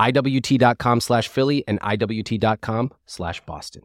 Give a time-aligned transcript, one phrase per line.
[0.00, 3.82] IWT.com slash Philly and IWT.com slash Boston.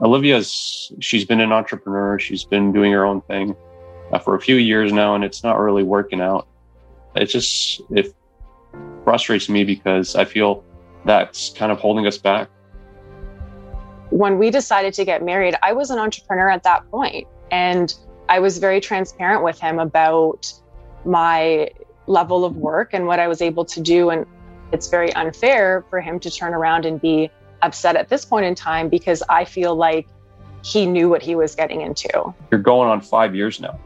[0.00, 2.18] Olivia's, she's been an entrepreneur.
[2.18, 3.56] She's been doing her own thing
[4.12, 6.46] uh, for a few years now, and it's not really working out.
[7.16, 8.14] It just, it
[9.04, 10.64] frustrates me because I feel
[11.04, 12.48] that's kind of holding us back
[14.10, 17.94] when we decided to get married, I was an entrepreneur at that point, and
[18.28, 20.52] I was very transparent with him about
[21.04, 21.70] my
[22.08, 24.10] level of work and what I was able to do.
[24.10, 24.26] And
[24.72, 27.30] it's very unfair for him to turn around and be
[27.62, 30.06] upset at this point in time because I feel like
[30.64, 32.34] he knew what he was getting into.
[32.50, 33.78] You're going on five years now,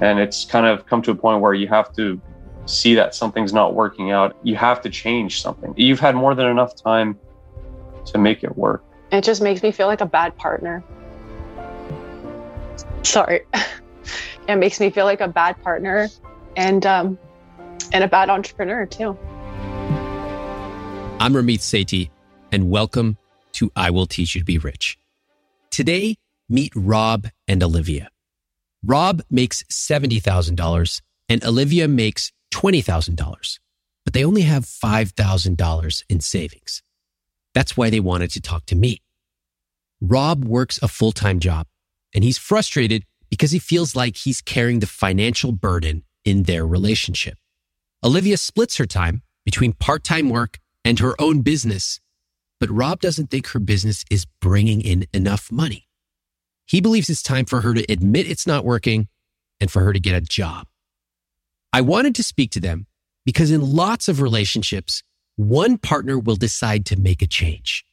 [0.00, 2.20] and it's kind of come to a point where you have to
[2.66, 4.36] see that something's not working out.
[4.42, 5.74] You have to change something.
[5.76, 7.18] You've had more than enough time
[8.06, 8.84] to make it work.
[9.10, 10.82] It just makes me feel like a bad partner.
[13.02, 13.42] Sorry.
[14.48, 16.08] it makes me feel like a bad partner
[16.56, 17.18] and um,
[17.92, 19.16] and a bad entrepreneur too.
[21.20, 22.10] I'm Ramit Sethi,
[22.52, 23.16] and welcome
[23.52, 24.98] to I Will Teach You to Be Rich.
[25.70, 26.16] Today,
[26.48, 28.10] meet Rob and Olivia.
[28.84, 33.58] Rob makes $70,000 and Olivia makes $20,000,
[34.04, 36.82] but they only have $5,000 in savings.
[37.54, 39.02] That's why they wanted to talk to me.
[40.00, 41.66] Rob works a full time job
[42.14, 47.36] and he's frustrated because he feels like he's carrying the financial burden in their relationship.
[48.04, 52.00] Olivia splits her time between part time work and her own business,
[52.60, 55.88] but Rob doesn't think her business is bringing in enough money.
[56.64, 59.08] He believes it's time for her to admit it's not working
[59.58, 60.68] and for her to get a job.
[61.72, 62.86] I wanted to speak to them
[63.24, 65.02] because in lots of relationships,
[65.36, 67.84] one partner will decide to make a change.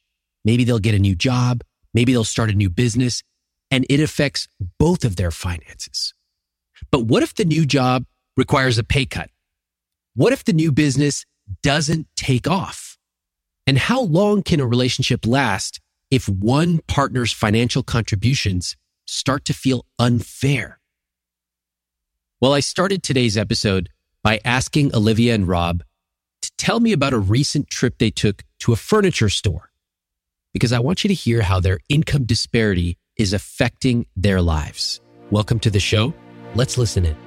[0.44, 1.64] Maybe they'll get a new job.
[1.94, 3.24] Maybe they'll start a new business
[3.72, 6.14] and it affects both of their finances.
[6.92, 8.06] But what if the new job
[8.38, 9.30] requires a pay cut?
[10.18, 11.26] What if the new business
[11.62, 12.98] doesn't take off?
[13.68, 19.86] And how long can a relationship last if one partner's financial contributions start to feel
[20.00, 20.80] unfair?
[22.40, 23.90] Well, I started today's episode
[24.24, 25.84] by asking Olivia and Rob
[26.44, 29.70] to tell me about a recent trip they took to a furniture store
[30.54, 35.02] because I want you to hear how their income disparity is affecting their lives.
[35.30, 36.14] Welcome to the show.
[36.54, 37.25] Let's listen in.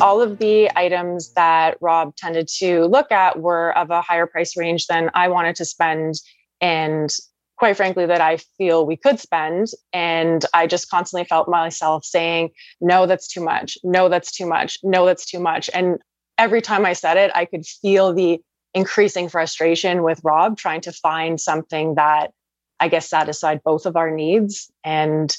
[0.00, 4.56] All of the items that Rob tended to look at were of a higher price
[4.56, 6.14] range than I wanted to spend.
[6.60, 7.14] And
[7.56, 9.68] quite frankly, that I feel we could spend.
[9.92, 12.50] And I just constantly felt myself saying,
[12.80, 13.78] no, that's too much.
[13.84, 14.78] No, that's too much.
[14.82, 15.70] No, that's too much.
[15.72, 15.98] And
[16.38, 18.40] every time I said it, I could feel the
[18.74, 22.32] increasing frustration with Rob trying to find something that
[22.80, 24.70] I guess satisfied both of our needs.
[24.82, 25.34] And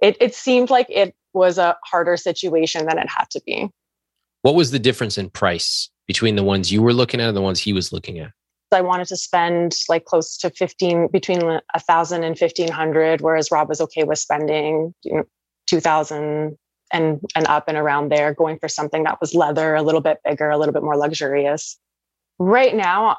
[0.00, 3.68] it, it seemed like it was a harder situation than it had to be.
[4.46, 7.42] What was the difference in price between the ones you were looking at and the
[7.42, 8.30] ones he was looking at?
[8.70, 13.68] I wanted to spend like close to 15 between a thousand and 1500, whereas Rob
[13.68, 15.24] was okay with spending you know,
[15.66, 16.56] 2000
[16.92, 20.18] and and up and around there, going for something that was leather, a little bit
[20.24, 21.76] bigger, a little bit more luxurious.
[22.38, 23.16] Right now,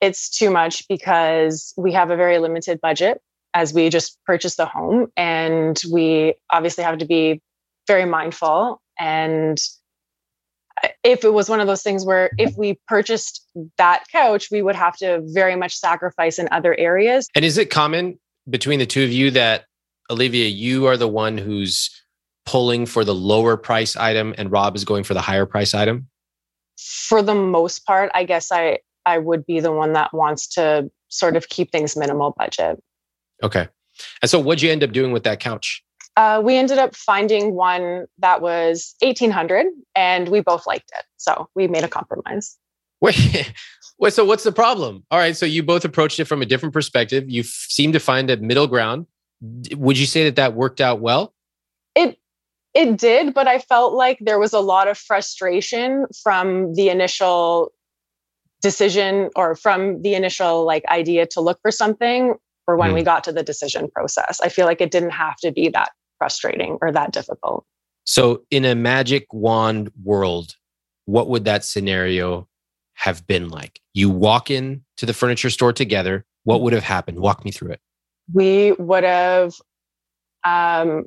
[0.00, 3.20] it's too much because we have a very limited budget
[3.52, 7.42] as we just purchased the home, and we obviously have to be
[7.86, 9.62] very mindful and
[11.06, 13.46] if it was one of those things where if we purchased
[13.78, 17.28] that couch, we would have to very much sacrifice in other areas.
[17.36, 18.18] And is it common
[18.50, 19.66] between the two of you that
[20.10, 21.90] Olivia, you are the one who's
[22.44, 26.08] pulling for the lower price item and Rob is going for the higher price item?
[26.76, 30.90] For the most part, I guess I I would be the one that wants to
[31.06, 32.82] sort of keep things minimal budget.
[33.44, 33.68] Okay.
[34.20, 35.84] And so what'd you end up doing with that couch?
[36.16, 41.04] Uh, we ended up finding one that was 1800 and we both liked it.
[41.18, 42.56] So we made a compromise.
[43.02, 43.52] Wait,
[43.98, 45.04] wait, so what's the problem?
[45.10, 45.36] All right.
[45.36, 47.28] So you both approached it from a different perspective.
[47.28, 49.06] You seem to find a middle ground.
[49.72, 51.34] Would you say that that worked out well?
[51.94, 52.18] It
[52.72, 57.72] it did, but I felt like there was a lot of frustration from the initial
[58.62, 62.34] decision or from the initial like idea to look for something
[62.66, 62.94] or when mm.
[62.94, 64.40] we got to the decision process.
[64.40, 67.64] I feel like it didn't have to be that frustrating or that difficult.
[68.04, 70.54] So, in a magic wand world,
[71.06, 72.48] what would that scenario
[72.94, 73.80] have been like?
[73.94, 76.24] You walk in to the furniture store together.
[76.44, 77.18] What would have happened?
[77.18, 77.80] Walk me through it.
[78.32, 79.54] We would have
[80.44, 81.06] um,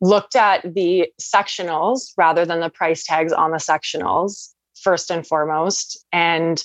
[0.00, 4.50] looked at the sectionals rather than the price tags on the sectionals
[4.82, 6.04] first and foremost.
[6.12, 6.62] And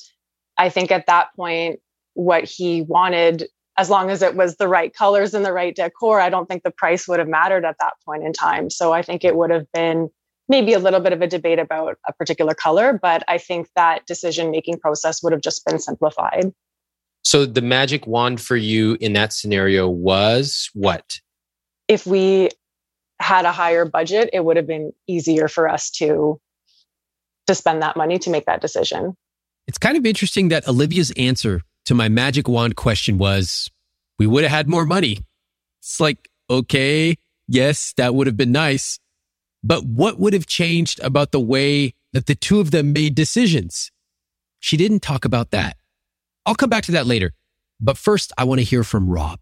[0.58, 1.80] I think at that point,
[2.16, 3.48] what he wanted
[3.80, 6.64] as long as it was the right colors and the right decor, I don't think
[6.64, 8.70] the price would have mattered at that point in time.
[8.70, 10.10] So I think it would have been
[10.50, 14.06] maybe a little bit of a debate about a particular color, but I think that
[14.06, 16.52] decision making process would have just been simplified.
[17.24, 21.22] So the magic wand for you in that scenario was what?
[21.88, 22.50] If we
[23.22, 26.38] had a higher budget, it would have been easier for us to
[27.48, 29.16] to spend that money to make that decision.
[29.68, 33.68] It's kind of interesting that Olivia's answer to my magic wand question was,
[34.20, 35.26] we would have had more money.
[35.82, 37.16] It's like, okay,
[37.48, 39.00] yes, that would have been nice.
[39.64, 43.92] But what would have changed about the way that the two of them made decisions?
[44.60, 45.78] She didn't talk about that.
[46.46, 47.34] I'll come back to that later.
[47.82, 49.40] But first, I want to hear from Rob.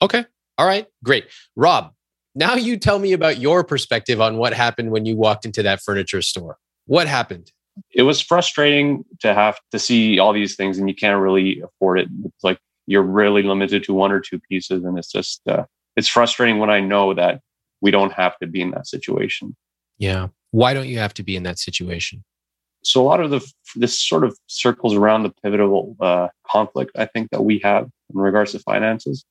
[0.00, 0.24] Okay.
[0.56, 0.86] All right.
[1.04, 1.26] Great.
[1.54, 1.92] Rob,
[2.34, 5.82] now you tell me about your perspective on what happened when you walked into that
[5.82, 6.56] furniture store.
[6.86, 7.52] What happened?
[7.90, 12.00] It was frustrating to have to see all these things and you can't really afford
[12.00, 12.08] it.
[12.24, 15.64] It's like you're really limited to one or two pieces, and it's just uh,
[15.96, 17.40] it's frustrating when I know that
[17.80, 19.56] we don't have to be in that situation.
[19.98, 20.28] Yeah.
[20.50, 22.24] Why don't you have to be in that situation?
[22.84, 23.40] So a lot of the
[23.76, 28.20] this sort of circles around the pivotal uh, conflict I think that we have in
[28.20, 29.24] regards to finances.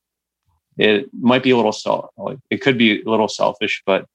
[0.77, 4.05] It might be a little self, like it could be a little selfish, but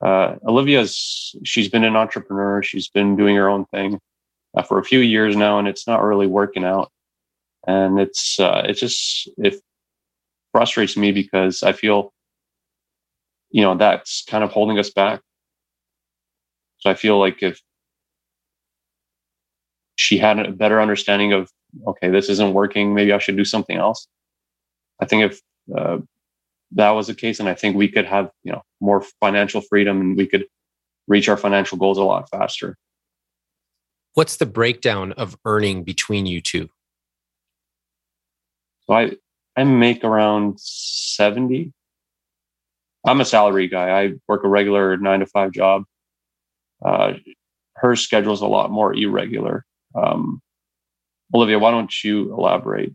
[0.00, 2.62] uh, Olivia's she's been an entrepreneur.
[2.62, 3.98] She's been doing her own thing
[4.56, 6.90] uh, for a few years now, and it's not really working out.
[7.66, 9.60] And it's uh, it just it
[10.52, 12.12] frustrates me because I feel,
[13.50, 15.20] you know, that's kind of holding us back.
[16.78, 17.60] So I feel like if
[19.96, 21.50] she had a better understanding of
[21.86, 24.06] okay, this isn't working, maybe I should do something else.
[25.00, 25.40] I think if
[25.76, 25.98] uh,
[26.72, 30.00] that was the case, and I think we could have you know more financial freedom
[30.00, 30.46] and we could
[31.08, 32.76] reach our financial goals a lot faster.
[34.14, 36.68] What's the breakdown of earning between you two?
[38.86, 39.12] So I
[39.56, 41.72] I make around 70.
[43.06, 44.02] I'm a salary guy.
[44.02, 45.84] I work a regular nine to five job.
[46.84, 47.14] Uh,
[47.76, 49.64] her schedule is a lot more irregular.
[49.94, 50.40] Um,
[51.32, 52.92] Olivia, why don't you elaborate?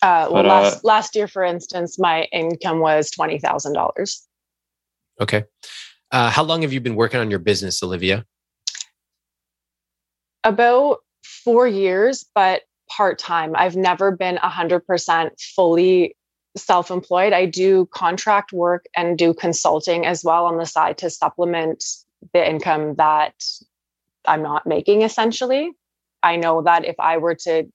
[0.00, 4.26] Uh, well, but, last uh, last year, for instance, my income was twenty thousand dollars.
[5.20, 5.44] Okay,
[6.12, 8.24] uh, how long have you been working on your business, Olivia?
[10.44, 13.54] About four years, but part time.
[13.56, 16.14] I've never been hundred percent fully
[16.56, 17.32] self-employed.
[17.32, 21.84] I do contract work and do consulting as well on the side to supplement
[22.32, 23.34] the income that
[24.24, 25.02] I'm not making.
[25.02, 25.72] Essentially,
[26.22, 27.68] I know that if I were to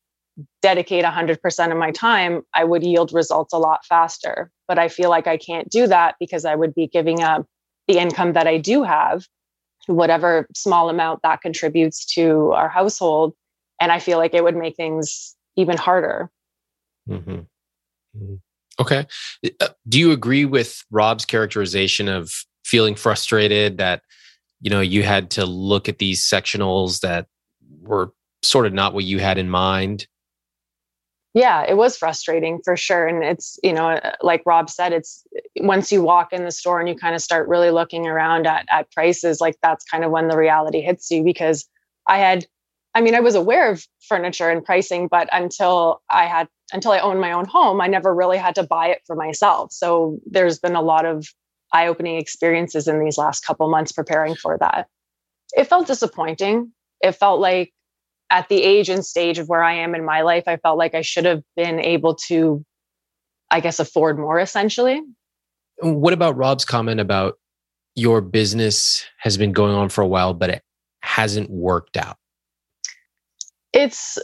[0.62, 4.52] dedicate 100% of my time, I would yield results a lot faster.
[4.68, 7.46] But I feel like I can't do that because I would be giving up
[7.88, 9.26] the income that I do have,
[9.88, 13.34] whatever small amount that contributes to our household.
[13.80, 16.30] And I feel like it would make things even harder.
[17.10, 17.32] Mm-hmm.
[17.32, 18.36] Mm-hmm.
[18.80, 19.06] Okay.
[19.60, 22.32] Uh, do you agree with Rob's characterization of
[22.66, 24.02] feeling frustrated that,
[24.62, 27.28] you know, you had to look at these sectionals that
[27.82, 30.08] were sort of not what you had in mind
[31.34, 35.26] yeah it was frustrating for sure and it's you know uh, like rob said it's
[35.58, 38.66] once you walk in the store and you kind of start really looking around at,
[38.72, 41.68] at prices like that's kind of when the reality hits you because
[42.08, 42.46] i had
[42.96, 47.00] i mean i was aware of furniture and pricing but until i had until i
[47.00, 50.60] owned my own home i never really had to buy it for myself so there's
[50.60, 51.28] been a lot of
[51.76, 54.88] eye-opening experiences in these last couple months preparing for that
[55.54, 56.72] it felt disappointing.
[57.02, 57.74] It felt like
[58.34, 60.96] at the age and stage of where I am in my life, I felt like
[60.96, 62.66] I should have been able to,
[63.52, 65.02] I guess, afford more essentially.
[65.78, 67.36] What about Rob's comment about
[67.96, 70.64] your business has been going on for a while, but it
[71.02, 72.18] hasn't worked out?
[73.72, 74.18] It's,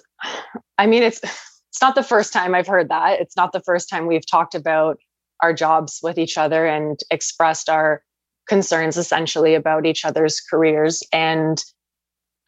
[0.80, 3.20] I mean, it's, it's not the first time I've heard that.
[3.22, 4.98] It's not the first time we've talked about
[5.42, 8.02] our jobs with each other and expressed our
[8.48, 11.04] concerns essentially about each other's careers.
[11.14, 11.64] And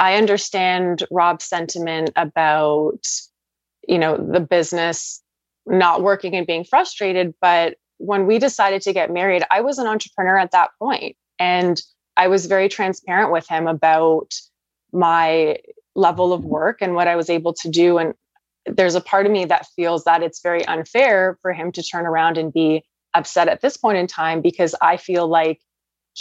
[0.02, 3.06] I understand Rob's sentiment about,
[3.88, 5.22] you know, the business
[5.68, 7.36] not working and being frustrated.
[7.40, 11.80] But when we decided to get married, I was an entrepreneur at that point, And
[12.18, 14.34] I was very transparent with him about
[14.92, 15.58] my
[15.96, 18.00] level of work and what I was able to do.
[18.00, 18.16] And
[18.66, 22.08] there's a part of me that feels that it's very unfair for him to turn
[22.08, 25.60] around and be upset at this point in time because I feel like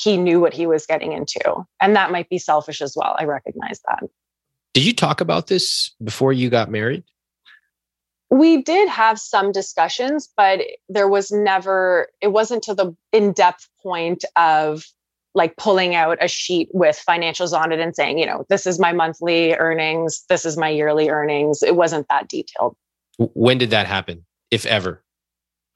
[0.02, 1.66] he knew what he was getting into.
[1.80, 3.16] And that might be selfish as well.
[3.18, 4.08] I recognize that.
[4.72, 7.04] Did you talk about this before you got married?
[8.30, 13.68] We did have some discussions, but there was never, it wasn't to the in depth
[13.82, 14.84] point of
[15.34, 18.78] like pulling out a sheet with financials on it and saying, you know, this is
[18.78, 21.62] my monthly earnings, this is my yearly earnings.
[21.62, 22.76] It wasn't that detailed.
[23.18, 25.02] When did that happen, if ever?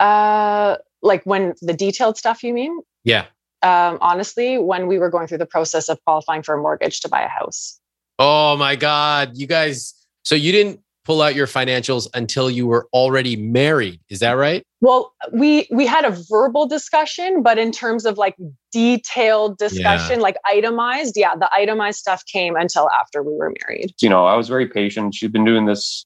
[0.01, 2.81] Uh, like when the detailed stuff, you mean?
[3.03, 3.27] Yeah
[3.65, 7.09] um, honestly, when we were going through the process of qualifying for a mortgage to
[7.09, 7.81] buy a house.
[8.19, 9.33] Oh my God.
[9.35, 14.01] You guys, so you didn't pull out your financials until you were already married.
[14.09, 14.63] Is that right?
[14.81, 18.37] Well, we we had a verbal discussion, but in terms of like
[18.71, 20.23] detailed discussion, yeah.
[20.23, 23.95] like itemized, yeah, the itemized stuff came until after we were married.
[24.01, 25.15] You know, I was very patient.
[25.15, 26.05] She'd been doing this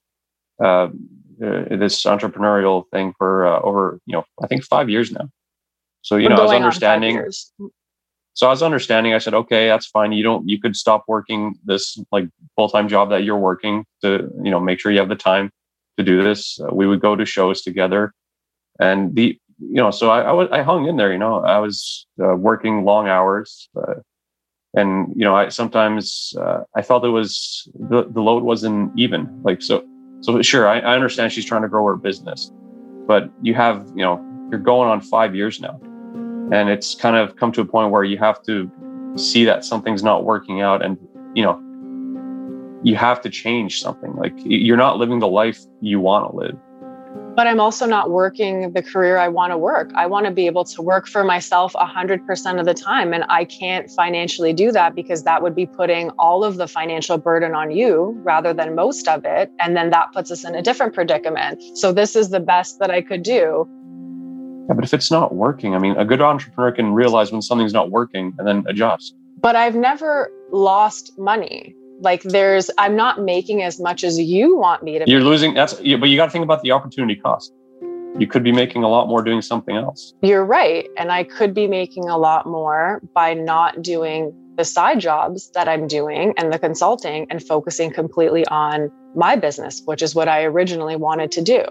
[0.63, 0.89] uh,
[1.45, 5.29] uh, this entrepreneurial thing for uh, over, you know, I think 5 years now.
[6.03, 7.23] So, you know, I was understanding.
[8.39, 9.15] So I was understanding.
[9.15, 10.13] I said, okay, that's fine.
[10.13, 14.31] You don't, you could stop working this like full time job that you're working to,
[14.43, 15.51] you know, make sure you have the time
[15.97, 16.61] to do this.
[16.61, 18.15] Uh, we would go to shows together,
[18.79, 21.11] and the, you know, so I, I, was, I hung in there.
[21.11, 23.95] You know, I was uh, working long hours, uh,
[24.75, 29.43] and you know, I sometimes uh, I felt it was the, the load wasn't even.
[29.43, 29.85] Like so,
[30.21, 32.53] so sure, I, I understand she's trying to grow her business,
[33.09, 35.81] but you have, you know, you're going on five years now
[36.53, 38.71] and it's kind of come to a point where you have to
[39.17, 40.97] see that something's not working out and
[41.35, 41.61] you know
[42.83, 44.15] you have to change something.
[44.15, 46.57] Like you're not living the life you want to live.
[47.35, 49.93] But i'm also not working the career i want to work.
[49.95, 53.45] I want to be able to work for myself 100% of the time and i
[53.45, 57.71] can't financially do that because that would be putting all of the financial burden on
[57.71, 61.63] you rather than most of it and then that puts us in a different predicament.
[61.75, 63.69] So this is the best that i could do
[64.69, 67.73] yeah, but if it's not working, I mean, a good entrepreneur can realize when something's
[67.73, 69.15] not working and then adjust.
[69.41, 71.75] But I've never lost money.
[72.01, 75.05] Like there's, I'm not making as much as you want me to.
[75.09, 75.27] You're make.
[75.27, 75.55] losing.
[75.55, 77.53] That's, yeah, but you got to think about the opportunity cost.
[78.19, 80.13] You could be making a lot more doing something else.
[80.23, 80.89] You're right.
[80.97, 85.69] And I could be making a lot more by not doing the side jobs that
[85.69, 90.43] I'm doing and the consulting and focusing completely on my business, which is what I
[90.45, 91.65] originally wanted to do.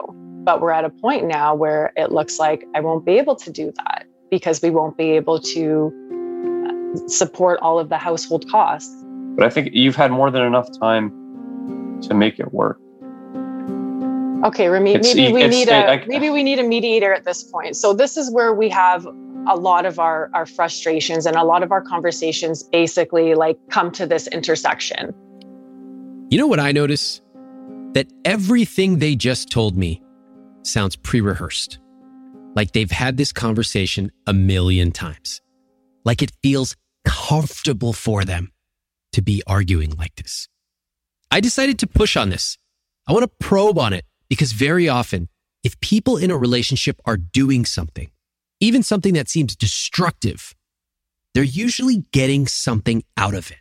[0.47, 3.51] But we're at a point now where it looks like I won't be able to
[3.51, 5.91] do that because we won't be able to
[6.95, 8.95] uh, support all of the household costs.
[9.35, 12.79] But I think you've had more than enough time to make it work.
[14.45, 17.75] Okay, Ramit, maybe we need a I, maybe we need a mediator at this point.
[17.75, 19.05] So this is where we have
[19.49, 23.91] a lot of our our frustrations and a lot of our conversations basically like come
[23.91, 25.13] to this intersection.
[26.29, 27.19] You know what I notice?
[27.95, 30.01] That everything they just told me
[30.67, 31.79] sounds pre rehearsed.
[32.55, 35.41] Like they've had this conversation a million times.
[36.05, 38.51] Like it feels comfortable for them
[39.13, 40.47] to be arguing like this.
[41.29, 42.57] I decided to push on this.
[43.07, 45.29] I want to probe on it because very often,
[45.63, 48.09] if people in a relationship are doing something,
[48.59, 50.55] even something that seems destructive,
[51.33, 53.57] they're usually getting something out of it.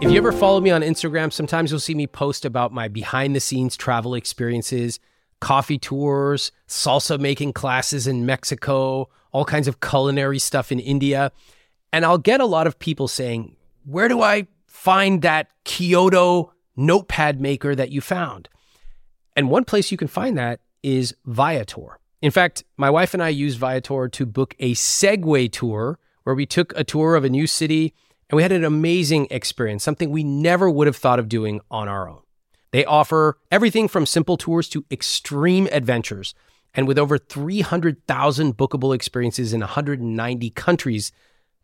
[0.00, 3.34] If you ever follow me on Instagram, sometimes you'll see me post about my behind
[3.34, 5.00] the scenes travel experiences
[5.40, 11.32] coffee tours, salsa making classes in Mexico, all kinds of culinary stuff in India.
[11.92, 17.40] And I'll get a lot of people saying, Where do I find that Kyoto notepad
[17.40, 18.48] maker that you found?
[19.36, 21.98] And one place you can find that is Viator.
[22.20, 26.46] In fact, my wife and I used Viator to book a Segway tour where we
[26.46, 27.94] took a tour of a new city
[28.28, 31.88] and we had an amazing experience, something we never would have thought of doing on
[31.88, 32.20] our own.
[32.70, 36.34] They offer everything from simple tours to extreme adventures.
[36.74, 41.12] And with over 300,000 bookable experiences in 190 countries,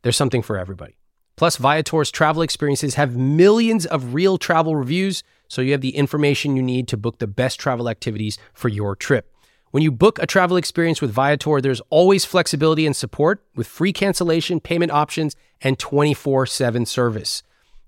[0.02, 0.96] there's something for everybody.
[1.36, 6.56] Plus, Viator's travel experiences have millions of real travel reviews, so you have the information
[6.56, 9.30] you need to book the best travel activities for your trip.
[9.72, 13.92] When you book a travel experience with Viator, there's always flexibility and support with free
[13.92, 17.42] cancellation, payment options, and 24 7 service.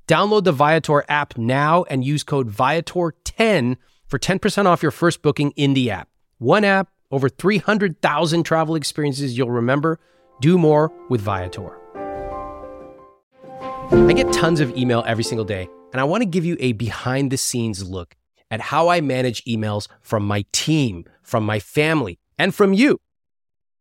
[0.07, 5.51] Download the Viator app now and use code Viator10 for 10% off your first booking
[5.57, 6.09] in the app.
[6.39, 9.99] One app, over 300,000 travel experiences you'll remember.
[10.41, 11.77] Do more with Viator.
[13.91, 16.73] I get tons of email every single day, and I want to give you a
[16.73, 18.15] behind the scenes look
[18.51, 23.01] at how I manage emails from my team, from my family, and from you.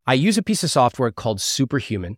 [0.08, 2.18] I use a piece of software called Superhuman,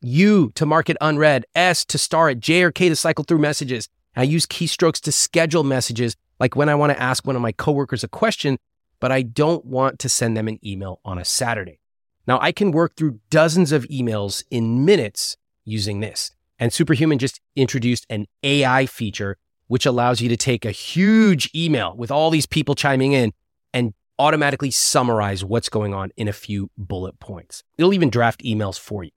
[0.00, 3.38] U to mark it unread, S to star it, J or K to cycle through
[3.38, 3.88] messages.
[4.16, 7.52] I use keystrokes to schedule messages, like when I want to ask one of my
[7.52, 8.58] coworkers a question,
[9.00, 11.80] but I don't want to send them an email on a Saturday.
[12.26, 16.32] Now, I can work through dozens of emails in minutes using this.
[16.58, 19.38] And Superhuman just introduced an AI feature
[19.68, 23.32] which allows you to take a huge email with all these people chiming in
[23.72, 27.62] and automatically summarize what's going on in a few bullet points.
[27.76, 29.10] It'll even draft emails for you.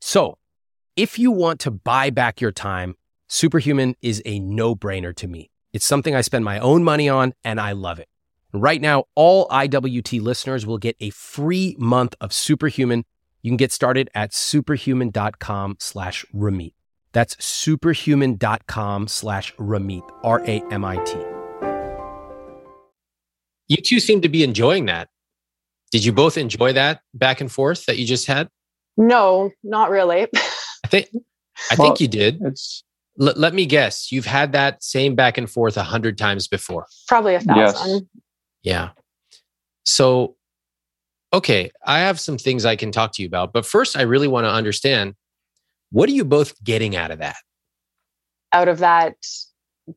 [0.00, 0.38] So,
[0.96, 2.96] if you want to buy back your time,
[3.28, 5.50] Superhuman is a no brainer to me.
[5.72, 8.08] It's something I spend my own money on and I love it.
[8.52, 13.04] Right now, all IWT listeners will get a free month of Superhuman.
[13.42, 16.72] You can get started at superhuman.com slash Ramit.
[17.12, 21.16] That's superhuman.com slash Ramit, R A M I T.
[23.68, 25.08] You two seem to be enjoying that.
[25.92, 28.48] Did you both enjoy that back and forth that you just had?
[29.00, 30.28] No, not really.
[30.84, 31.08] I think
[31.70, 32.38] I Well, think you did.
[32.42, 32.84] It's
[33.20, 34.12] L- let me guess.
[34.12, 36.86] You've had that same back and forth a hundred times before.
[37.08, 37.56] Probably a thousand.
[37.56, 37.78] Yes.
[37.78, 38.08] thousand.
[38.62, 38.88] Yeah.
[39.84, 40.36] So,
[41.32, 44.28] okay, I have some things I can talk to you about, but first, I really
[44.28, 45.14] want to understand
[45.90, 47.36] what are you both getting out of that?
[48.52, 49.14] Out of that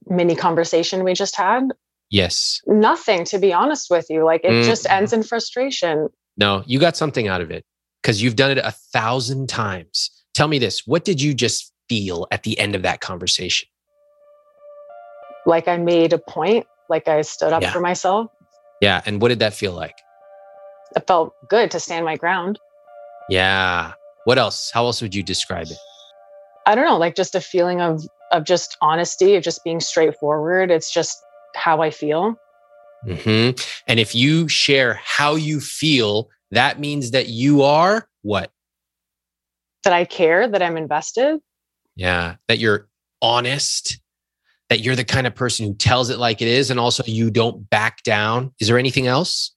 [0.07, 1.63] mini conversation we just had,
[2.09, 2.61] Yes.
[2.67, 4.23] nothing, to be honest with you.
[4.25, 4.63] Like it Mm.
[4.65, 6.07] just ends in frustration.
[6.37, 7.63] No, you got something out of it
[8.03, 10.11] because you've done it a thousand times.
[10.33, 13.67] Tell me this what did you just feel at the end of that conversation?
[15.45, 17.71] Like I made a point, like I stood up Yeah.
[17.71, 18.27] for myself.
[18.81, 19.01] Yeah.
[19.05, 19.95] And what did that feel like?
[20.95, 22.59] It felt good to stand my ground.
[23.29, 23.93] Yeah.
[24.25, 24.69] What else?
[24.73, 25.77] How else would you describe it?
[26.65, 30.71] I don't know, like just a feeling of of just honesty, of just being straightforward.
[30.71, 31.21] It's just
[31.55, 32.35] how I feel.
[33.05, 33.61] Mm-hmm.
[33.87, 38.51] And if you share how you feel, that means that you are what?
[39.83, 41.39] That I care, that I'm invested.
[41.95, 42.35] Yeah.
[42.47, 42.87] That you're
[43.21, 43.99] honest,
[44.69, 47.29] that you're the kind of person who tells it like it is, and also you
[47.29, 48.53] don't back down.
[48.59, 49.53] Is there anything else?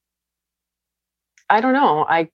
[1.49, 2.05] I don't know.
[2.09, 2.29] I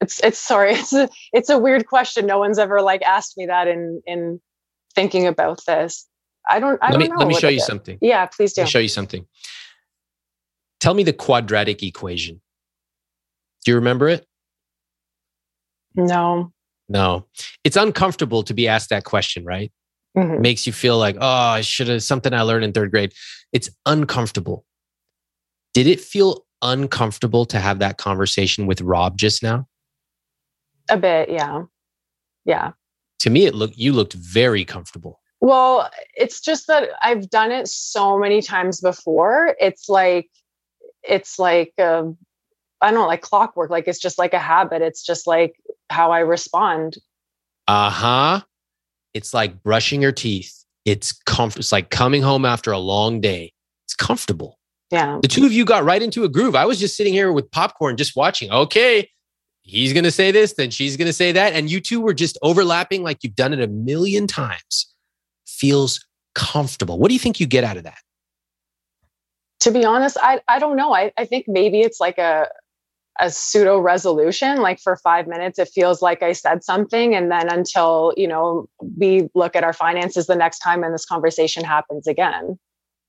[0.00, 2.26] it's it's sorry, it's a it's a weird question.
[2.26, 4.40] No one's ever like asked me that in in
[4.94, 6.06] thinking about this.
[6.48, 7.16] I don't I let don't me know.
[7.16, 7.66] let me show you is.
[7.66, 7.98] something.
[8.00, 8.62] Yeah, please do.
[8.62, 9.26] Let me show you something.
[10.80, 12.40] Tell me the quadratic equation.
[13.64, 14.26] Do you remember it?
[15.94, 16.52] No.
[16.88, 17.26] No.
[17.64, 19.72] It's uncomfortable to be asked that question, right?
[20.16, 20.40] Mhm.
[20.40, 23.14] makes you feel like, oh, I should have something I learned in third grade.
[23.52, 24.66] It's uncomfortable.
[25.72, 29.68] Did it feel uncomfortable to have that conversation with Rob just now?
[30.90, 31.62] A bit, yeah.
[32.44, 32.72] Yeah.
[33.20, 35.18] To me, it looked you looked very comfortable.
[35.40, 39.56] Well, it's just that I've done it so many times before.
[39.58, 40.28] It's like
[41.02, 42.18] it's like um,
[42.82, 43.70] I don't know, like clockwork.
[43.70, 44.82] Like it's just like a habit.
[44.82, 45.54] It's just like
[45.88, 46.98] how I respond.
[47.68, 48.40] Uh-huh.
[49.14, 50.64] It's like brushing your teeth.
[50.84, 51.60] It's comfort.
[51.60, 53.52] It's like coming home after a long day.
[53.86, 54.58] It's comfortable.
[54.90, 55.20] Yeah.
[55.22, 56.54] The two of you got right into a groove.
[56.54, 58.50] I was just sitting here with popcorn, just watching.
[58.50, 59.08] Okay,
[59.62, 61.52] he's going to say this, then she's going to say that.
[61.54, 64.92] And you two were just overlapping like you've done it a million times.
[65.46, 66.98] Feels comfortable.
[66.98, 67.98] What do you think you get out of that?
[69.60, 70.92] To be honest, I I don't know.
[70.92, 72.48] I, I think maybe it's like a
[73.20, 74.58] a pseudo resolution.
[74.58, 77.14] Like for five minutes, it feels like I said something.
[77.14, 81.04] And then until, you know, we look at our finances the next time and this
[81.04, 82.58] conversation happens again.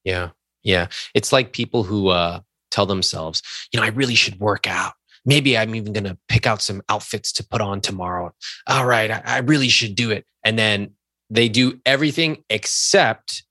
[0.03, 0.29] Yeah.
[0.63, 0.87] Yeah.
[1.13, 4.93] It's like people who uh, tell themselves, you know, I really should work out.
[5.25, 8.33] maybe I'm even going to pick out some outfits to put on tomorrow.
[8.67, 10.25] All right, I, I really should do it.
[10.43, 10.91] And then
[11.29, 13.43] they do everything except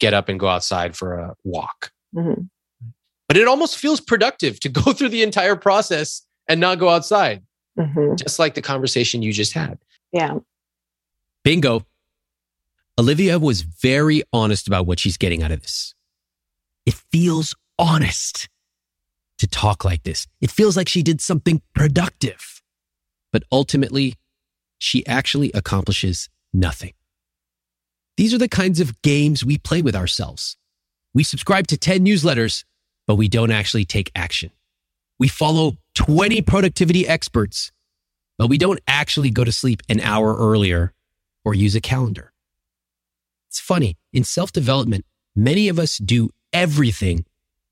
[0.00, 1.92] get up and go outside for a walk.
[2.14, 2.42] Mm-hmm.
[3.28, 7.42] But it almost feels productive to go through the entire process and not go outside,
[7.78, 8.16] mm-hmm.
[8.16, 9.78] just like the conversation you just had.
[10.12, 10.38] Yeah.
[11.44, 11.86] Bingo.
[12.98, 15.94] Olivia was very honest about what she's getting out of this.
[16.84, 18.48] It feels honest
[19.38, 20.26] to talk like this.
[20.40, 22.60] It feels like she did something productive.
[23.32, 24.14] But ultimately,
[24.78, 26.94] she actually accomplishes nothing.
[28.16, 30.56] These are the kinds of games we play with ourselves.
[31.14, 32.64] We subscribe to 10 newsletters,
[33.08, 34.50] but we don't actually take action.
[35.18, 37.72] We follow 20 productivity experts,
[38.36, 40.92] but we don't actually go to sleep an hour earlier
[41.42, 42.32] or use a calendar.
[43.48, 43.96] It's funny.
[44.12, 47.24] In self development, many of us do everything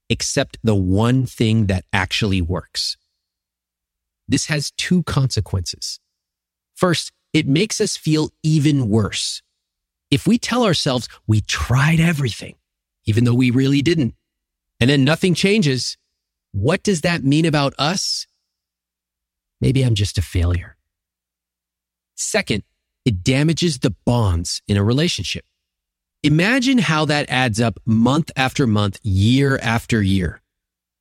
[0.09, 2.96] except the one thing that actually works.
[4.27, 6.01] This has two consequences.
[6.75, 9.42] First, it makes us feel even worse.
[10.11, 12.55] If we tell ourselves we tried everything,
[13.05, 14.14] even though we really didn't,
[14.81, 15.97] and then nothing changes,
[16.53, 18.27] what does that mean about us?
[19.61, 20.77] Maybe I'm just a failure.
[22.15, 22.62] Second,
[23.05, 25.45] it damages the bonds in a relationship.
[26.23, 30.43] Imagine how that adds up month after month, year after year.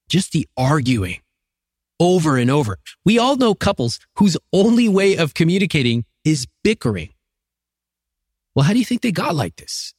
[0.08, 1.22] Just the arguing
[2.00, 2.78] over and over.
[3.06, 7.10] We all know couples whose only way of communicating is bickering.
[8.54, 9.94] Well, how do you think they got like this?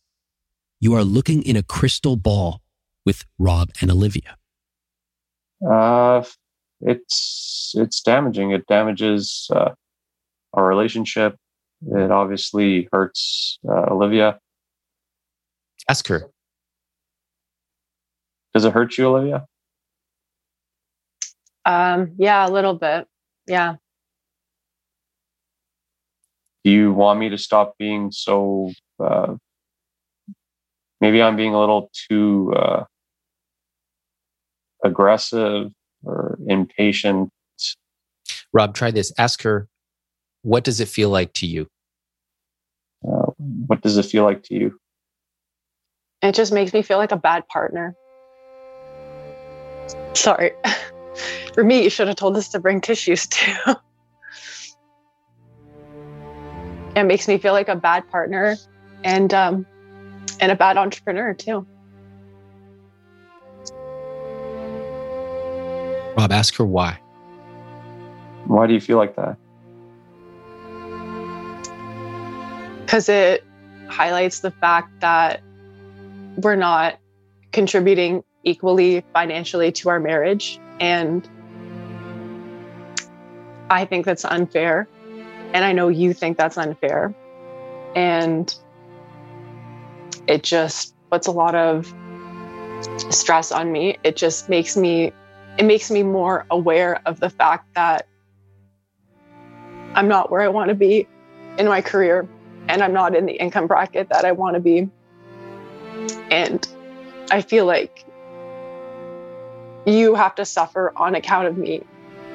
[0.80, 2.60] You are looking in a crystal ball
[3.06, 4.36] with Rob and Olivia.
[5.66, 6.22] Uh,
[6.80, 8.50] it's it's damaging.
[8.50, 9.70] It damages uh,
[10.52, 11.36] our relationship.
[11.86, 14.38] It obviously hurts uh, Olivia.
[15.88, 16.28] Ask her.
[18.52, 19.46] Does it hurt you, Olivia?
[21.64, 23.06] Um, yeah, a little bit.
[23.46, 23.76] Yeah.
[26.64, 28.72] Do you want me to stop being so?
[28.98, 29.36] Uh,
[31.00, 32.84] maybe I'm being a little too uh,
[34.86, 35.70] aggressive
[36.04, 37.30] or impatient.
[38.52, 39.12] Rob, try this.
[39.18, 39.68] Ask her,
[40.42, 41.68] what does it feel like to you?
[43.06, 43.32] Uh,
[43.66, 44.80] what does it feel like to you?
[46.22, 47.94] It just makes me feel like a bad partner.
[50.14, 50.52] Sorry.
[51.54, 53.74] For me, you should have told us to bring tissues too.
[56.96, 58.56] it makes me feel like a bad partner
[59.04, 59.66] and um,
[60.40, 61.66] and a bad entrepreneur too.
[66.16, 66.98] Rob, ask her why.
[68.46, 69.36] Why do you feel like that?
[72.84, 73.44] Because it
[73.88, 75.42] highlights the fact that
[76.36, 76.98] we're not
[77.52, 80.58] contributing equally financially to our marriage.
[80.80, 81.28] And
[83.68, 84.88] I think that's unfair.
[85.52, 87.14] And I know you think that's unfair.
[87.94, 88.54] And
[90.26, 91.92] it just puts a lot of
[93.10, 93.98] stress on me.
[94.04, 95.12] It just makes me
[95.58, 98.06] it makes me more aware of the fact that
[99.94, 101.06] I'm not where I want to be
[101.58, 102.28] in my career
[102.68, 104.90] and I'm not in the income bracket that I want to be.
[106.30, 106.66] And
[107.30, 108.04] I feel like
[109.86, 111.82] you have to suffer on account of me.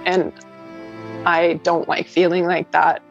[0.05, 0.33] And
[1.25, 3.03] I don't like feeling like that.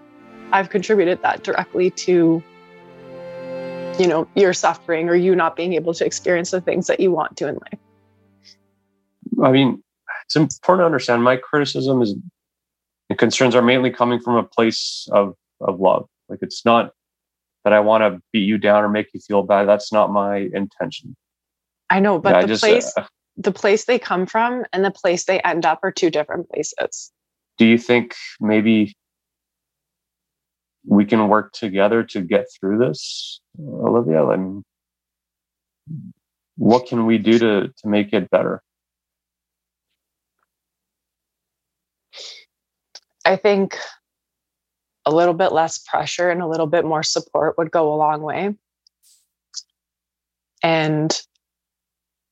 [0.51, 2.42] I've contributed that directly to,
[3.99, 7.12] you know, your suffering or you not being able to experience the things that you
[7.12, 7.79] want to in life.
[9.42, 9.83] I mean,
[10.37, 12.14] it's important to understand my criticism is
[13.11, 16.07] and concerns are mainly coming from a place of, of love.
[16.29, 16.93] Like it's not
[17.64, 19.69] that I want to beat you down or make you feel bad.
[19.69, 21.16] That's not my intention.
[21.90, 23.05] I know, but yeah, the just, place uh,
[23.37, 27.11] the place they come from and the place they end up are two different places.
[27.59, 28.95] Do you think maybe
[30.87, 34.29] we can work together to get through this, Olivia?
[34.29, 34.62] And
[36.57, 38.62] what can we do to to make it better?
[43.24, 43.76] I think
[45.06, 48.22] a little bit less pressure and a little bit more support would go a long
[48.22, 48.54] way.
[50.62, 51.20] And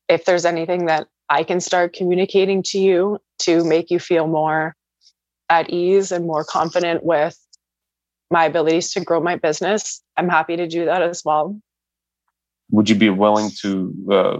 [0.09, 4.74] if there's anything that I can start communicating to you to make you feel more
[5.51, 7.38] at ease and more confident with
[8.31, 11.59] my abilities to grow my business, I'm happy to do that as well.
[12.70, 14.38] Would you be willing to uh,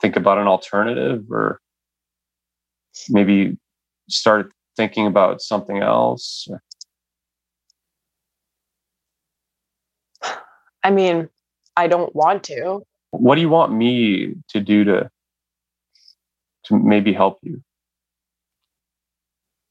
[0.00, 1.60] think about an alternative or
[3.08, 3.58] maybe
[4.08, 6.48] start thinking about something else?
[10.82, 11.28] I mean,
[11.76, 12.82] I don't want to.
[13.10, 15.10] What do you want me to do to
[16.64, 17.62] to maybe help you?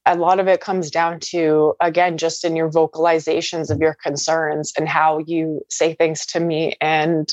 [0.06, 4.72] a lot of it comes down to again just in your vocalizations of your concerns
[4.76, 7.28] and how you say things to me and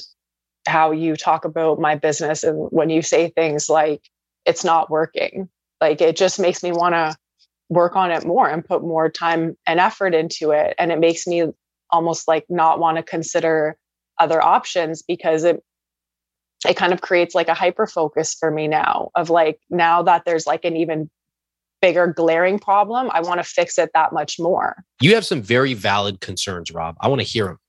[0.67, 4.01] how you talk about my business and when you say things like
[4.45, 5.49] it's not working
[5.79, 7.15] like it just makes me want to
[7.69, 10.73] work on it more and put more time and effort into it.
[10.77, 11.45] And it makes me
[11.89, 13.77] almost like not want to consider
[14.19, 15.63] other options because it
[16.67, 20.23] it kind of creates like a hyper focus for me now of like now that
[20.25, 21.09] there's like an even
[21.81, 24.83] bigger glaring problem i want to fix it that much more.
[24.99, 26.95] You have some very valid concerns rob.
[26.99, 27.59] I want to hear them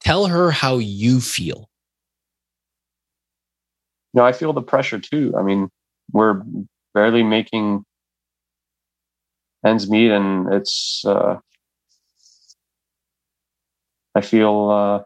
[0.00, 1.68] tell her how you feel.
[4.14, 5.34] You know i feel the pressure too.
[5.36, 5.68] I mean
[6.12, 6.42] we're
[6.94, 7.84] barely making
[9.64, 11.36] ends meet and it's uh
[14.14, 15.04] i feel uh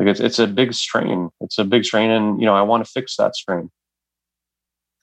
[0.00, 1.28] like it's it's a big strain.
[1.42, 3.70] It's a big strain and you know i want to fix that strain.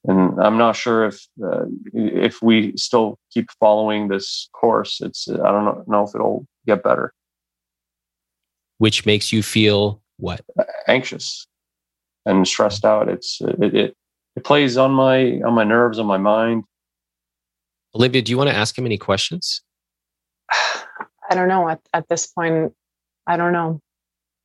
[0.05, 5.51] And i'm not sure if uh, if we still keep following this course it's i
[5.51, 7.13] don't know if it'll get better.
[8.79, 10.41] Which makes you feel what?
[10.87, 11.47] Anxious
[12.25, 13.07] and stressed out.
[13.09, 13.97] It's it, it
[14.35, 16.63] it plays on my on my nerves on my mind
[17.95, 19.61] Olivia, do you want to ask him any questions?
[21.29, 21.67] I don't know.
[21.69, 22.73] At, at this point,
[23.25, 23.81] I don't know.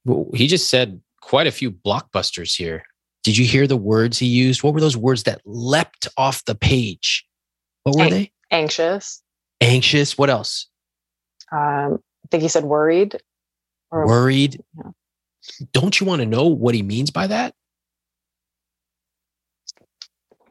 [0.04, 2.82] Well, he just said quite a few blockbusters here.
[3.22, 4.62] Did you hear the words he used?
[4.62, 7.24] What were those words that leapt off the page?
[7.84, 8.32] What were An- they?
[8.50, 9.22] Anxious.
[9.60, 10.18] Anxious.
[10.18, 10.68] What else?
[11.52, 13.16] Um, I think he said worried.
[13.90, 14.60] Or, worried.
[14.76, 14.90] Yeah.
[15.72, 17.54] Don't you want to know what he means by that?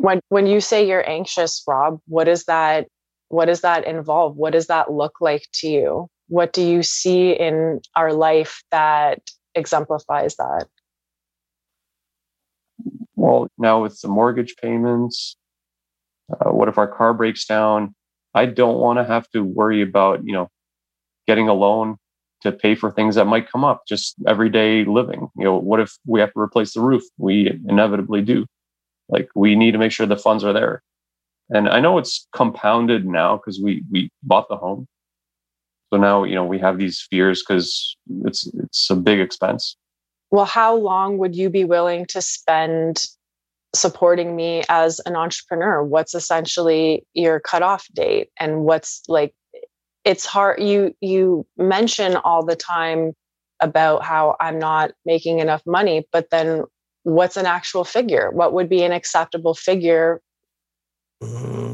[0.02, 2.88] When when you say you're anxious rob what is that
[3.32, 4.36] what does that involve?
[4.36, 6.08] What does that look like to you?
[6.28, 9.22] What do you see in our life that
[9.56, 10.68] exemplifies that?
[13.16, 15.38] Well now with the mortgage payments
[16.32, 17.96] uh, what if our car breaks down?
[18.34, 20.50] I don't want to have to worry about you know
[21.28, 21.98] getting a loan
[22.42, 25.30] to pay for things that might come up just everyday living.
[25.38, 27.04] You know what if we have to replace the roof?
[27.18, 28.46] We inevitably do
[29.12, 30.82] like we need to make sure the funds are there.
[31.50, 34.88] And I know it's compounded now because we we bought the home.
[35.93, 39.76] So now, you know, we have these fears because it's it's a big expense.
[40.32, 43.06] Well, how long would you be willing to spend
[43.76, 45.84] supporting me as an entrepreneur?
[45.84, 48.30] What's essentially your cutoff date?
[48.39, 49.34] And what's like
[50.06, 53.13] it's hard you you mention all the time
[53.60, 56.63] about how I'm not making enough money, but then
[57.04, 58.30] what's an actual figure?
[58.32, 60.22] What would be an acceptable figure?
[61.22, 61.74] Mm-hmm.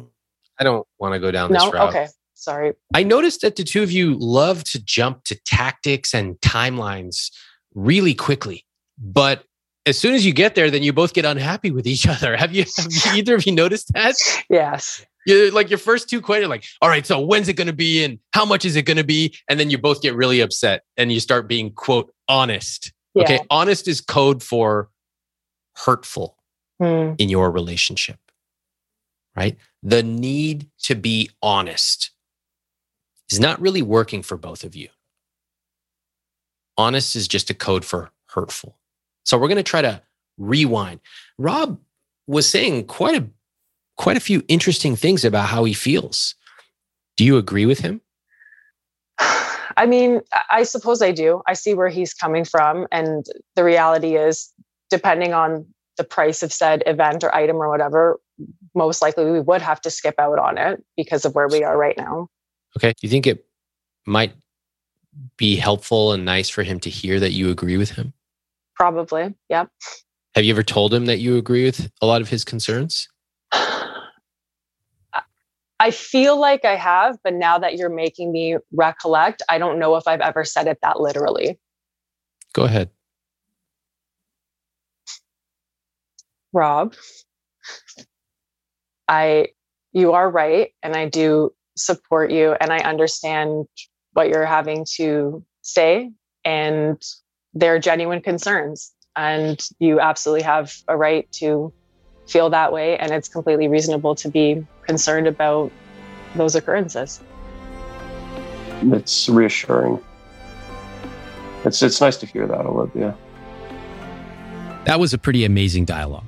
[0.60, 1.72] I don't want to go down this no?
[1.72, 1.90] route.
[1.90, 2.08] Okay.
[2.34, 2.74] Sorry.
[2.94, 7.32] I noticed that the two of you love to jump to tactics and timelines
[7.74, 8.66] really quickly.
[8.98, 9.44] But
[9.86, 12.38] as soon as you get there, then you both get unhappy with each other.
[12.38, 14.16] Have you, have you either of you noticed that?
[14.50, 15.06] Yes.
[15.26, 18.04] you like your first two questions, like, all right, so when's it going to be
[18.04, 19.36] and how much is it going to be?
[19.50, 22.94] And then you both get really upset and you start being, quote, honest.
[23.14, 23.24] Yeah.
[23.24, 23.40] Okay.
[23.50, 24.90] Honest is code for
[25.86, 26.38] hurtful
[26.82, 27.16] mm.
[27.18, 28.20] in your relationship,
[29.36, 29.58] right?
[29.84, 32.12] The need to be honest
[33.30, 34.90] is not really working for both of you.
[36.78, 38.78] Honest is just a code for hurtful.
[39.26, 40.02] So we're going to try to
[40.38, 41.00] rewind.
[41.38, 41.80] Rob
[42.28, 43.28] was saying quite a
[43.98, 46.36] quite a few interesting things about how he feels.
[47.16, 48.02] Do you agree with him?
[49.20, 51.42] I mean, I suppose I do.
[51.48, 52.88] I see where he's coming from.
[52.92, 54.52] And the reality is,
[54.90, 55.66] depending on
[55.98, 58.20] the price of said event or item or whatever,
[58.76, 61.78] most likely we would have to skip out on it because of where we are
[61.78, 62.28] right now.
[62.78, 62.90] Okay.
[62.90, 63.46] Do you think it
[64.06, 64.34] might
[65.38, 68.14] be helpful and nice for him to hear that you agree with him?
[68.76, 69.34] Probably.
[69.50, 69.70] Yep.
[70.36, 73.08] Have you ever told him that you agree with a lot of his concerns?
[75.80, 79.96] I feel like I have, but now that you're making me recollect, I don't know
[79.96, 81.60] if I've ever said it that literally.
[82.54, 82.90] Go ahead.
[86.58, 86.96] Rob,
[89.08, 89.50] I
[89.94, 93.68] you are right and I do support you and I understand
[94.14, 96.12] what you're having to say
[96.44, 97.00] and
[97.54, 101.72] they're genuine concerns and you absolutely have a right to
[102.28, 105.72] feel that way and it's completely reasonable to be concerned about
[106.36, 107.22] those occurrences.
[108.82, 110.00] It's reassuring.
[111.66, 113.16] It's it's nice to hear that, Olivia.
[114.86, 116.26] That was a pretty amazing dialogue.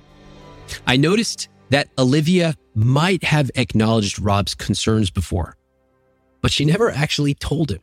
[0.86, 5.56] I noticed that Olivia might have acknowledged Rob's concerns before,
[6.42, 7.82] but she never actually told him.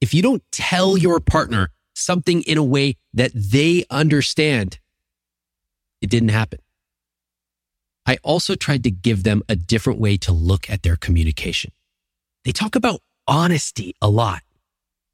[0.00, 4.78] If you don't tell your partner something in a way that they understand,
[6.00, 6.58] it didn't happen.
[8.04, 11.72] I also tried to give them a different way to look at their communication.
[12.44, 14.42] They talk about honesty a lot,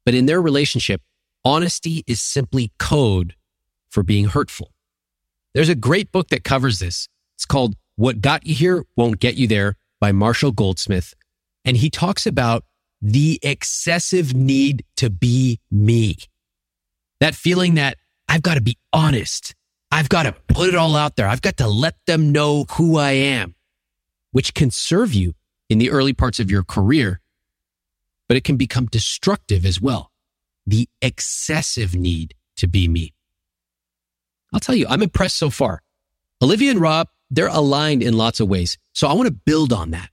[0.05, 1.01] but in their relationship,
[1.45, 3.35] honesty is simply code
[3.91, 4.71] for being hurtful.
[5.53, 7.07] There's a great book that covers this.
[7.37, 11.13] It's called What Got You Here Won't Get You There by Marshall Goldsmith.
[11.65, 12.65] And he talks about
[13.01, 16.17] the excessive need to be me.
[17.19, 19.55] That feeling that I've got to be honest.
[19.91, 21.27] I've got to put it all out there.
[21.27, 23.55] I've got to let them know who I am,
[24.31, 25.33] which can serve you
[25.67, 27.21] in the early parts of your career,
[28.27, 30.11] but it can become destructive as well.
[30.67, 33.13] The excessive need to be me.
[34.53, 35.81] I'll tell you, I'm impressed so far.
[36.41, 38.77] Olivia and Rob, they're aligned in lots of ways.
[38.93, 40.09] So I want to build on that.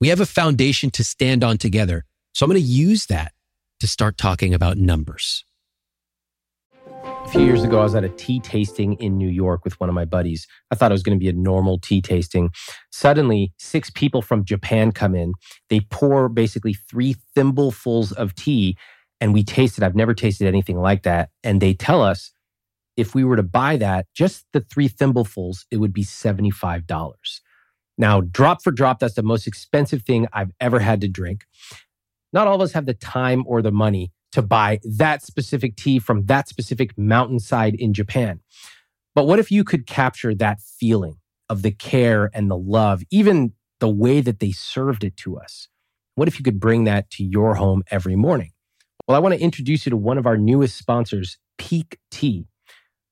[0.00, 2.04] We have a foundation to stand on together.
[2.32, 3.32] So I'm going to use that
[3.80, 5.44] to start talking about numbers.
[7.04, 9.88] A few years ago, I was at a tea tasting in New York with one
[9.88, 10.46] of my buddies.
[10.70, 12.50] I thought it was going to be a normal tea tasting.
[12.92, 15.32] Suddenly, six people from Japan come in.
[15.70, 18.76] They pour basically three thimblefuls of tea,
[19.20, 19.84] and we taste it.
[19.84, 21.30] I've never tasted anything like that.
[21.42, 22.30] And they tell us
[22.96, 27.40] if we were to buy that, just the three thimblefuls, it would be $75.
[27.96, 31.44] Now, drop for drop, that's the most expensive thing I've ever had to drink.
[32.32, 36.00] Not all of us have the time or the money to buy that specific tea
[36.00, 38.40] from that specific mountainside in Japan.
[39.14, 43.52] But what if you could capture that feeling of the care and the love, even
[43.78, 45.68] the way that they served it to us?
[46.16, 48.50] What if you could bring that to your home every morning?
[49.06, 52.48] Well, I want to introduce you to one of our newest sponsors, Pique Tea.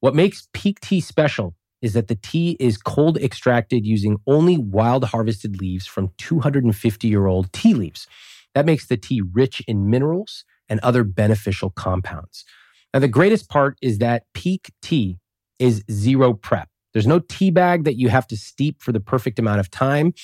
[0.02, 5.04] What makes Pique Tea special is that the tea is cold extracted using only wild
[5.04, 8.08] harvested leaves from 250 year old tea leaves.
[8.56, 12.44] That makes the tea rich in minerals and other beneficial compounds.
[12.92, 15.18] Now, the greatest part is that Pique Tea
[15.60, 16.68] is zero prep.
[16.92, 20.14] There's no tea bag that you have to steep for the perfect amount of time.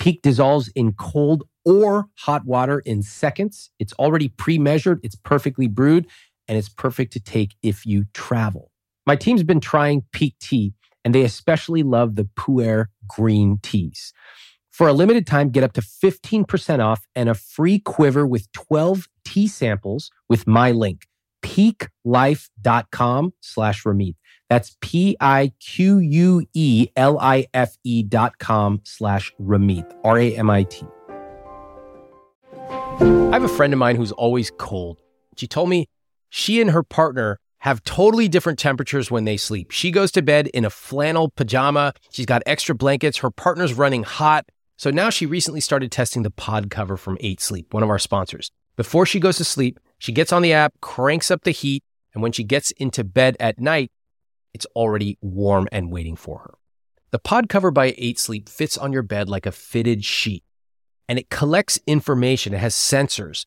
[0.00, 3.70] Pique dissolves in cold or hot water in seconds.
[3.78, 6.08] It's already pre measured, it's perfectly brewed,
[6.48, 8.72] and it's perfect to take if you travel.
[9.08, 14.12] My team's been trying Pique Tea, and they especially love the Pu'er green teas.
[14.70, 19.08] For a limited time, get up to 15% off and a free quiver with 12
[19.24, 21.06] tea samples with my link,
[21.42, 24.16] piquelife.com slash Ramit.
[24.50, 25.22] That's P-I-Q-U-E-L-I-F-E
[28.02, 30.86] dot com slash Ramit, R-A-M-I-T.
[32.60, 35.00] I have a friend of mine who's always cold.
[35.38, 35.88] She told me
[36.28, 39.70] she and her partner have totally different temperatures when they sleep.
[39.70, 41.92] She goes to bed in a flannel pajama.
[42.10, 43.18] She's got extra blankets.
[43.18, 44.48] Her partner's running hot.
[44.76, 47.98] So now she recently started testing the pod cover from 8 Sleep, one of our
[47.98, 48.50] sponsors.
[48.76, 51.82] Before she goes to sleep, she gets on the app, cranks up the heat,
[52.14, 53.90] and when she gets into bed at night,
[54.54, 56.54] it's already warm and waiting for her.
[57.10, 60.44] The pod cover by 8 Sleep fits on your bed like a fitted sheet,
[61.08, 62.54] and it collects information.
[62.54, 63.46] It has sensors.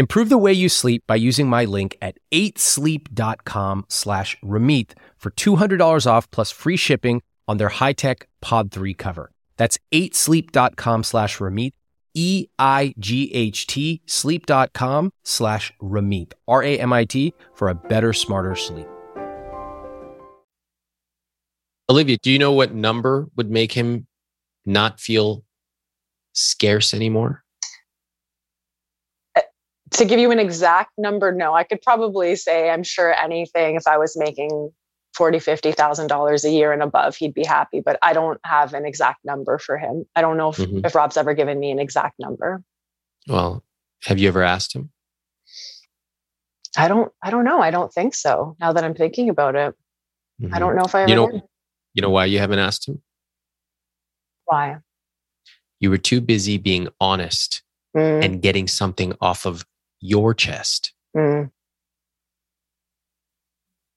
[0.00, 6.06] Improve the way you sleep by using my link at 8sleep.com slash Ramit for $200
[6.06, 9.30] off plus free shipping on their high-tech Pod 3 cover.
[9.58, 11.72] That's 8sleep.com slash Ramit
[12.14, 18.86] E-I-G-H-T, sleep.com slash Ramit, R-A-M-I-T, for a better, smarter sleep.
[21.90, 24.06] Olivia, do you know what number would make him
[24.64, 25.44] not feel
[26.32, 27.44] scarce anymore?
[29.92, 31.54] To give you an exact number, no.
[31.54, 34.70] I could probably say, I'm sure anything if I was making
[35.14, 37.80] forty, fifty thousand dollars a year and above, he'd be happy.
[37.80, 40.04] But I don't have an exact number for him.
[40.14, 40.84] I don't know if, mm-hmm.
[40.84, 42.62] if Rob's ever given me an exact number.
[43.26, 43.64] Well,
[44.04, 44.90] have you ever asked him?
[46.76, 47.12] I don't.
[47.22, 47.60] I don't know.
[47.60, 48.56] I don't think so.
[48.60, 49.74] Now that I'm thinking about it,
[50.40, 50.54] mm-hmm.
[50.54, 51.10] I don't know if I ever.
[51.10, 51.42] You know, did.
[51.94, 53.02] you know why you haven't asked him?
[54.44, 54.78] Why?
[55.80, 57.62] You were too busy being honest
[57.96, 58.24] mm.
[58.24, 59.64] and getting something off of
[60.00, 60.92] your chest.
[61.16, 61.50] Mm.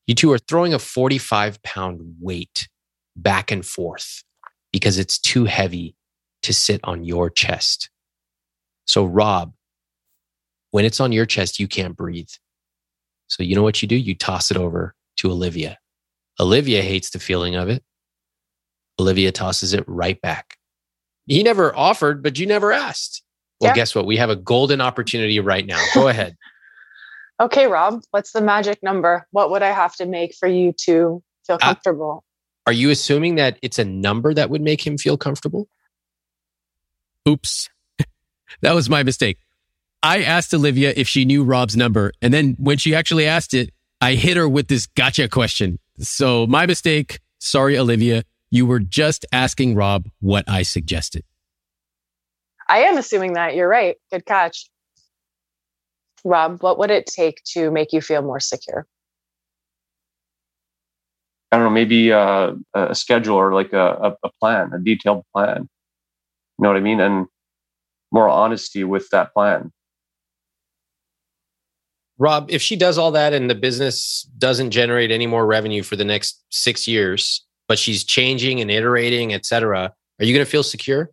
[0.07, 2.67] You two are throwing a 45 pound weight
[3.15, 4.23] back and forth
[4.71, 5.95] because it's too heavy
[6.41, 7.89] to sit on your chest.
[8.85, 9.53] So, Rob,
[10.71, 12.29] when it's on your chest, you can't breathe.
[13.27, 13.95] So, you know what you do?
[13.95, 15.77] You toss it over to Olivia.
[16.39, 17.83] Olivia hates the feeling of it.
[18.99, 20.57] Olivia tosses it right back.
[21.25, 23.23] He never offered, but you never asked.
[23.59, 23.75] Well, yeah.
[23.75, 24.05] guess what?
[24.05, 25.83] We have a golden opportunity right now.
[25.93, 26.35] Go ahead.
[27.39, 29.27] Okay, Rob, what's the magic number?
[29.31, 32.23] What would I have to make for you to feel comfortable?
[32.23, 35.67] Uh, are you assuming that it's a number that would make him feel comfortable?
[37.27, 37.69] Oops.
[38.61, 39.39] that was my mistake.
[40.03, 42.11] I asked Olivia if she knew Rob's number.
[42.21, 45.79] And then when she actually asked it, I hit her with this gotcha question.
[45.99, 47.19] So my mistake.
[47.39, 48.23] Sorry, Olivia.
[48.51, 51.23] You were just asking Rob what I suggested.
[52.67, 53.97] I am assuming that you're right.
[54.11, 54.69] Good catch.
[56.23, 58.87] Rob, what would it take to make you feel more secure?
[61.51, 65.69] I don't know, maybe uh, a schedule or like a, a plan, a detailed plan.
[66.57, 66.99] You know what I mean?
[66.99, 67.27] And
[68.11, 69.71] more honesty with that plan.
[72.17, 75.95] Rob, if she does all that and the business doesn't generate any more revenue for
[75.95, 80.49] the next six years, but she's changing and iterating, et cetera, are you going to
[80.49, 81.09] feel secure?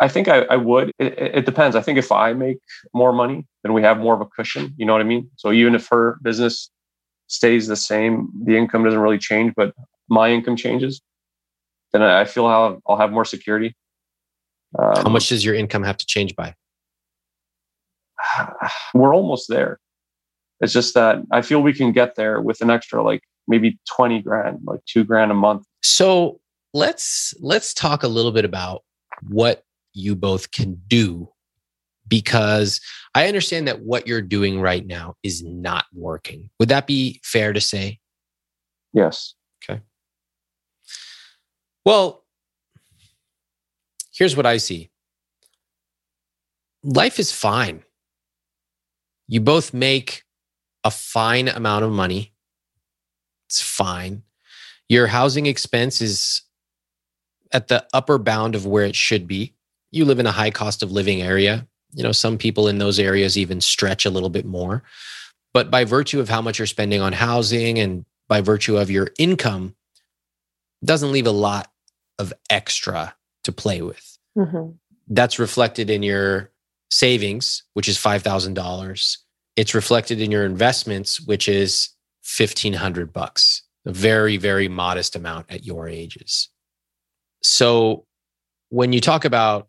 [0.00, 0.92] I, think I, I would.
[0.98, 1.76] It, it, depends.
[1.76, 2.58] I think if I make
[2.94, 4.74] more money, then we have more of a cushion.
[4.76, 5.30] You know what I mean?
[5.36, 6.70] So even if her business
[7.26, 9.74] stays the same, the income doesn't really change, but
[10.08, 11.00] my income changes,
[11.92, 13.74] then I feel I'll have, I'll have more security.
[14.78, 16.54] Um, How much does your income have to change by?
[18.94, 19.78] we're almost there.
[20.60, 24.22] It's just that I feel we can get there with an extra like maybe 20
[24.22, 25.64] grand, like two grand a month.
[25.82, 26.40] So
[26.74, 28.82] let's let's talk a little bit about
[29.28, 29.64] what
[29.98, 31.28] you both can do
[32.06, 32.80] because
[33.14, 36.50] I understand that what you're doing right now is not working.
[36.58, 37.98] Would that be fair to say?
[38.92, 39.34] Yes.
[39.62, 39.82] Okay.
[41.84, 42.24] Well,
[44.12, 44.90] here's what I see
[46.82, 47.82] life is fine
[49.28, 50.24] you both make
[50.84, 52.32] a fine amount of money.
[53.48, 54.22] It's fine.
[54.88, 56.42] Your housing expense is
[57.52, 59.54] at the upper bound of where it should be.
[59.90, 61.66] You live in a high cost of living area.
[61.94, 64.82] You know, some people in those areas even stretch a little bit more.
[65.54, 69.10] But by virtue of how much you're spending on housing and by virtue of your
[69.18, 69.74] income,
[70.84, 71.70] doesn't leave a lot
[72.18, 73.14] of extra
[73.44, 74.18] to play with.
[74.36, 74.72] Mm-hmm.
[75.08, 76.52] That's reflected in your
[76.90, 79.16] savings, which is $5,000.
[79.56, 81.88] It's reflected in your investments, which is
[82.38, 86.50] 1500 bucks, a very, very modest amount at your ages.
[87.42, 88.04] So
[88.68, 89.67] when you talk about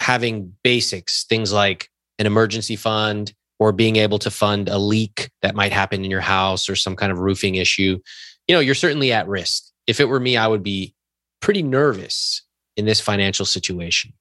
[0.00, 5.54] having basics, things like an emergency fund or being able to fund a leak that
[5.54, 7.98] might happen in your house or some kind of roofing issue,
[8.46, 9.64] you know, you're certainly at risk.
[9.86, 10.94] If it were me, I would be
[11.40, 12.42] pretty nervous
[12.76, 14.12] in this financial situation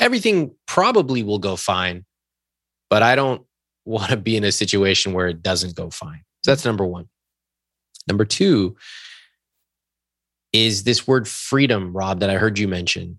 [0.00, 2.04] everything probably will go fine,
[2.90, 3.42] but I don't
[3.84, 6.22] want to be in a situation where it doesn't go fine.
[6.42, 7.08] So that's number one.
[8.08, 8.76] Number two
[10.52, 13.18] is this word freedom, Rob, that I heard you mention.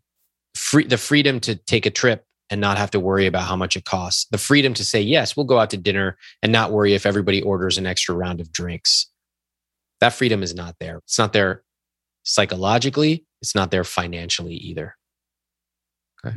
[0.66, 3.78] Free, the freedom to take a trip and not have to worry about how much
[3.78, 4.26] it costs.
[4.32, 7.40] The freedom to say, yes, we'll go out to dinner and not worry if everybody
[7.44, 9.06] orders an extra round of drinks.
[10.02, 10.98] That freedom is not there.
[11.06, 11.64] It's not there
[12.24, 14.96] psychologically, it's not there financially either.
[16.26, 16.36] Okay.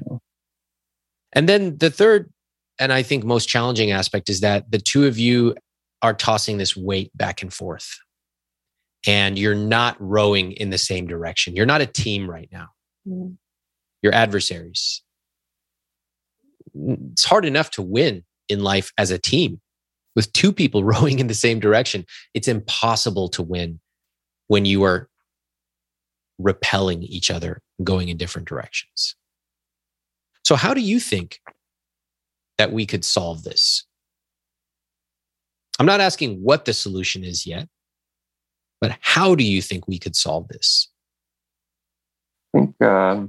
[1.33, 2.31] And then the third,
[2.79, 5.55] and I think most challenging aspect is that the two of you
[6.03, 7.99] are tossing this weight back and forth.
[9.07, 11.57] And you're not rowing in the same direction.
[11.57, 12.69] You're not a team right now.
[13.09, 13.39] Mm.
[14.03, 15.03] You're adversaries.
[16.75, 19.61] It's hard enough to win in life as a team
[20.15, 22.05] with two people rowing in the same direction.
[22.35, 23.81] It's impossible to win
[24.47, 25.09] when you are
[26.39, 29.17] repelling each other, going in different directions.
[30.45, 31.41] So, how do you think
[32.57, 33.85] that we could solve this?
[35.79, 37.69] I'm not asking what the solution is yet,
[38.81, 40.89] but how do you think we could solve this?
[42.55, 43.27] I think uh,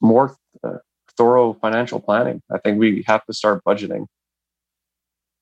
[0.00, 0.78] more uh,
[1.16, 2.40] thorough financial planning.
[2.52, 4.06] I think we have to start budgeting.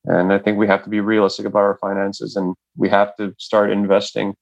[0.05, 3.35] And I think we have to be realistic about our finances and we have to
[3.39, 4.35] start investing.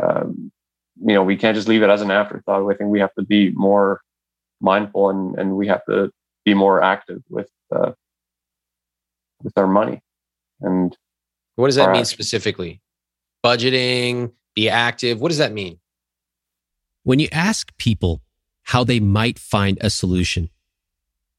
[0.00, 0.52] Um,
[1.00, 2.70] you know, we can't just leave it as an afterthought.
[2.70, 4.00] I think we have to be more
[4.60, 6.10] mindful and and we have to
[6.44, 7.92] be more active with uh,
[9.42, 10.02] with our money.
[10.60, 10.96] And
[11.54, 12.80] what does that mean specifically?
[13.44, 15.20] Budgeting, be active.
[15.20, 15.78] What does that mean?
[17.04, 18.20] When you ask people
[18.68, 20.50] how they might find a solution,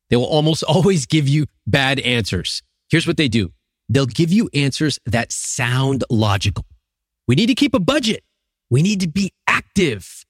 [0.10, 2.64] they will almost always give you bad answers.
[2.90, 3.52] Here's what they do.
[3.88, 6.66] They'll give you answers that sound logical.
[7.28, 8.24] We need to keep a budget.
[8.72, 10.26] We need to be active.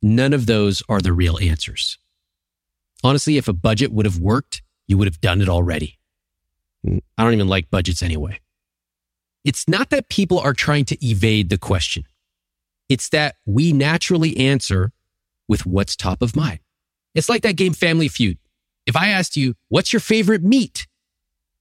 [0.00, 1.98] None of those are the real answers.
[3.02, 5.98] Honestly, if a budget would have worked, you would have done it already.
[6.86, 8.38] Mm, I don't even like budgets anyway.
[9.44, 12.04] It's not that people are trying to evade the question.
[12.88, 14.92] It's that we naturally answer
[15.48, 16.60] with what's top of mind.
[17.14, 18.38] It's like that game Family Feud.
[18.86, 20.86] If I asked you, what's your favorite meat?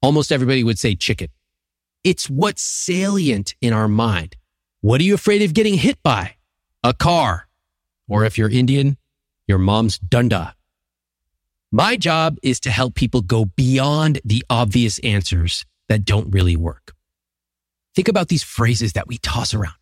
[0.02, 1.30] Almost everybody would say chicken.
[2.04, 4.36] It's what's salient in our mind.
[4.82, 6.36] What are you afraid of getting hit by?
[6.84, 7.48] A car.
[8.08, 8.98] Or if you're Indian,
[9.48, 10.54] your mom's dunda.
[11.72, 16.94] My job is to help people go beyond the obvious answers that don't really work.
[17.96, 19.76] Think about these phrases that we toss around.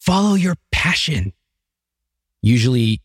[0.00, 1.32] Follow your passion.
[2.42, 3.00] Usually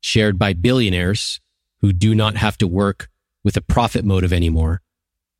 [0.00, 1.40] shared by billionaires
[1.80, 3.08] who do not have to work
[3.44, 4.82] with a profit motive anymore.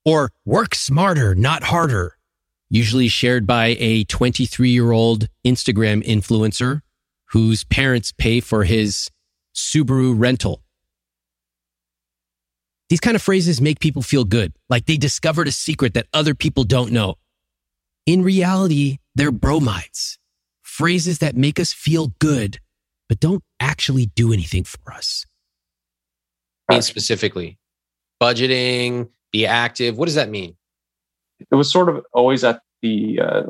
[0.05, 2.17] Or work smarter, not harder.
[2.71, 6.83] Usually shared by a 23 year old Instagram influencer
[7.31, 9.11] whose parents pay for his
[9.55, 10.63] Subaru rental.
[12.89, 16.35] These kind of phrases make people feel good, like they discovered a secret that other
[16.35, 17.17] people don't know.
[18.07, 20.19] In reality, they're bromides,
[20.63, 22.61] phrases that make us feel good,
[23.09, 25.25] but don't actually do anything for us.
[26.69, 27.59] I mean specifically?
[28.23, 29.97] Budgeting, be active.
[29.97, 30.57] What does that mean?
[31.51, 33.43] It was sort of always at the uh,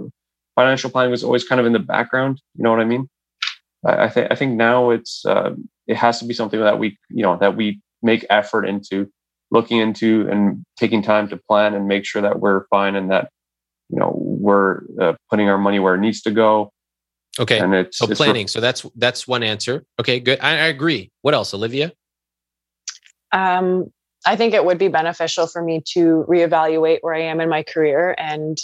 [0.54, 2.40] financial planning was always kind of in the background.
[2.54, 3.08] You know what I mean?
[3.84, 5.54] I, I think I think now it's uh,
[5.86, 9.10] it has to be something that we you know that we make effort into
[9.50, 13.30] looking into and taking time to plan and make sure that we're fine and that
[13.88, 16.70] you know we're uh, putting our money where it needs to go
[17.38, 17.58] Okay.
[17.58, 18.48] and it's, So it's planning.
[18.48, 19.84] So that's that's one answer.
[20.00, 20.40] Okay, good.
[20.40, 21.10] I, I agree.
[21.22, 21.92] What else, Olivia?
[23.32, 23.92] Um,
[24.26, 27.62] I think it would be beneficial for me to reevaluate where I am in my
[27.62, 28.58] career and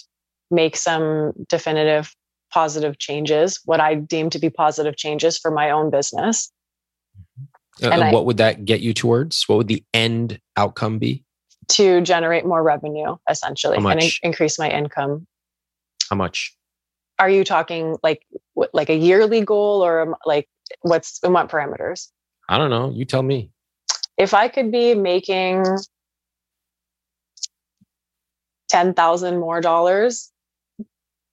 [0.50, 2.14] make some definitive
[2.52, 6.50] positive changes, what I deem to be positive changes for my own business.
[7.82, 9.48] Uh, And I- what would that get you towards?
[9.48, 11.24] What would the end outcome be?
[11.66, 15.26] to generate more revenue essentially and in- increase my income
[16.10, 16.54] How much?
[17.18, 20.48] are you talking like what, like a yearly goal or um, like
[20.82, 22.08] what's in what parameters
[22.48, 22.90] I don't know.
[22.90, 23.50] You tell me.
[24.18, 25.64] if i could be making
[28.68, 30.30] 10,000 more dollars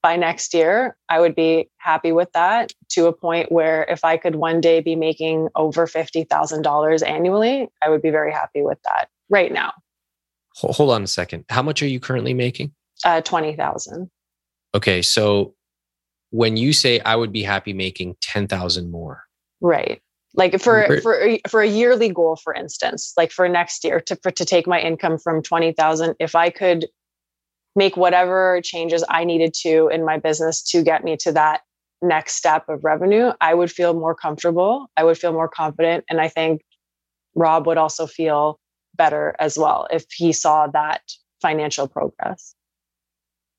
[0.02, 4.18] by next year i would be happy with that to a point where if i
[4.18, 9.10] could one day be making over $50,000 annually i would be very happy with that
[9.30, 9.72] right now
[10.56, 11.46] Hold on a second.
[11.48, 12.74] How much are you currently making?
[13.06, 14.12] uh 20,000
[14.76, 15.56] Okay, so
[16.32, 19.24] when you say I would be happy making 10,000 more.
[19.62, 20.02] Right.
[20.34, 24.32] Like for for for a yearly goal, for instance, like for next year to for,
[24.32, 26.88] to take my income from twenty thousand, if I could
[27.76, 31.62] make whatever changes I needed to in my business to get me to that
[32.02, 34.90] next step of revenue, I would feel more comfortable.
[34.96, 36.62] I would feel more confident, and I think
[37.36, 38.58] Rob would also feel
[38.96, 41.02] better as well if he saw that
[41.42, 42.56] financial progress.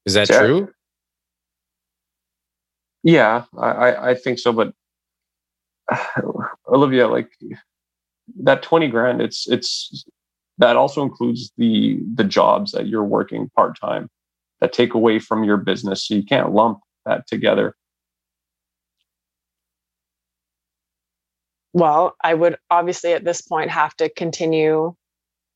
[0.07, 0.39] Is that Yeah.
[0.39, 0.69] true?
[3.03, 4.73] Yeah I, I think so but
[6.69, 7.31] olivia like
[8.43, 10.05] that 20 grand it's it's
[10.59, 14.09] that also includes the the jobs that you're working part-time
[14.61, 17.75] that take away from your business so you can't lump that together
[21.73, 24.95] well, I would obviously at this point have to continue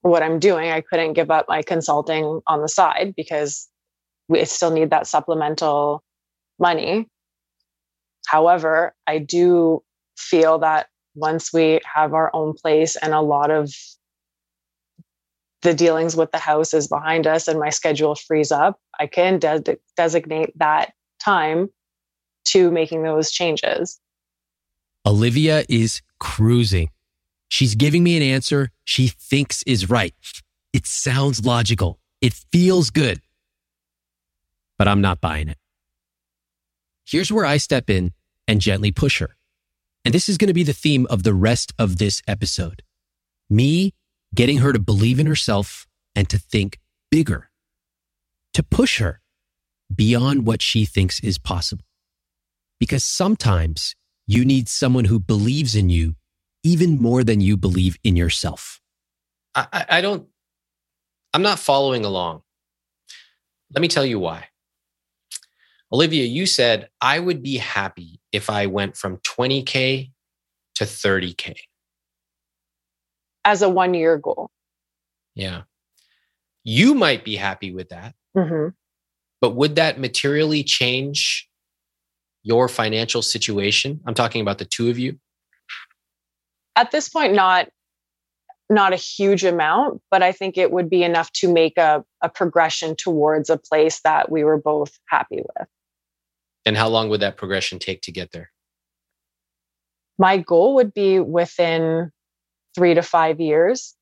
[0.01, 0.71] what I'm doing.
[0.71, 3.69] I couldn't give up my consulting on the side because
[4.29, 6.03] we still need that supplemental
[6.59, 7.07] money.
[8.27, 9.83] However, I do
[10.17, 13.73] feel that once we have our own place and a lot of
[15.63, 19.39] the dealings with the house is behind us and my schedule frees up, I can
[19.39, 21.71] de- designate that time
[22.47, 24.01] to making those changes.
[25.07, 26.91] Olivia is cruising.
[27.49, 30.15] She's giving me an answer she thinks is right.
[30.73, 31.99] It sounds logical.
[32.21, 33.21] It feels good.
[34.79, 35.59] But I'm not buying it.
[37.05, 38.13] Here's where I step in
[38.49, 39.37] and gently push her.
[40.05, 42.83] And this is going to be the theme of the rest of this episode.
[43.51, 43.93] Me
[44.35, 46.79] getting her to believe in herself and to think
[47.11, 47.51] bigger,
[48.55, 49.21] to push her
[49.95, 51.85] beyond what she thinks is possible.
[52.79, 53.95] Because sometimes
[54.27, 56.15] you need someone who believes in you
[56.63, 58.81] even more than you believe in yourself.
[59.55, 60.27] I, I- don't,
[61.33, 62.43] I'm not following along.
[63.73, 64.49] Let me tell you why.
[65.93, 70.11] Olivia, you said I would be happy if I went from 20K
[70.77, 71.55] to 30K.
[73.45, 74.51] As a one year goal.
[75.35, 75.63] Yeah.
[76.65, 78.75] You might be happy with that, Mhm.
[79.41, 81.49] but would that materially change
[82.43, 84.01] your financial situation?
[84.07, 85.19] I'm talking about the two of you.
[86.79, 87.71] at this point not
[88.69, 92.29] not a huge amount but i think it would be enough to make a, a
[92.29, 95.69] progression towards a place that we were both happy with
[96.67, 98.51] And how long would that progression take to get there?
[100.19, 102.11] my goal would be within
[102.75, 103.95] three to five years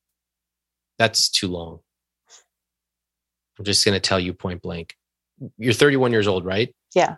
[0.99, 1.81] That's too long.
[3.59, 4.95] I'm just going to tell you point blank.
[5.59, 6.75] You're 31 years old, right?
[6.95, 7.17] Yeah.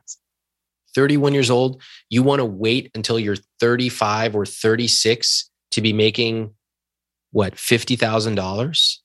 [0.94, 1.82] 31 years old.
[2.11, 6.55] You want to wait until you're 35 or 36 to be making
[7.32, 8.99] what, $50,000?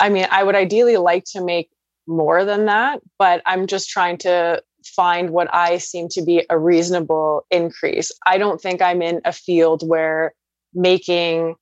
[0.00, 1.70] I mean, I would ideally like to make
[2.06, 6.58] more than that, but I'm just trying to find what I seem to be a
[6.58, 8.12] reasonable increase.
[8.26, 10.34] I don't think I'm in a field where
[10.74, 11.56] making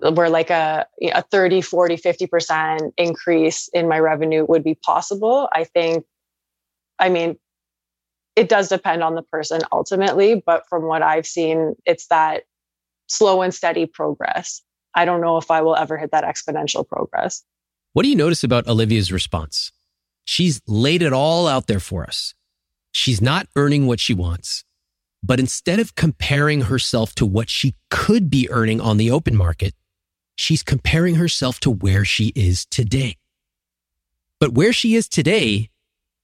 [0.00, 5.48] where like a, a 30 40 50% increase in my revenue would be possible.
[5.52, 6.04] I think
[6.98, 7.36] i mean
[8.36, 12.44] it does depend on the person ultimately but from what i've seen it's that
[13.08, 14.62] slow and steady progress.
[14.94, 17.44] I don't know if i will ever hit that exponential progress
[17.98, 19.72] what do you notice about olivia's response
[20.24, 22.32] she's laid it all out there for us
[22.92, 24.64] she's not earning what she wants
[25.20, 29.74] but instead of comparing herself to what she could be earning on the open market
[30.38, 33.16] she's comparing herself to where she is today.
[34.38, 35.68] But where she is today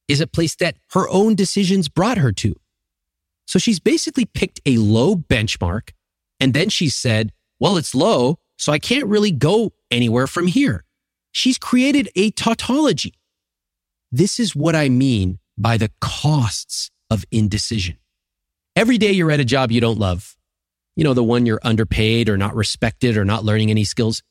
[0.06, 2.54] is a place that her own decisions brought her to.
[3.46, 5.90] So she's basically picked a low benchmark
[6.38, 10.84] and then she said, well, it's low, so I can't really go anywhere from here.
[11.35, 13.14] She's created a tautology.
[14.12, 17.99] This is what I mean by the costs of indecision.
[18.76, 20.37] Every day you're at a job you don't love,
[20.95, 24.22] you know, the one you're underpaid or not respected or not learning any skills,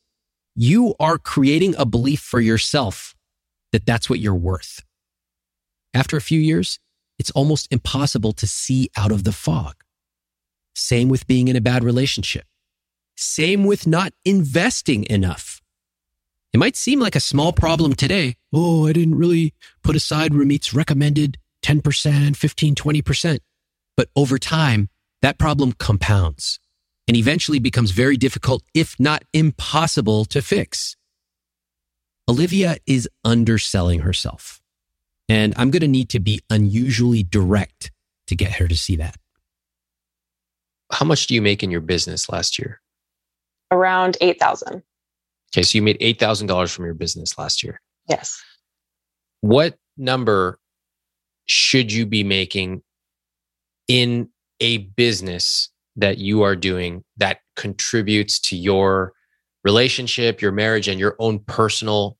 [0.56, 3.14] you are creating a belief for yourself
[3.72, 4.82] that that's what you're worth.
[5.92, 6.78] After a few years,
[7.18, 9.74] it's almost impossible to see out of the fog.
[10.74, 12.46] Same with being in a bad relationship.
[13.14, 15.53] Same with not investing enough.
[16.54, 18.36] It might seem like a small problem today.
[18.52, 23.38] Oh, I didn't really put aside Ramit's recommended 10%, 15, 20%.
[23.96, 24.88] But over time,
[25.20, 26.60] that problem compounds
[27.08, 30.94] and eventually becomes very difficult, if not impossible to fix.
[32.28, 34.62] Olivia is underselling herself.
[35.28, 37.90] And I'm going to need to be unusually direct
[38.28, 39.16] to get her to see that.
[40.92, 42.80] How much do you make in your business last year?
[43.72, 44.84] Around 8,000.
[45.54, 47.80] Okay, so you made $8,000 from your business last year.
[48.08, 48.42] Yes.
[49.40, 50.58] What number
[51.46, 52.82] should you be making
[53.86, 59.12] in a business that you are doing that contributes to your
[59.62, 62.18] relationship, your marriage, and your own personal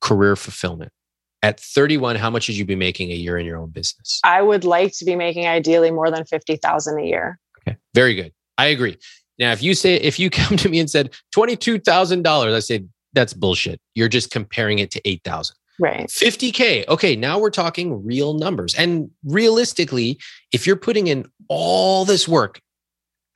[0.00, 0.90] career fulfillment?
[1.42, 4.20] At 31, how much should you be making a year in your own business?
[4.24, 7.38] I would like to be making ideally more than 50,000 a year.
[7.60, 7.76] Okay.
[7.94, 8.32] Very good.
[8.56, 8.96] I agree.
[9.38, 13.32] Now, if you say, if you come to me and said $22,000, I say, that's
[13.32, 13.80] bullshit.
[13.94, 15.56] You're just comparing it to 8,000.
[15.80, 16.08] Right.
[16.08, 16.86] 50K.
[16.88, 17.14] Okay.
[17.16, 18.74] Now we're talking real numbers.
[18.74, 20.18] And realistically,
[20.52, 22.60] if you're putting in all this work,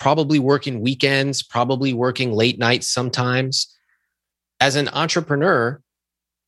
[0.00, 3.72] probably working weekends, probably working late nights sometimes,
[4.60, 5.80] as an entrepreneur,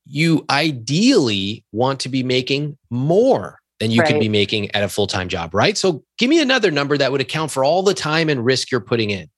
[0.05, 4.11] you ideally want to be making more than you right.
[4.11, 5.76] could be making at a full time job, right?
[5.78, 8.80] So give me another number that would account for all the time and risk you're
[8.80, 9.28] putting in.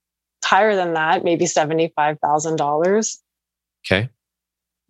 [0.46, 3.16] Higher than that, maybe $75,000.
[3.84, 4.08] Okay.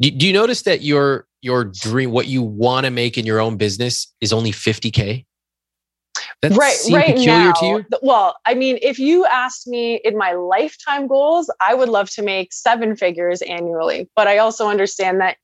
[0.00, 3.40] Do, do you notice that your your dream, what you want to make in your
[3.40, 5.24] own business, is only 50k?
[6.42, 7.84] That right, right now.
[8.02, 12.22] Well, I mean, if you asked me in my lifetime goals, I would love to
[12.22, 14.11] make seven figures annually.
[14.14, 15.38] But I also understand that,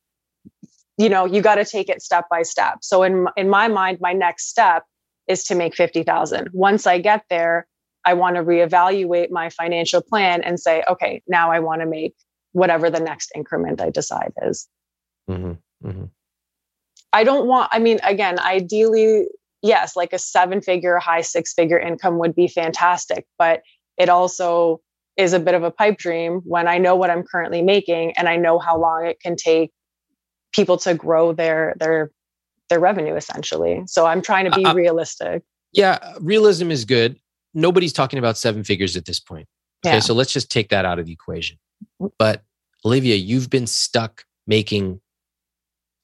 [0.99, 2.79] you know, you got to take it step by step.
[2.83, 4.85] So in in my mind, my next step
[5.27, 6.51] is to make fifty thousand.
[6.53, 7.67] Once I get there,
[8.05, 12.15] I want to reevaluate my financial plan and say, okay, now I want to make
[12.53, 14.69] whatever the next increment I decide is.
[15.29, 15.89] Mm-hmm.
[15.89, 16.05] Mm-hmm.
[17.13, 19.27] I don't want, I mean, again, ideally,
[19.63, 23.63] yes, like a seven figure, high six figure income would be fantastic, but
[23.99, 24.81] it also
[25.17, 28.29] is a bit of a pipe dream when I know what I'm currently making and
[28.29, 29.71] I know how long it can take
[30.53, 32.11] people to grow their their
[32.69, 33.83] their revenue essentially.
[33.87, 35.43] So I'm trying to be uh, realistic.
[35.73, 37.19] Yeah, realism is good.
[37.55, 39.47] Nobody's talking about seven figures at this point.
[39.85, 40.01] Okay, yeah.
[40.01, 41.59] so let's just take that out of the equation.
[42.19, 42.43] But
[42.85, 45.01] Olivia, you've been stuck making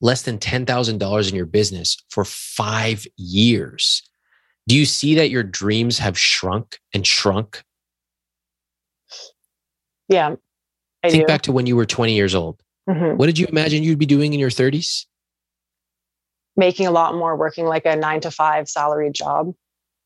[0.01, 4.03] less than $10,000 in your business for five years.
[4.67, 7.63] Do you see that your dreams have shrunk and shrunk?
[10.09, 10.37] Yeah.
[11.03, 11.27] I Think do.
[11.27, 12.61] back to when you were 20 years old.
[12.89, 13.17] Mm-hmm.
[13.17, 15.07] What did you imagine you'd be doing in your 30s?
[16.57, 19.55] Making a lot more, working like a nine to five salaried job.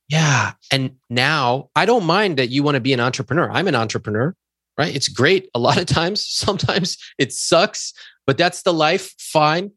[0.08, 0.52] Yeah.
[0.70, 3.50] And now I don't mind that you want to be an entrepreneur.
[3.50, 4.34] I'm an entrepreneur,
[4.76, 4.94] right?
[4.94, 5.48] It's great.
[5.54, 7.92] A lot of times, sometimes it sucks,
[8.26, 9.14] but that's the life.
[9.18, 9.72] Fine.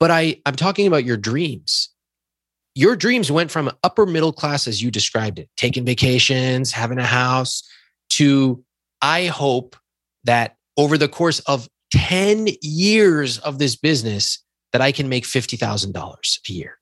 [0.00, 1.90] But I, I'm talking about your dreams.
[2.74, 7.04] Your dreams went from upper middle class, as you described it, taking vacations, having a
[7.04, 7.68] house,
[8.10, 8.62] to
[9.02, 9.74] I hope
[10.24, 16.38] that over the course of 10 years of this business that I can make $50,000
[16.48, 16.78] a year.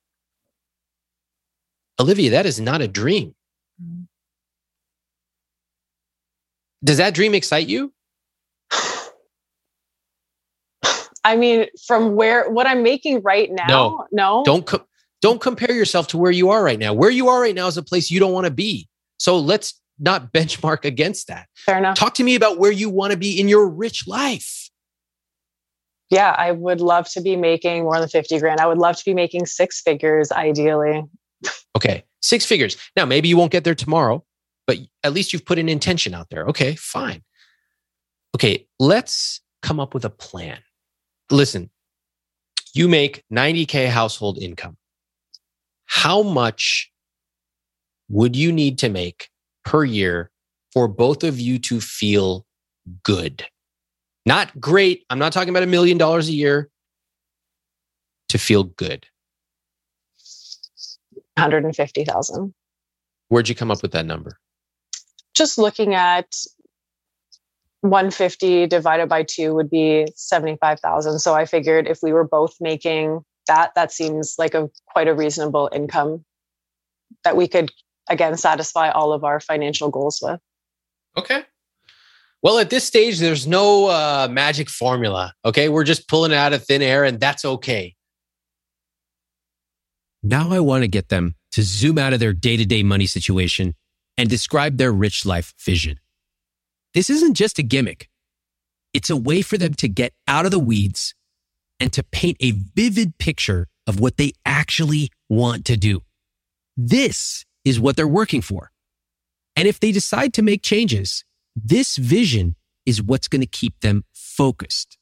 [1.99, 3.33] Olivia, that is not a dream.
[3.81, 4.03] Mm-hmm.
[6.83, 7.93] Does that dream excite you?
[11.23, 14.43] I mean, from where what I'm making right now, no, no.
[14.45, 14.85] Don't co-
[15.21, 16.93] don't compare yourself to where you are right now.
[16.93, 18.87] Where you are right now is a place you don't want to be.
[19.17, 21.47] So let's not benchmark against that.
[21.57, 21.97] Fair enough.
[21.97, 24.69] Talk to me about where you want to be in your rich life.
[26.09, 28.61] Yeah, I would love to be making more than 50 grand.
[28.61, 31.03] I would love to be making six figures ideally.
[31.75, 32.75] Okay, six figures.
[32.95, 34.23] Now, maybe you won't get there tomorrow,
[34.65, 36.45] but at least you've put an intention out there.
[36.45, 37.23] Okay, fine.
[38.35, 40.59] Okay, let's come up with a plan.
[41.29, 41.69] Listen,
[42.73, 44.77] you make 90K household income.
[45.85, 46.91] How much
[48.09, 49.29] would you need to make
[49.63, 50.31] per year
[50.73, 52.45] for both of you to feel
[53.03, 53.45] good?
[54.25, 55.05] Not great.
[55.09, 56.69] I'm not talking about a million dollars a year
[58.29, 59.07] to feel good.
[61.37, 62.53] 150,000.
[63.29, 64.39] Where'd you come up with that number?
[65.33, 66.35] Just looking at
[67.81, 71.19] 150 divided by 2 would be 75,000.
[71.19, 75.13] So I figured if we were both making that that seems like a quite a
[75.13, 76.25] reasonable income
[77.23, 77.71] that we could
[78.09, 80.39] again satisfy all of our financial goals with.
[81.17, 81.43] Okay.
[82.43, 85.33] Well, at this stage, there's no uh, magic formula.
[85.43, 85.69] Okay.
[85.69, 87.95] We're just pulling it out of thin air, and that's okay.
[90.29, 93.05] Now I want to get them to zoom out of their day to day money
[93.05, 93.75] situation
[94.17, 96.01] and describe their rich life vision.
[96.93, 98.09] This isn't just a gimmick.
[98.93, 101.15] It's a way for them to get out of the weeds
[101.79, 106.01] and to paint a vivid picture of what they actually want to do.
[106.75, 108.71] This is what they're working for.
[109.55, 111.23] And if they decide to make changes,
[111.55, 114.97] this vision is what's going to keep them focused.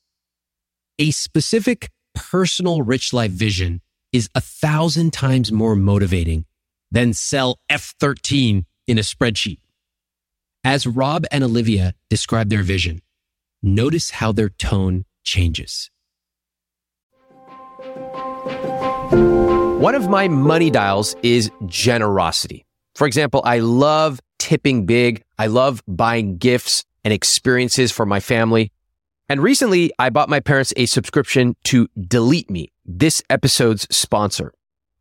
[1.00, 3.82] A specific personal rich life vision
[4.16, 6.46] is a thousand times more motivating
[6.90, 9.60] than cell F13 in a spreadsheet.
[10.64, 13.02] As Rob and Olivia describe their vision,
[13.62, 15.92] notice how their tone changes.
[19.82, 22.66] One of my money dials is generosity.
[22.96, 25.24] For example, I love tipping big.
[25.38, 28.72] I love buying gifts and experiences for my family.
[29.28, 34.54] And recently, I bought my parents a subscription to Delete Me, this episode's sponsor.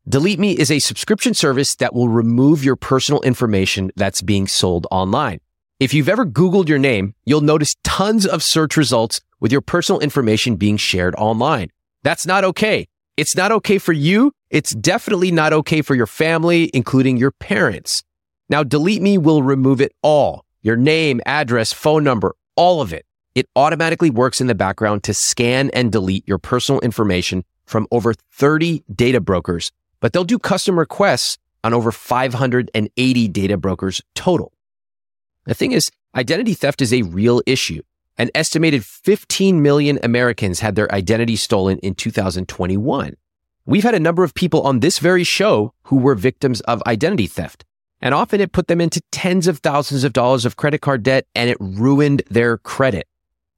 [0.08, 4.86] Delete Me is a subscription service that will remove your personal information that's being sold
[4.90, 5.40] online.
[5.78, 10.00] If you've ever Googled your name, you'll notice tons of search results with your personal
[10.00, 11.68] information being shared online.
[12.02, 12.86] That's not okay.
[13.18, 14.32] It's not okay for you.
[14.48, 18.02] It's definitely not okay for your family, including your parents.
[18.48, 23.04] Now, Delete Me will remove it all your name, address, phone number, all of it.
[23.34, 28.14] It automatically works in the background to scan and delete your personal information from over
[28.14, 34.52] 30 data brokers, but they'll do custom requests on over 580 data brokers total.
[35.46, 37.82] The thing is, identity theft is a real issue.
[38.16, 43.16] An estimated 15 million Americans had their identity stolen in 2021.
[43.66, 47.26] We've had a number of people on this very show who were victims of identity
[47.26, 47.64] theft.
[48.00, 51.26] And often it put them into tens of thousands of dollars of credit card debt
[51.34, 53.08] and it ruined their credit.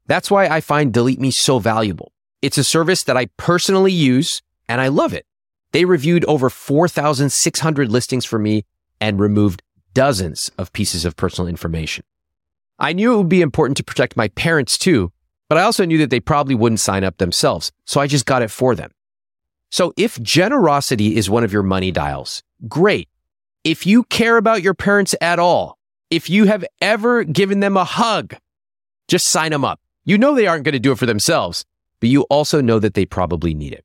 [0.07, 2.13] That's why I find Delete Me so valuable.
[2.41, 5.25] It's a service that I personally use and I love it.
[5.73, 8.65] They reviewed over 4,600 listings for me
[9.01, 12.05] and removed dozens of pieces of personal information.
[12.79, 15.11] I knew it would be important to protect my parents too,
[15.49, 17.71] but I also knew that they probably wouldn't sign up themselves.
[17.85, 18.91] So I just got it for them.
[19.71, 23.09] So if generosity is one of your money dials, great.
[23.63, 25.77] If you care about your parents at all,
[26.09, 28.35] if you have ever given them a hug,
[29.09, 29.81] just sign them up.
[30.07, 31.65] You know they aren't going to do it for themselves,
[31.99, 33.83] but you also know that they probably need it.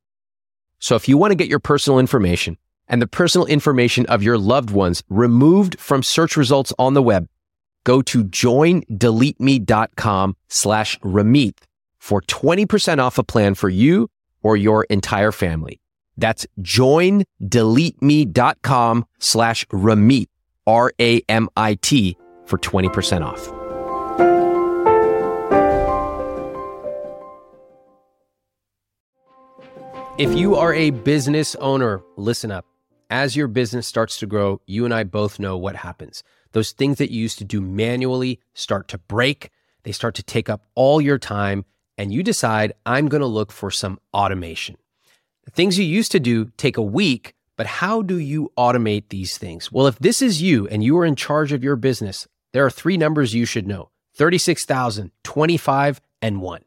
[0.78, 4.38] So if you want to get your personal information and the personal information of your
[4.38, 7.26] loved ones removed from search results on the web,
[7.82, 11.58] go to joindeleteme.com slash Ramit
[11.98, 14.08] for 20% off a plan for you
[14.44, 15.80] or your entire family.
[16.16, 20.28] That's joindeleteme.com slash Ramit,
[20.68, 22.16] R-A-M-I-T
[22.46, 24.41] for 20% off.
[30.18, 32.66] If you are a business owner, listen up.
[33.08, 36.22] As your business starts to grow, you and I both know what happens.
[36.52, 39.48] Those things that you used to do manually start to break.
[39.84, 41.64] They start to take up all your time
[41.96, 44.76] and you decide, I'm going to look for some automation.
[45.46, 49.38] The things you used to do take a week, but how do you automate these
[49.38, 49.72] things?
[49.72, 52.70] Well, if this is you and you are in charge of your business, there are
[52.70, 56.64] three numbers you should know 36,000, 25, and 1.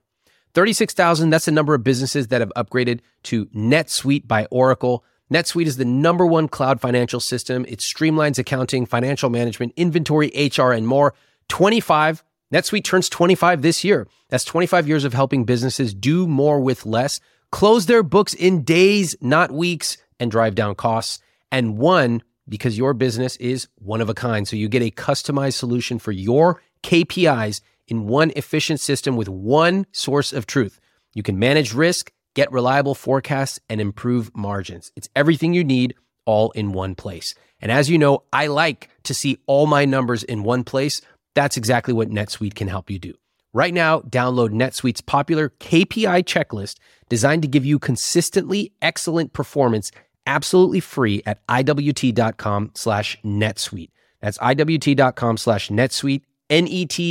[0.56, 5.03] 36,000, that's the number of businesses that have upgraded to NetSuite by Oracle.
[5.32, 7.66] NetSuite is the number one cloud financial system.
[7.68, 11.14] It streamlines accounting, financial management, inventory, HR, and more.
[11.49, 14.08] 25, NetSuite turns 25 this year.
[14.30, 17.20] That's 25 years of helping businesses do more with less,
[17.51, 21.20] close their books in days, not weeks, and drive down costs.
[21.51, 24.47] And one, because your business is one of a kind.
[24.47, 29.86] So you get a customized solution for your KPIs in one efficient system with one
[29.91, 30.79] source of truth.
[31.13, 34.91] You can manage risk, get reliable forecasts, and improve margins.
[34.95, 37.36] It's everything you need all in one place.
[37.59, 41.01] And as you know, I like to see all my numbers in one place.
[41.36, 43.13] That's exactly what NetSuite can help you do.
[43.53, 46.75] Right now, download NetSuite's popular KPI checklist
[47.07, 49.91] designed to give you consistently excellent performance
[50.27, 53.91] absolutely free at iwt.com slash netsuite.
[54.21, 57.08] That's iwt.com slash netsuite, N-E-T-S-U-I-T-E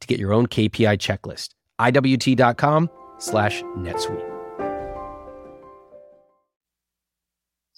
[0.00, 1.50] to get your own KPI checklist.
[1.80, 4.28] iwt.com slash netsuite.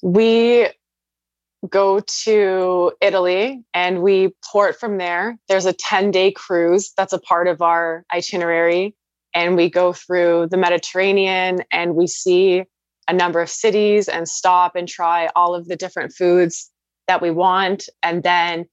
[0.03, 0.68] We
[1.68, 5.39] go to Italy and we port from there.
[5.49, 8.95] There's a 10 day cruise that's a part of our itinerary.
[9.35, 12.64] And we go through the Mediterranean and we see
[13.09, 16.70] a number of cities and stop and try all of the different foods
[17.09, 17.89] that we want.
[18.03, 18.66] And then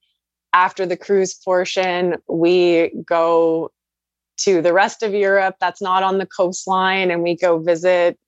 [0.52, 3.70] after the cruise portion, we go
[4.38, 8.18] to the rest of Europe that's not on the coastline and we go visit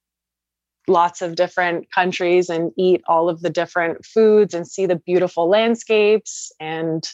[0.87, 5.49] lots of different countries and eat all of the different foods and see the beautiful
[5.49, 7.09] landscapes and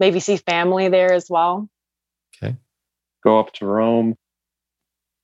[0.00, 1.68] maybe see family there as well.
[2.42, 2.56] Okay.
[3.22, 4.16] Go up to Rome,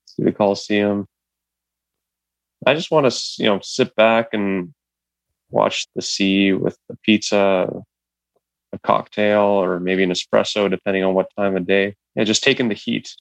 [0.06, 1.06] see the Colosseum.
[2.64, 4.72] I just want to, you know, sit back and
[5.50, 7.68] watch the sea with the pizza,
[8.72, 11.94] a cocktail, or maybe an espresso, depending on what time of day.
[12.14, 13.14] Yeah, just taking the heat.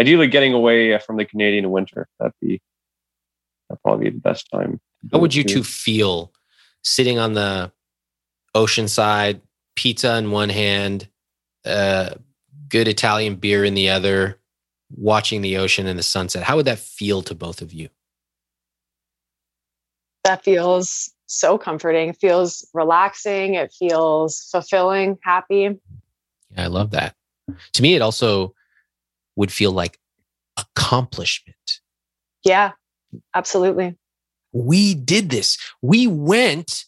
[0.00, 2.08] Ideally, getting away from the Canadian winter.
[2.18, 2.60] That'd be
[3.68, 4.80] that'd probably be the best time.
[5.12, 6.32] How would you two feel
[6.82, 7.72] sitting on the
[8.54, 9.40] ocean side,
[9.76, 11.08] pizza in one hand,
[11.64, 12.14] uh,
[12.68, 14.40] good Italian beer in the other,
[14.90, 16.42] watching the ocean and the sunset?
[16.42, 17.88] How would that feel to both of you?
[20.24, 22.10] That feels so comforting.
[22.10, 23.54] It feels relaxing.
[23.54, 25.78] It feels fulfilling, happy.
[26.50, 27.14] Yeah, I love that.
[27.74, 28.54] To me, it also
[29.36, 29.98] would feel like
[30.58, 31.80] accomplishment.
[32.44, 32.72] Yeah,
[33.34, 33.96] absolutely.
[34.52, 35.58] We did this.
[35.82, 36.84] We went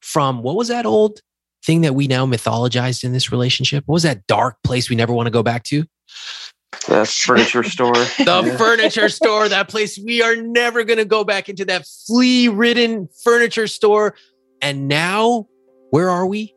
[0.00, 1.20] from what was that old
[1.64, 3.84] thing that we now mythologized in this relationship?
[3.86, 5.84] What was that dark place we never want to go back to?
[6.88, 7.92] The furniture store.
[8.18, 12.48] The furniture store, that place we are never going to go back into that flea
[12.48, 14.14] ridden furniture store.
[14.62, 15.46] And now,
[15.90, 16.54] where are we?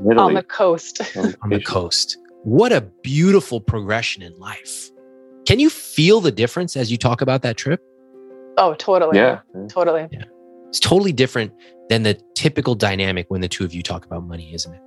[0.00, 0.18] Italy.
[0.18, 1.00] On the coast.
[1.16, 2.16] On the coast.
[2.44, 4.90] What a beautiful progression in life.
[5.46, 7.80] Can you feel the difference as you talk about that trip?
[8.58, 9.16] Oh, totally.
[9.18, 9.40] Yeah.
[9.68, 10.06] Totally.
[10.10, 10.24] Yeah.
[10.68, 11.52] It's totally different
[11.88, 14.80] than the typical dynamic when the two of you talk about money, isn't it?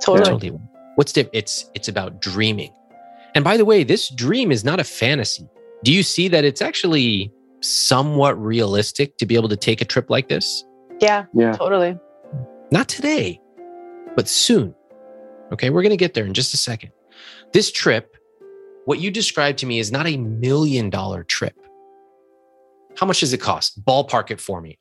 [0.00, 0.30] Totally.
[0.30, 0.60] Totally.
[0.94, 2.72] What's diff- it's it's about dreaming.
[3.34, 5.48] And by the way, this dream is not a fantasy.
[5.82, 10.08] Do you see that it's actually somewhat realistic to be able to take a trip
[10.10, 10.64] like this?
[11.00, 11.52] Yeah, Yeah.
[11.52, 11.98] totally.
[12.70, 13.40] Not today,
[14.16, 14.74] but soon.
[15.52, 16.90] Okay, we're going to get there in just a second.
[17.52, 18.16] This trip,
[18.84, 21.54] what you described to me is not a million dollar trip.
[22.96, 23.84] How much does it cost?
[23.84, 24.78] Ballpark it for me.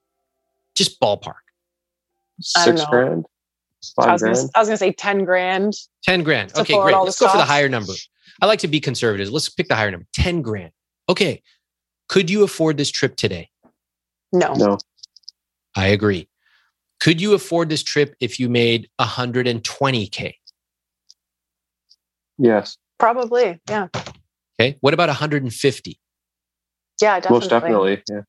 [0.76, 1.34] Just ballpark.
[2.56, 2.90] I don't Six know.
[2.90, 3.26] grand?
[3.98, 4.50] I Five was, gonna.
[4.56, 5.74] I was gonna say 10 grand.
[6.04, 6.54] 10 grand.
[6.58, 6.96] Okay, great.
[6.96, 7.94] Let's go for the higher number.
[8.44, 9.30] I like to be conservative.
[9.30, 10.72] Let's pick the higher number 10 grand.
[11.08, 11.42] Okay.
[12.10, 13.50] Could you afford this trip today?
[14.34, 14.54] No.
[14.56, 14.78] No.
[15.78, 16.28] I agree.
[17.00, 20.34] Could you afford this trip if you made 120K?
[22.38, 22.78] Yes.
[23.00, 23.62] Probably.
[23.70, 23.88] Yeah.
[24.60, 24.76] Okay.
[24.82, 26.00] What about 150?
[27.02, 27.40] Yeah, definitely.
[27.40, 28.04] Most definitely.
[28.10, 28.22] Yeah.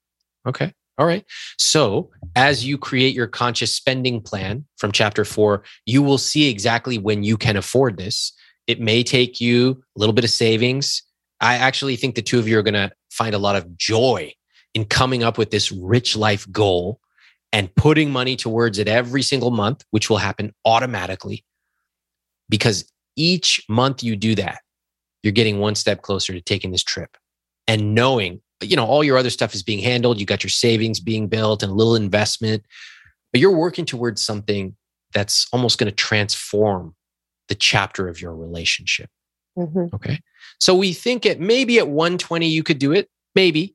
[0.47, 0.73] Okay.
[0.97, 1.25] All right.
[1.59, 6.99] So, as you create your conscious spending plan from chapter four, you will see exactly
[6.99, 8.33] when you can afford this.
[8.67, 11.03] It may take you a little bit of savings.
[11.41, 14.33] I actually think the two of you are going to find a lot of joy
[14.75, 17.01] in coming up with this rich life goal
[17.53, 21.45] and putting money towards it every single month, which will happen automatically.
[22.49, 24.61] Because each month you do that,
[25.23, 27.17] you're getting one step closer to taking this trip
[27.67, 31.01] and knowing you know all your other stuff is being handled you got your savings
[31.01, 32.65] being built and a little investment
[33.33, 34.77] but you're working towards something
[35.13, 36.95] that's almost going to transform
[37.49, 39.11] the chapter of your relationship
[39.57, 39.93] Mhm.
[39.95, 40.21] okay
[40.59, 43.75] so we think at maybe at 120 you could do it maybe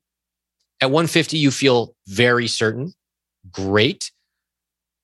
[0.80, 2.92] at 150 you feel very certain
[3.50, 4.12] great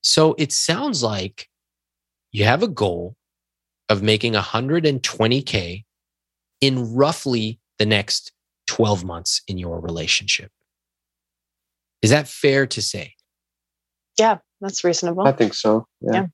[0.03, 1.49] so it sounds like
[2.33, 3.17] you have a goal
[3.89, 5.85] of making 120K
[6.61, 8.33] in roughly the next
[8.67, 10.51] 12 months in your relationship.
[12.03, 13.15] Is that fair to say?
[14.19, 15.27] Yeah, that's reasonable.
[15.27, 15.87] I think so.
[16.01, 16.13] Yeah.
[16.13, 16.27] Yeah.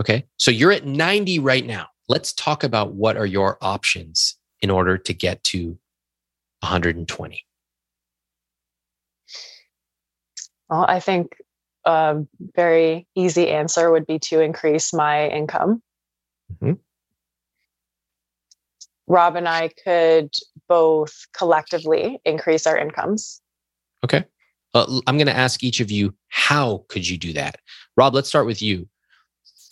[0.00, 0.24] Okay.
[0.36, 1.86] So you're at 90 right now.
[2.08, 5.78] Let's talk about what are your options in order to get to
[6.60, 7.44] 120.
[10.68, 11.36] Well, I think
[11.84, 12.22] a
[12.54, 15.82] very easy answer would be to increase my income.
[16.54, 16.78] Mhm.
[19.06, 20.32] Rob and I could
[20.68, 23.40] both collectively increase our incomes.
[24.04, 24.24] Okay.
[24.74, 27.56] Uh, I'm going to ask each of you, how could you do that?
[27.96, 28.88] Rob, let's start with you.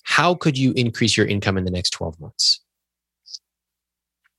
[0.02, 2.60] How could you increase your income in the next 12 months?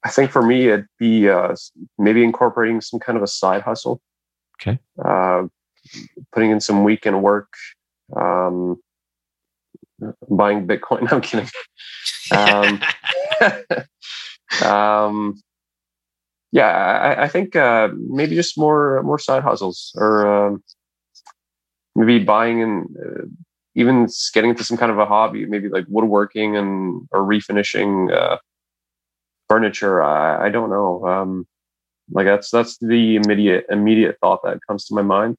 [0.04, 1.56] I think for me, it'd be uh,
[1.98, 4.02] maybe incorporating some kind of a side hustle.
[4.60, 4.80] Okay.
[5.04, 5.44] Uh,
[6.32, 7.54] putting in some weekend work,
[8.16, 8.78] um,
[10.30, 11.02] buying Bitcoin.
[11.12, 11.50] No, I'm kidding.
[12.32, 12.82] Um,
[14.68, 15.42] um,
[16.52, 20.64] yeah, I, I think uh, maybe just more more side hustles, or um,
[21.96, 23.36] maybe buying and
[23.76, 28.38] even getting into some kind of a hobby, maybe like woodworking and or refinishing uh,
[29.48, 30.04] furniture.
[30.04, 31.06] I, I don't know.
[31.06, 31.48] Um,
[32.12, 35.38] like that's that's the immediate immediate thought that comes to my mind.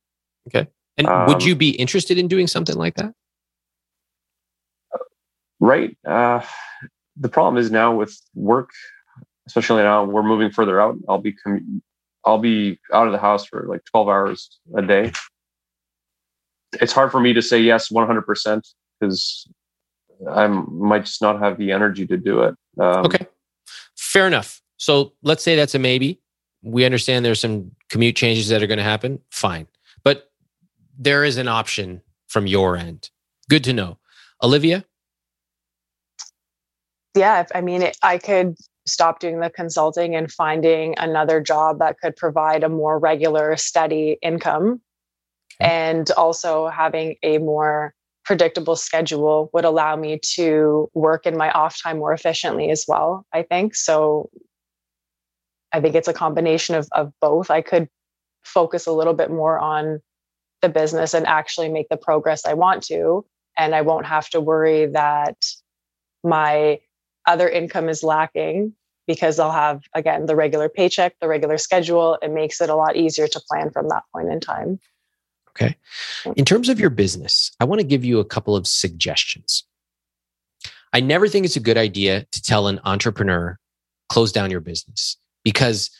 [0.49, 0.69] Okay.
[0.97, 3.13] And Um, would you be interested in doing something like that?
[5.61, 5.97] Right.
[6.07, 6.41] Uh,
[7.17, 8.71] the problem is now with work,
[9.47, 10.97] especially now we're moving further out.
[11.09, 11.81] I'll be commu-
[12.25, 15.13] I'll be out of the house for like twelve hours a day.
[16.81, 18.67] It's hard for me to say yes one hundred percent
[19.01, 19.47] because
[20.31, 22.55] I might just not have the energy to do it.
[22.81, 23.27] Um, Okay.
[23.97, 24.61] Fair enough.
[24.77, 26.21] So let's say that's a maybe.
[26.63, 29.21] We understand there's some commute changes that are going to happen.
[29.31, 29.67] Fine.
[30.05, 30.31] But
[30.99, 33.11] there is an option from your end.
[33.49, 33.99] Good to know.
[34.43, 34.85] Olivia?
[37.17, 38.57] Yeah, if- I mean, it, I could
[38.87, 44.19] stop doing the consulting and finding another job that could provide a more regular, steady
[44.23, 44.81] income.
[45.61, 47.95] And also having a more
[48.25, 53.27] predictable schedule would allow me to work in my off time more efficiently as well,
[53.33, 53.75] I think.
[53.75, 54.31] So
[55.73, 57.51] I think it's a combination of, of both.
[57.51, 57.89] I could
[58.45, 60.01] focus a little bit more on
[60.61, 63.25] the business and actually make the progress I want to.
[63.59, 65.37] And I won't have to worry that
[66.25, 66.81] my
[67.27, 68.75] other income is lacking
[69.07, 72.19] because I'll have, again, the regular paycheck, the regular schedule.
[72.23, 74.79] It makes it a lot easier to plan from that point in time.
[75.57, 75.77] Okay.
[76.37, 79.65] In terms of your business, I want to give you a couple of suggestions.
[80.95, 83.59] I never think it's a good idea to tell an entrepreneur,
[84.09, 85.91] close down your business because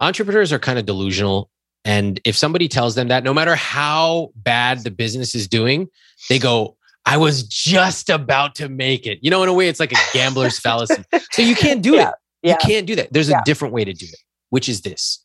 [0.00, 1.50] entrepreneurs are kind of delusional.
[1.84, 5.88] And if somebody tells them that, no matter how bad the business is doing,
[6.28, 9.18] they go, I was just about to make it.
[9.22, 11.02] You know, in a way, it's like a gambler's fallacy.
[11.32, 12.14] So you can't do Yeah, it.
[12.42, 12.52] yeah.
[12.52, 13.12] You can't do that.
[13.12, 14.18] There's a different way to do it,
[14.50, 15.24] which is this.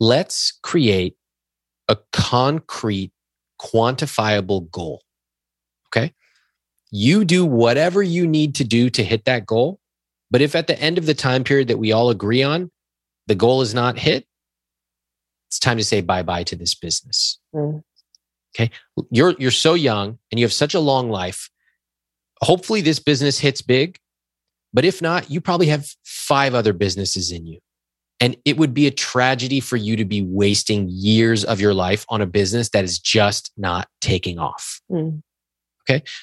[0.00, 1.16] Let's create
[1.88, 3.12] a concrete,
[3.60, 5.02] quantifiable goal.
[5.88, 6.12] Okay.
[6.90, 9.80] You do whatever you need to do to hit that goal.
[10.30, 12.70] But if at the end of the time period that we all agree on,
[13.26, 14.26] the goal is not hit,
[15.48, 17.38] it's time to say bye bye to this business.
[17.54, 17.82] Mm.
[18.54, 18.70] Okay.
[19.10, 21.48] You're, you're so young and you have such a long life.
[22.40, 23.98] Hopefully, this business hits big.
[24.72, 27.60] But if not, you probably have five other businesses in you.
[28.20, 32.06] And it would be a tragedy for you to be wasting years of your life
[32.08, 34.80] on a business that is just not taking off.
[34.90, 35.22] Mm.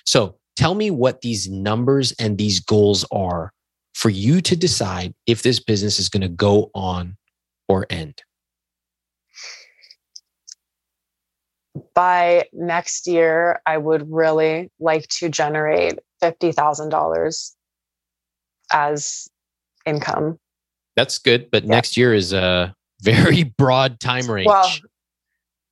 [0.05, 3.53] So tell me what these numbers and these goals are
[3.93, 7.17] for you to decide if this business is going to go on
[7.67, 8.21] or end.
[11.93, 17.51] By next year, I would really like to generate $50,000
[18.71, 19.27] as
[19.85, 20.39] income.
[20.95, 21.49] That's good.
[21.51, 21.69] But Yeah.
[21.69, 24.47] next year is a very broad time range.
[24.47, 24.69] Well,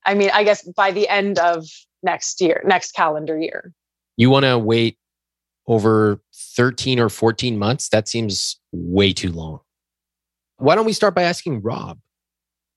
[0.05, 1.65] I mean, I guess by the end of
[2.03, 3.73] next year, next calendar year.
[4.17, 4.97] you want to wait
[5.67, 6.19] over
[6.55, 7.89] 13 or 14 months?
[7.89, 9.59] That seems way too long.
[10.57, 11.99] Why don't we start by asking Rob?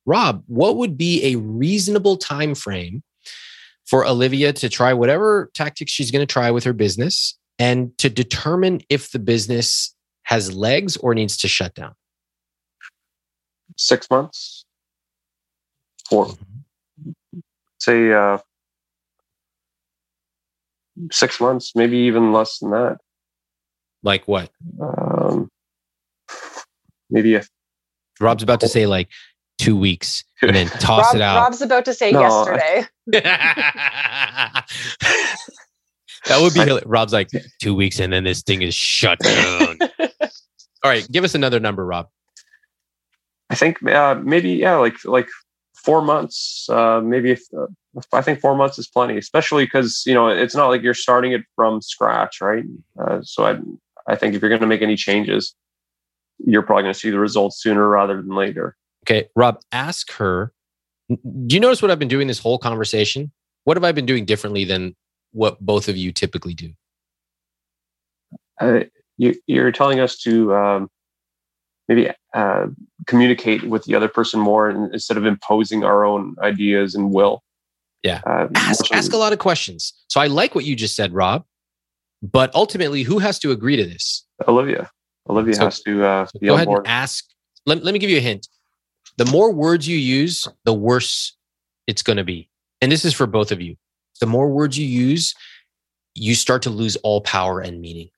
[0.07, 3.03] Rob, what would be a reasonable time frame
[3.87, 8.09] for Olivia to try whatever tactics she's going to try with her business and to
[8.11, 11.95] determine if the business has legs or needs to shut down?
[13.77, 14.65] Six months,
[16.09, 16.35] four,
[17.79, 18.39] say uh,
[21.11, 22.99] six months, maybe even less than that.
[24.03, 24.51] Like what?
[24.81, 25.49] Um,
[27.11, 27.43] maybe a
[28.21, 29.09] Rob's about to say like
[29.59, 31.43] two weeks and then toss Rob, it out.
[31.43, 32.87] Rob's about to say No, yesterday.
[36.27, 39.79] That would be hila- Rob's like two weeks and then this thing is shut down.
[40.01, 42.09] All right, give us another number, Rob.
[43.53, 45.29] I think uh, maybe yeah, like like
[45.75, 46.67] four months.
[46.71, 47.67] Uh, maybe if, uh,
[48.11, 51.33] I think four months is plenty, especially because you know it's not like you're starting
[51.33, 52.65] it from scratch, right?
[52.99, 53.59] Uh, so I
[54.11, 55.55] I think if you're going to make any changes,
[56.39, 58.75] you're probably going to see the results sooner rather than later.
[59.05, 60.55] Okay, Rob, ask her.
[61.11, 63.33] Do you notice what I've been doing this whole conversation?
[63.65, 64.97] What have I been doing differently than
[65.33, 66.73] what both of you typically do?
[68.59, 68.85] Uh,
[69.19, 70.89] you, you're telling us to um,
[71.89, 72.67] maybe uh,
[73.07, 77.43] communicate with the other person more instead of imposing our own ideas and will.
[78.03, 78.21] Yeah.
[78.27, 79.93] Uh, ask, ask a lot of questions.
[80.09, 81.45] So I like what you just said, Rob.
[82.23, 84.25] But ultimately, who has to agree to this?
[84.47, 84.91] Olivia.
[85.29, 86.79] Olivia so, has to uh, so go ahead board.
[86.81, 87.25] and ask.
[87.67, 88.49] Let, let me give you a hint.
[89.19, 91.37] The more words you use, the worse
[91.87, 92.49] it's going to be.
[92.81, 93.77] And this is for both of you.
[94.21, 95.35] The more words you use,
[96.15, 98.09] you start to lose all power and meaning.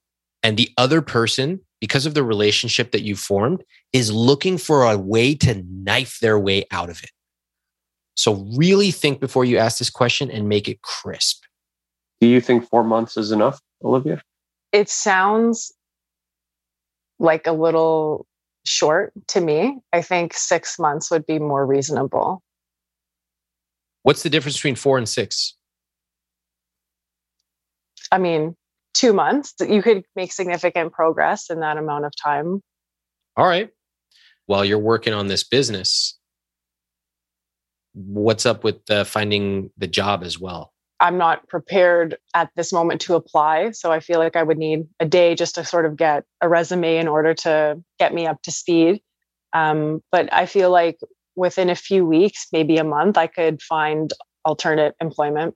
[0.44, 3.64] And the other person, because of the relationship that you formed,
[3.94, 7.10] is looking for a way to knife their way out of it.
[8.14, 11.44] So really think before you ask this question and make it crisp.
[12.20, 14.22] Do you think four months is enough, Olivia?
[14.70, 15.72] It sounds
[17.18, 18.26] like a little
[18.66, 19.78] short to me.
[19.94, 22.42] I think six months would be more reasonable.
[24.02, 25.54] What's the difference between four and six?
[28.12, 28.54] I mean,
[28.94, 29.54] two months.
[29.60, 32.62] You could make significant progress in that amount of time.
[33.36, 33.68] All right.
[34.46, 36.18] While you're working on this business,
[37.94, 40.72] what's up with uh, finding the job as well?
[41.00, 43.72] I'm not prepared at this moment to apply.
[43.72, 46.48] So I feel like I would need a day just to sort of get a
[46.48, 49.02] resume in order to get me up to speed.
[49.52, 50.98] Um, but I feel like
[51.36, 54.12] within a few weeks, maybe a month, I could find
[54.44, 55.54] alternate employment.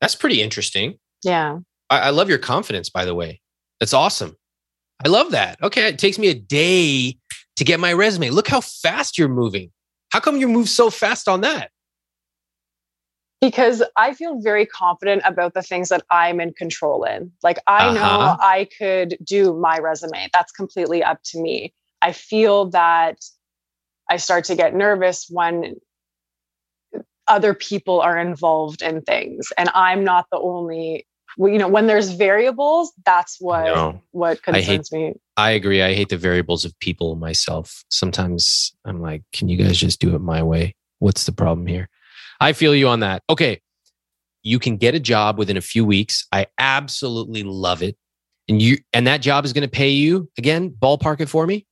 [0.00, 0.98] That's pretty interesting.
[1.22, 1.58] Yeah.
[1.90, 3.40] I, I love your confidence, by the way.
[3.80, 4.36] That's awesome.
[5.04, 5.62] I love that.
[5.62, 5.88] Okay.
[5.88, 7.16] It takes me a day
[7.56, 8.30] to get my resume.
[8.30, 9.70] Look how fast you're moving.
[10.10, 11.70] How come you move so fast on that?
[13.40, 17.30] because I feel very confident about the things that I'm in control in.
[17.42, 17.94] Like I uh-huh.
[17.94, 20.28] know I could do my resume.
[20.32, 21.72] That's completely up to me.
[22.02, 23.24] I feel that
[24.10, 25.76] I start to get nervous when
[27.28, 31.06] other people are involved in things and I'm not the only
[31.36, 35.94] you know when there's variables that's what what concerns I hate, me i agree i
[35.94, 40.20] hate the variables of people myself sometimes i'm like can you guys just do it
[40.20, 41.90] my way what's the problem here
[42.40, 43.22] I feel you on that.
[43.28, 43.60] Okay.
[44.42, 46.26] You can get a job within a few weeks.
[46.32, 47.96] I absolutely love it.
[48.48, 51.66] And you and that job is going to pay you again, ballpark it for me.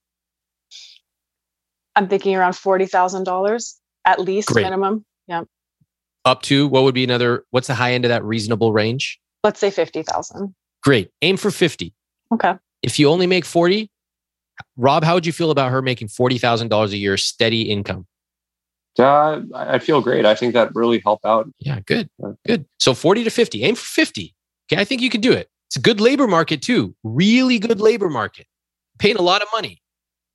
[1.94, 4.64] I'm thinking around $40,000 at least Great.
[4.64, 5.06] minimum.
[5.26, 5.42] Yeah.
[6.24, 9.20] Up to what would be another what's the high end of that reasonable range?
[9.44, 10.54] Let's say 50,000.
[10.82, 11.10] Great.
[11.22, 11.94] Aim for 50.
[12.32, 12.54] Okay.
[12.82, 13.90] If you only make 40,
[14.76, 18.06] Rob, how would you feel about her making $40,000 a year steady income?
[18.98, 20.24] Uh, I feel great.
[20.24, 21.48] I think that really helped out.
[21.58, 22.08] Yeah, good,
[22.46, 22.64] good.
[22.78, 24.34] So 40 to 50, aim for 50.
[24.72, 25.50] Okay, I think you can do it.
[25.68, 28.46] It's a good labor market too, really good labor market,
[28.98, 29.82] paying a lot of money.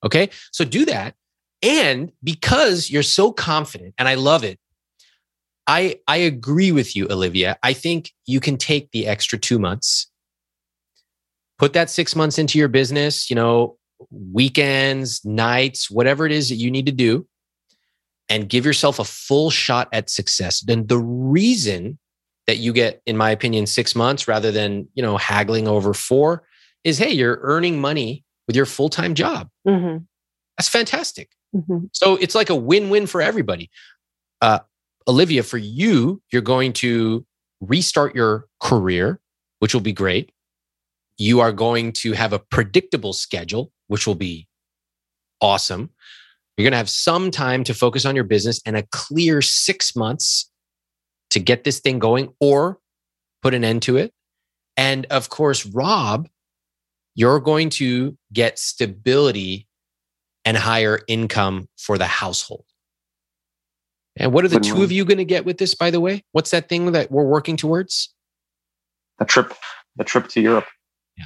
[0.04, 1.16] Okay, so do that.
[1.64, 4.60] And because you're so confident, and I love it,
[5.68, 7.58] I I agree with you, Olivia.
[7.64, 10.10] I think you can take the extra two months,
[11.58, 13.30] put that six months into your business.
[13.30, 13.78] You know,
[14.10, 17.28] weekends, nights, whatever it is that you need to do
[18.30, 20.62] and give yourself a full shot at success.
[20.62, 22.00] Then the reason
[22.48, 26.44] that you get, in my opinion, six months rather than, you know, haggling over four
[26.84, 29.50] is, hey, you're earning money with your full-time job.
[29.68, 30.04] Mm-hmm.
[30.58, 31.30] That's fantastic.
[31.56, 31.86] Mm-hmm.
[31.94, 33.70] So it's like a win-win for everybody.
[34.42, 34.60] Uh,
[35.08, 37.26] Olivia, for you, you're going to
[37.60, 39.20] restart your career,
[39.60, 40.32] which will be great.
[41.18, 44.48] You are going to have a predictable schedule, which will be
[45.40, 45.90] awesome.
[46.58, 49.96] You're going to have some time to focus on your business and a clear six
[49.96, 50.50] months
[51.32, 52.80] to get this thing going or
[53.42, 54.14] put an end to it.
[54.78, 56.28] And of course, Rob,
[57.16, 59.68] you're going to get stability
[60.46, 62.66] and higher income for the household.
[64.18, 66.24] And what are the two of you going to get with this, by the way?
[66.34, 68.14] What's that thing that we're working towards?
[69.20, 69.54] A trip,
[70.00, 70.66] a trip to Europe.
[71.18, 71.26] Yeah,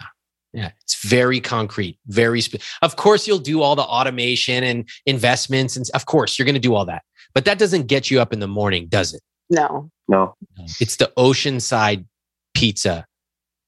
[0.54, 0.72] Yeah.
[0.82, 2.42] it's very concrete, very.
[2.42, 6.54] Spe- of course, you'll do all the automation and investments, and of course, you're going
[6.56, 7.04] to do all that.
[7.34, 9.22] But that doesn't get you up in the morning, does it?
[9.50, 10.36] No, no.
[10.80, 12.06] It's the oceanside
[12.54, 13.06] pizza.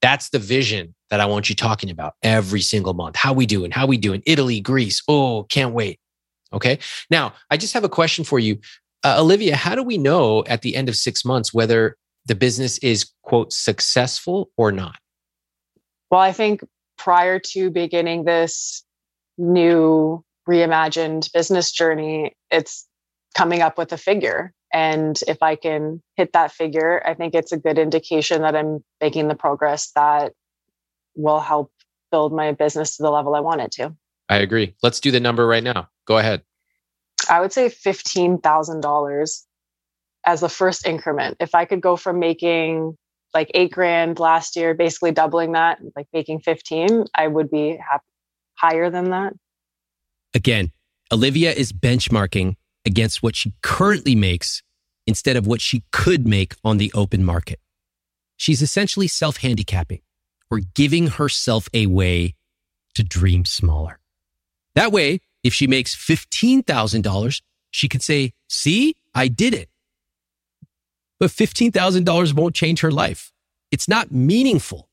[0.01, 3.15] That's the vision that I want you talking about every single month.
[3.15, 3.71] How we doing?
[3.71, 4.21] How we doing?
[4.25, 5.01] Italy, Greece.
[5.07, 5.99] Oh, can't wait.
[6.53, 6.79] Okay.
[7.09, 8.59] Now, I just have a question for you,
[9.07, 9.55] uh, Olivia.
[9.55, 13.53] How do we know at the end of six months whether the business is, quote,
[13.53, 14.97] successful or not?
[16.11, 16.61] Well, I think
[16.97, 18.83] prior to beginning this
[19.37, 22.87] new reimagined business journey, it's
[23.35, 24.53] coming up with a figure.
[24.73, 28.83] And if I can hit that figure, I think it's a good indication that I'm
[28.99, 30.33] making the progress that
[31.15, 31.71] will help
[32.11, 33.95] build my business to the level I want it to.
[34.27, 34.75] I agree.
[34.83, 35.87] Let's do the number right now.
[36.05, 36.41] Go ahead.
[37.29, 39.43] I would say $15,000
[40.25, 41.37] as the first increment.
[41.39, 42.97] If I could go from making
[43.33, 48.03] like eight grand last year, basically doubling that, like making 15, I would be happy,
[48.55, 49.33] higher than that.
[50.33, 50.71] Again,
[51.11, 52.55] Olivia is benchmarking
[52.85, 54.61] against what she currently makes
[55.05, 57.59] instead of what she could make on the open market.
[58.35, 60.01] She's essentially self handicapping
[60.51, 62.35] or giving herself a way
[62.95, 63.99] to dream smaller.
[64.75, 67.41] That way, if she makes $15,000,
[67.71, 69.69] she could say, see, I did it.
[71.19, 73.31] But $15,000 won't change her life.
[73.71, 74.89] It's not meaningful.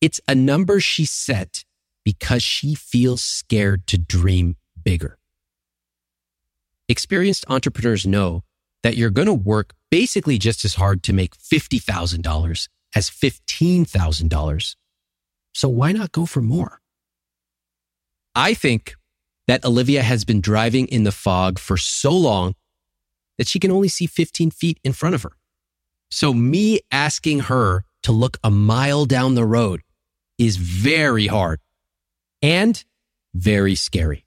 [0.00, 1.64] It's a number she set
[2.04, 5.18] because she feels scared to dream bigger.
[6.88, 8.42] Experienced entrepreneurs know
[8.82, 14.76] that you're going to work basically just as hard to make $50,000 as $15,000.
[15.54, 16.80] So why not go for more?
[18.34, 18.96] I think
[19.46, 22.54] that Olivia has been driving in the fog for so long
[23.38, 25.32] that she can only see 15 feet in front of her.
[26.10, 29.82] So me asking her to look a mile down the road
[30.38, 31.60] is very hard
[32.42, 32.84] and
[33.34, 34.26] very scary.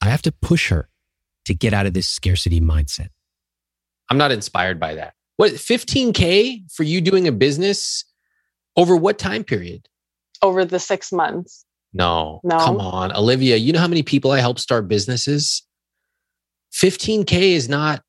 [0.00, 0.88] I have to push her
[1.46, 3.08] to get out of this scarcity mindset.
[4.10, 5.14] I'm not inspired by that.
[5.36, 8.04] What 15K for you doing a business
[8.76, 9.88] over what time period?
[10.42, 11.63] Over the six months.
[11.94, 12.58] No, no.
[12.58, 13.56] Come on, Olivia.
[13.56, 15.62] You know how many people I help start businesses?
[16.72, 18.02] 15K is not,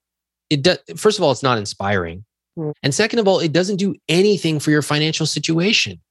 [0.49, 2.25] it does, first of all, it's not inspiring.
[2.57, 2.73] Mm.
[2.81, 6.01] And second of all, it doesn't do anything for your financial situation.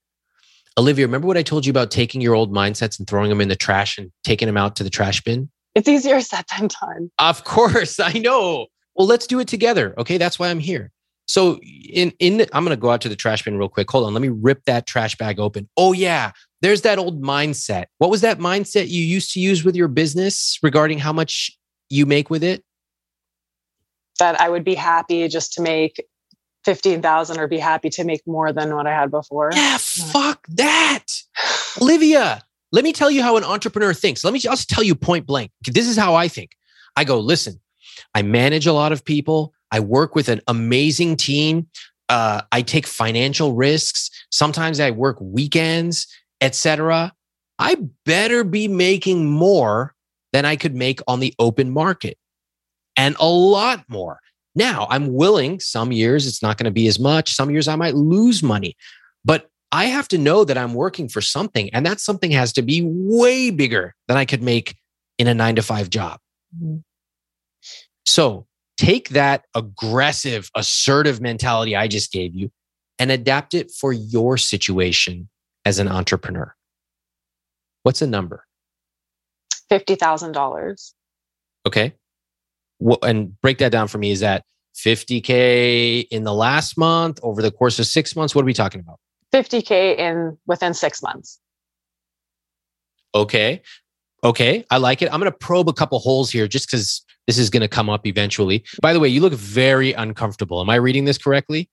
[0.79, 3.49] Olivia, remember what I told you about taking your old mindsets and throwing them in
[3.49, 5.51] the trash and taking them out to the trash bin?
[5.75, 7.11] It's easier said than done.
[7.19, 8.67] Of course, I know.
[8.95, 9.95] Well, let's do it together.
[9.99, 10.93] Okay, that's why I'm here.
[11.27, 13.91] So in in the, I'm going to go out to the trash bin real quick.
[13.91, 15.69] Hold on, let me rip that trash bag open.
[15.77, 16.33] Oh yeah,
[16.65, 17.85] there's that old mindset.
[17.99, 21.51] What was that mindset you used to use with your business regarding how much
[21.91, 22.65] you make with it?
[24.19, 26.03] That I would be happy just to make
[26.65, 29.51] 15,000 or be happy to make more than what I had before.
[29.53, 31.05] Yeah, fuck that.
[31.83, 32.41] Olivia,
[32.73, 34.25] let me tell you how an entrepreneur thinks.
[34.25, 35.51] Let me just tell you point blank.
[35.71, 36.57] This is how I think.
[36.97, 37.61] I go, listen,
[38.15, 39.53] I manage a lot of people.
[39.71, 41.67] I work with an amazing team.
[42.09, 44.11] Uh, I take financial risks.
[44.31, 46.07] Sometimes I work weekends
[46.45, 47.13] etc.,
[47.59, 49.95] I better be making more
[50.33, 52.19] than I could make on the open market
[52.97, 54.19] and a lot more.
[54.55, 57.77] Now, I'm willing, some years it's not going to be as much, some years I
[57.77, 58.77] might lose money,
[59.25, 62.63] but I have to know that I'm working for something, and that something has to
[62.63, 64.77] be way bigger than I could make
[65.19, 66.21] in a nine to five job.
[66.57, 66.79] Mm-hmm.
[68.05, 68.47] So
[68.77, 72.53] take that aggressive, assertive mentality I just gave you
[72.99, 75.29] and adapt it for your situation
[75.65, 76.55] as an entrepreneur?
[77.83, 78.47] What's a number?
[79.71, 80.93] $50,000.
[81.67, 81.95] Okay.
[82.79, 84.11] Well, and break that down for me.
[84.11, 84.45] Is that
[84.77, 88.35] 50K in the last month over the course of six months?
[88.35, 88.99] What are we talking about?
[89.33, 91.41] 50K in within six months.
[93.15, 93.63] Okay.
[94.23, 94.65] Okay.
[94.71, 95.13] I like it.
[95.13, 97.89] I'm going to probe a couple holes here just because this is going to come
[97.89, 98.65] up eventually.
[98.83, 100.61] By the way, you look very uncomfortable.
[100.61, 101.69] Am I reading this correctly?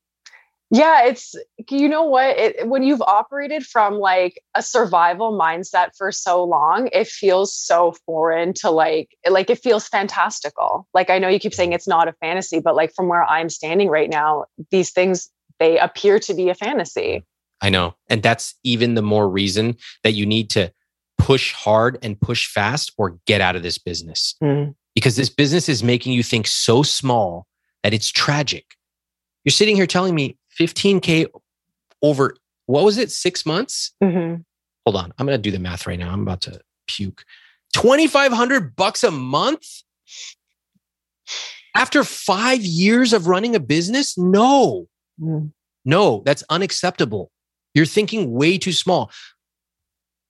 [0.71, 1.35] Yeah it's
[1.69, 2.37] you know what?
[2.37, 7.93] It, when you've operated from like a survival mindset for so long it feels so
[8.05, 10.87] foreign to like like it feels fantastical.
[10.93, 13.49] Like i know you keep saying it's not a fantasy but like from where i'm
[13.49, 15.29] standing right now these things
[15.59, 17.23] they appear to be a fantasy.
[17.61, 20.73] I know and that's even the more reason that you need to
[21.17, 24.35] push hard and push fast or get out of this business.
[24.41, 24.73] Mm.
[24.95, 27.45] because this business is making you think so small
[27.83, 28.65] that it's tragic.
[29.43, 31.27] You're sitting here telling me 15K
[32.01, 33.93] over, what was it, six months?
[34.03, 34.41] Mm-hmm.
[34.85, 35.13] Hold on.
[35.17, 36.11] I'm going to do the math right now.
[36.11, 37.23] I'm about to puke.
[37.73, 39.65] 2,500 bucks a month?
[41.73, 44.17] After five years of running a business?
[44.17, 44.87] No,
[45.21, 45.51] mm.
[45.85, 47.31] no, that's unacceptable.
[47.73, 49.09] You're thinking way too small.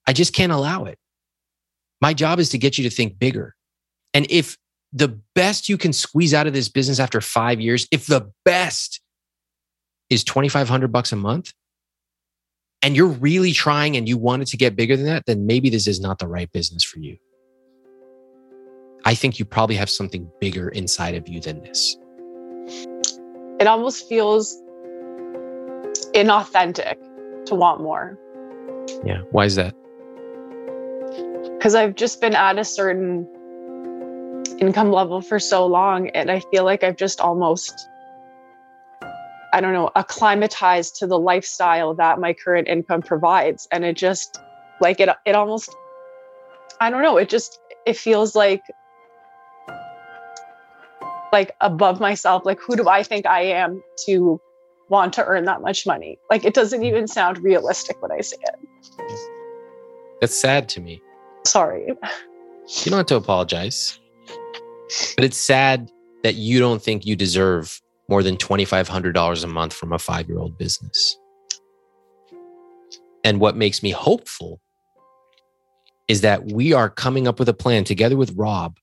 [0.06, 0.98] I just can't allow it.
[2.00, 3.56] My job is to get you to think bigger.
[4.14, 4.56] And if
[4.92, 9.00] the best you can squeeze out of this business after five years, if the best
[10.12, 11.52] is 2500 bucks a month
[12.82, 15.86] and you're really trying and you wanted to get bigger than that, then maybe this
[15.86, 17.16] is not the right business for you.
[19.04, 21.96] I think you probably have something bigger inside of you than this.
[23.58, 24.56] It almost feels
[26.14, 26.96] inauthentic
[27.46, 28.18] to want more.
[29.04, 29.22] Yeah.
[29.30, 29.74] Why is that?
[31.56, 33.26] Because I've just been at a certain
[34.58, 37.88] income level for so long, and I feel like I've just almost,
[39.52, 43.68] I don't know, acclimatized to the lifestyle that my current income provides.
[43.70, 44.38] And it just,
[44.80, 45.74] like, it, it almost,
[46.80, 48.62] I don't know, it just, it feels like
[51.32, 54.38] like above myself like who do i think i am to
[54.90, 58.36] want to earn that much money like it doesn't even sound realistic when i say
[58.38, 59.18] it
[60.20, 61.00] That's sad to me.
[61.46, 61.86] sorry
[62.84, 63.98] You don't have to apologize.
[65.16, 65.90] But it's sad
[66.22, 67.80] that you don't think you deserve
[68.12, 71.18] more than $2,500 a month from a five year old business.
[73.24, 74.60] And what makes me hopeful
[76.08, 78.76] is that we are coming up with a plan together with Rob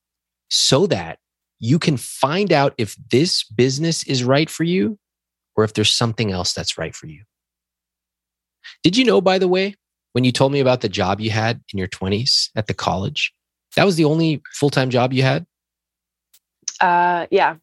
[0.49, 1.19] so that
[1.59, 4.97] you can find out if this business is right for you
[5.55, 7.21] or if there's something else that's right for you.
[8.81, 9.75] Did you know, by the way,
[10.13, 13.31] when you told me about the job you had in your 20s at the college,
[13.75, 15.45] that was the only full time job you had?
[16.81, 17.57] uh yeah.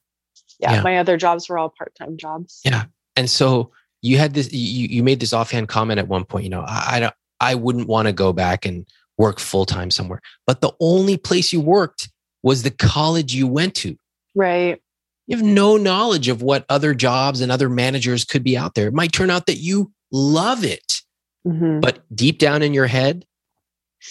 [0.58, 0.82] Yeah Yeah.
[0.82, 2.84] my other jobs were all part-time jobs Yeah.
[3.16, 3.70] And so
[4.02, 6.96] you had this, you, you made this offhand comment at one point, you know, I,
[6.96, 8.86] I don't, I wouldn't want to go back and
[9.18, 10.20] work full time somewhere.
[10.46, 12.10] But the only place you worked
[12.42, 13.96] was the college you went to.
[14.34, 14.80] right
[15.26, 18.88] You have no knowledge of what other jobs and other managers could be out there.
[18.88, 21.00] It might turn out that you love it,
[21.46, 21.80] Mhm.
[21.80, 23.24] but deep down in your head,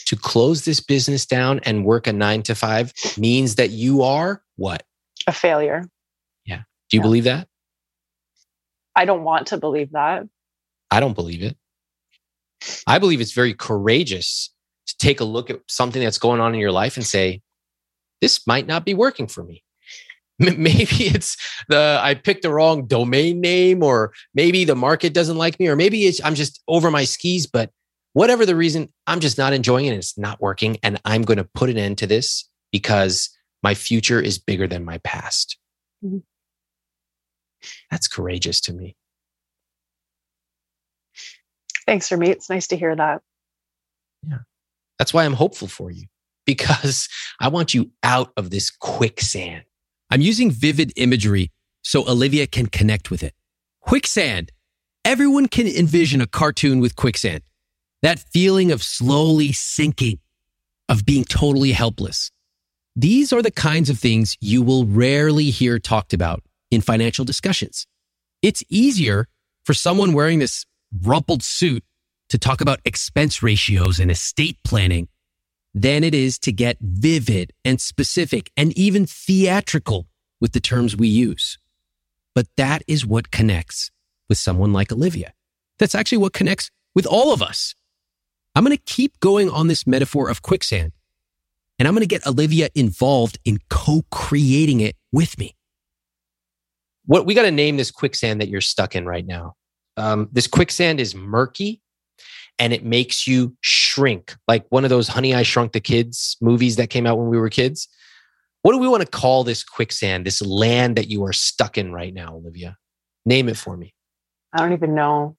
[0.08, 4.42] to close this business down and work a nine to five means that you are
[4.58, 4.84] what?
[5.28, 5.84] a failure
[6.90, 7.04] Do you Yeah.
[7.04, 7.48] believe that?
[8.98, 10.24] i don't want to believe that
[10.92, 11.58] I don't believe it.
[12.88, 14.54] I believe it's very courageous
[14.88, 17.42] to take a look at something that's going on in your life and say,
[18.22, 19.64] this might not be working for me.
[20.42, 21.36] M- Maybe it's
[21.68, 25.76] the I picked the wrong domain name, or maybe the market doesn't like me, or
[25.76, 27.48] maybe it's I'm just over my skis.
[27.48, 27.72] But
[28.14, 29.90] whatever the reason, I'm just not enjoying it.
[29.90, 33.30] and It's not working, and I'm going to put an end to this because
[33.64, 35.58] my future is bigger than my past.
[36.06, 36.22] Mhm.
[37.92, 38.96] That's courageous to me.
[41.86, 43.22] thanks for me it's nice to hear that
[44.28, 44.40] Yeah.
[44.98, 46.06] That's why I'm hopeful for you
[46.46, 47.10] because
[47.40, 49.64] I want you out of this quicksand.
[50.10, 51.52] I'm using vivid imagery
[51.84, 53.34] so Olivia can connect with it.
[53.82, 54.52] Quicksand.
[55.04, 57.44] Everyone can envision a cartoon with quicksand.
[58.02, 60.20] That feeling of slowly sinking,
[60.90, 62.32] of being totally helpless.
[62.96, 66.42] These are the kinds of things you will rarely hear talked about
[66.76, 67.88] in financial discussions.
[68.42, 69.28] It's easier
[69.64, 70.66] for someone wearing this
[71.02, 71.84] rumpled suit
[72.30, 75.08] to talk about expense ratios and estate planning
[75.74, 80.08] than it is to get vivid and specific and even theatrical
[80.40, 81.58] with the terms we use.
[82.34, 83.92] But that is what connects
[84.30, 85.34] with someone like Olivia.
[85.80, 87.76] That's actually what connects with all of us.
[88.54, 90.94] I'm going to keep going on this metaphor of quicksand
[91.78, 95.55] and I'm going to get Olivia involved in co-creating it with me.
[97.06, 99.56] What we got to name this quicksand that you're stuck in right now.
[99.98, 101.82] Um, this quicksand is murky
[102.60, 106.76] and it makes you shrink like one of those Honey, I Shrunk the Kids movies
[106.78, 107.88] that came out when we were kids.
[108.62, 111.94] What do we want to call this quicksand, this land that you are stuck in
[111.94, 112.78] right now, Olivia?
[113.26, 113.94] Name it for me.
[114.54, 115.36] i don't even know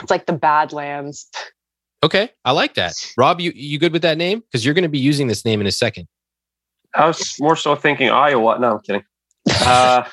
[0.00, 1.28] it's like the badlands
[2.04, 2.94] Okay, I like that.
[3.16, 4.40] Rob, you you good with that name?
[4.40, 6.08] Because you're going to be using this name in a second.
[6.94, 8.58] I was more so thinking Iowa.
[8.58, 9.04] No, I'm kidding.
[9.60, 10.04] Uh,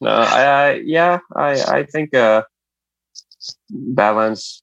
[0.00, 2.42] no, I, I yeah, I I think uh,
[3.70, 4.62] Badlands.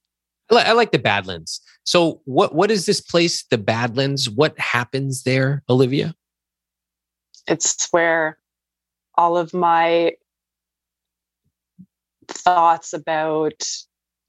[0.51, 1.61] I li- I like the Badlands.
[1.83, 4.29] So what what is this place, the Badlands?
[4.29, 6.15] What happens there, Olivia?
[7.47, 8.37] it's where
[9.15, 10.13] all of my
[12.27, 13.63] thoughts about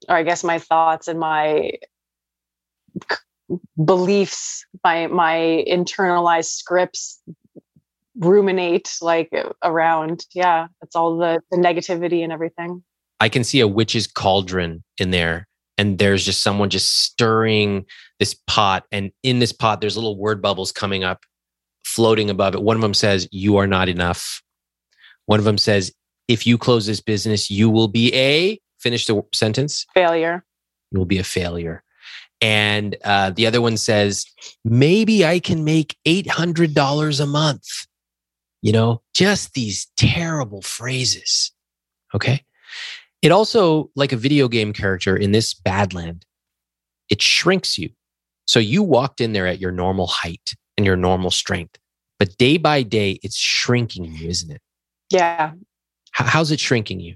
[0.07, 1.71] or i guess my thoughts and my
[3.83, 7.21] beliefs my my internalized scripts
[8.19, 9.29] ruminate like
[9.63, 12.83] around yeah it's all the the negativity and everything
[13.19, 15.47] I can see a witch's cauldron in there,
[15.77, 17.85] and there's just someone just stirring
[18.19, 21.25] this pot, and in this pot, there's little word bubbles coming up,
[21.83, 22.61] floating above it.
[22.61, 24.41] One of them says, "You are not enough."
[25.25, 25.91] One of them says,
[26.27, 29.85] "If you close this business, you will be a." Finish the sentence.
[29.93, 30.45] failure
[30.91, 31.83] you will be a failure.
[32.41, 34.25] And uh, the other one says,
[34.63, 37.67] maybe I can make $800 a month.
[38.61, 41.51] You know, just these terrible phrases.
[42.13, 42.43] Okay.
[43.21, 46.23] It also, like a video game character in this Badland,
[47.09, 47.89] it shrinks you.
[48.45, 51.77] So you walked in there at your normal height and your normal strength.
[52.17, 54.61] But day by day, it's shrinking you, isn't it?
[55.09, 55.51] yeah
[56.11, 57.15] How, how's it shrinking you?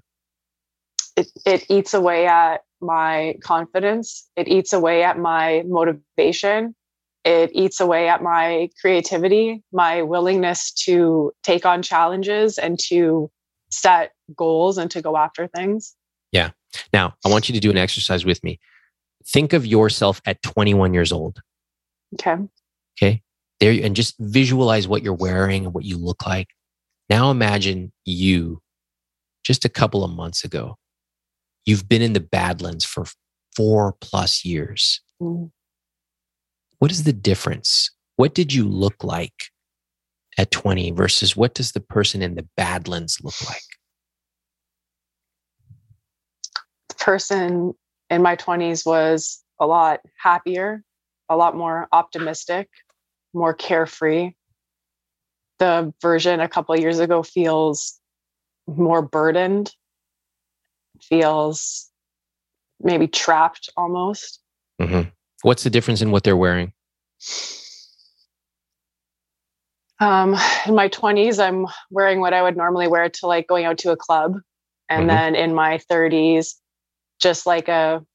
[1.15, 4.27] it, it eats away at my confidence.
[4.35, 6.75] It eats away at my motivation.
[7.23, 13.31] It eats away at my creativity, my willingness to take on challenges and to
[13.69, 15.95] set goals and to go after things.
[16.31, 16.49] Yeah.
[16.91, 18.59] Now, I want you to do an exercise with me.
[19.25, 21.41] Think of yourself at 21 years old.
[22.15, 22.35] Okay.
[22.97, 23.21] Okay.
[23.59, 26.49] There and just visualize what you're wearing and what you look like.
[27.09, 28.61] Now imagine you
[29.43, 30.77] just a couple of months ago.
[31.65, 33.05] You've been in the Badlands for
[33.55, 35.01] four plus years.
[35.21, 35.51] Mm.
[36.83, 37.91] What is the difference?
[38.17, 39.51] What did you look like
[40.37, 43.61] at 20 versus what does the person in the Badlands look like?
[46.89, 47.73] The person
[48.09, 50.83] in my 20s was a lot happier,
[51.29, 52.67] a lot more optimistic,
[53.33, 54.31] more carefree.
[55.59, 57.97] The version a couple years ago feels
[58.67, 59.73] more burdened,
[61.01, 61.89] feels
[62.81, 64.41] maybe trapped almost.
[64.81, 65.11] Mm-hmm.
[65.43, 66.73] What's the difference in what they're wearing?
[69.99, 73.77] Um, in my 20s, I'm wearing what I would normally wear to like going out
[73.79, 74.39] to a club.
[74.89, 75.07] And mm-hmm.
[75.07, 76.55] then in my 30s,
[77.19, 78.05] just like a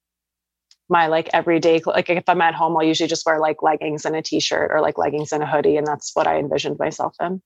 [0.89, 4.17] my like everyday like if i'm at home i'll usually just wear like leggings and
[4.17, 7.41] a t-shirt or like leggings and a hoodie and that's what i envisioned myself in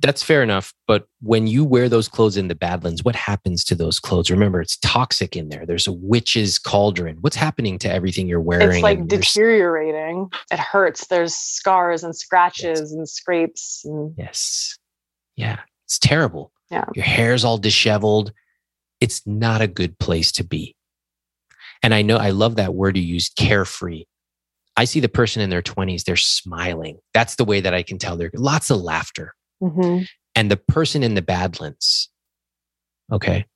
[0.00, 0.72] that's fair enough.
[0.86, 4.30] But when you wear those clothes in the Badlands, what happens to those clothes?
[4.30, 5.66] Remember, it's toxic in there.
[5.66, 7.18] There's a witch's cauldron.
[7.20, 8.70] What's happening to everything you're wearing?
[8.70, 10.30] It's like deteriorating.
[10.50, 11.08] It hurts.
[11.08, 12.92] There's scars and scratches yes.
[12.92, 13.82] and scrapes.
[13.84, 14.14] And...
[14.16, 14.78] Yes.
[15.36, 15.58] Yeah.
[15.86, 16.52] It's terrible.
[16.70, 16.84] Yeah.
[16.94, 18.32] Your hair's all disheveled.
[19.00, 20.76] It's not a good place to be.
[21.82, 24.04] And I know I love that word you use, carefree.
[24.76, 26.98] I see the person in their 20s, they're smiling.
[27.14, 28.16] That's the way that I can tell.
[28.16, 30.04] There's lots of laughter Mm-hmm.
[30.34, 32.10] And the person in the Badlands,
[33.12, 33.46] okay,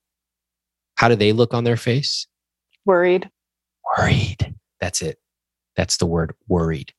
[0.97, 2.27] how do they look on their face?
[2.85, 3.31] Worried.
[3.97, 4.55] Worried.
[4.81, 5.19] That's it.
[5.77, 6.93] That's the word worried.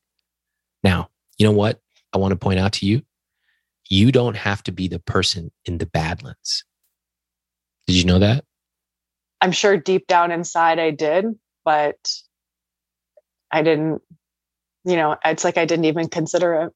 [0.82, 1.80] Now, you know what
[2.12, 3.02] I want to point out to you?
[3.88, 6.64] You don't have to be the person in the Badlands.
[7.86, 8.44] Did you know that?
[9.44, 11.26] I'm sure deep down inside I did,
[11.66, 11.96] but
[13.50, 14.00] I didn't,
[14.86, 16.72] you know, it's like I didn't even consider it.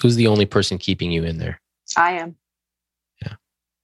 [0.00, 1.60] Who's the only person keeping you in there?
[1.98, 2.36] I am.
[3.20, 3.34] Yeah.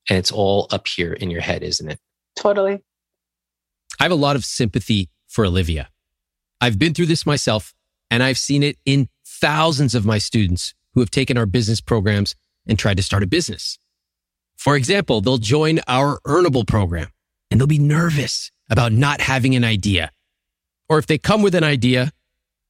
[0.08, 1.98] And it's all up here in your head, isn't it?
[2.34, 2.82] Totally.
[4.00, 5.90] I have a lot of sympathy for Olivia.
[6.62, 7.74] I've been through this myself,
[8.10, 12.34] and I've seen it in thousands of my students who have taken our business programs
[12.66, 13.78] and tried to start a business.
[14.64, 17.08] For example, they'll join our Earnable program
[17.50, 20.10] and they'll be nervous about not having an idea.
[20.88, 22.12] Or if they come with an idea,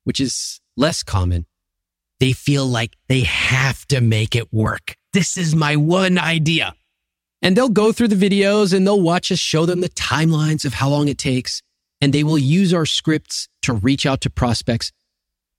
[0.03, 1.47] which is less common,
[2.19, 4.97] they feel like they have to make it work.
[5.13, 6.75] This is my one idea.
[7.43, 10.75] And they'll go through the videos and they'll watch us show them the timelines of
[10.75, 11.63] how long it takes.
[12.01, 14.91] And they will use our scripts to reach out to prospects.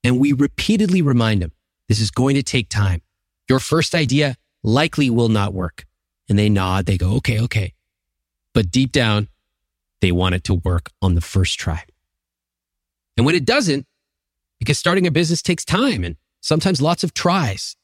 [0.04, 1.54] And we repeatedly remind them
[1.88, 3.04] this is going to take time.
[3.48, 5.86] Your first idea likely will not work.
[6.28, 7.74] And they nod, they go, okay, okay.
[8.54, 9.28] But deep down,
[10.02, 11.84] they want it to work on the first try.
[13.18, 13.86] And when it doesn't,
[14.60, 17.76] because starting a business takes time and sometimes lots of tries.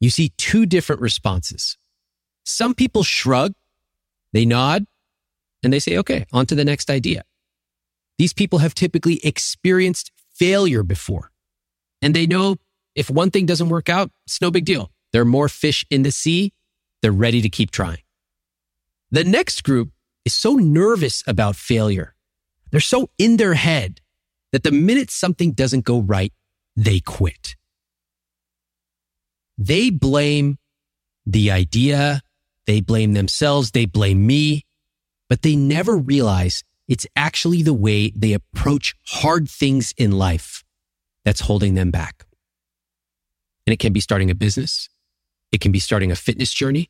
[0.00, 1.78] You see two different responses.
[2.44, 3.54] Some people shrug,
[4.32, 4.86] they nod,
[5.62, 7.24] and they say, okay, on to the next idea.
[8.18, 11.30] These people have typically experienced failure before,
[12.02, 12.56] and they know
[12.94, 14.90] if one thing doesn't work out, it's no big deal.
[15.12, 16.52] There are more fish in the sea.
[17.04, 17.98] They're ready to keep trying.
[19.10, 19.90] The next group
[20.24, 22.14] is so nervous about failure.
[22.70, 24.00] They're so in their head
[24.52, 26.32] that the minute something doesn't go right,
[26.76, 27.56] they quit.
[29.58, 30.56] They blame
[31.26, 32.22] the idea.
[32.66, 33.72] They blame themselves.
[33.72, 34.64] They blame me,
[35.28, 40.64] but they never realize it's actually the way they approach hard things in life
[41.22, 42.24] that's holding them back.
[43.66, 44.88] And it can be starting a business.
[45.52, 46.88] It can be starting a fitness journey.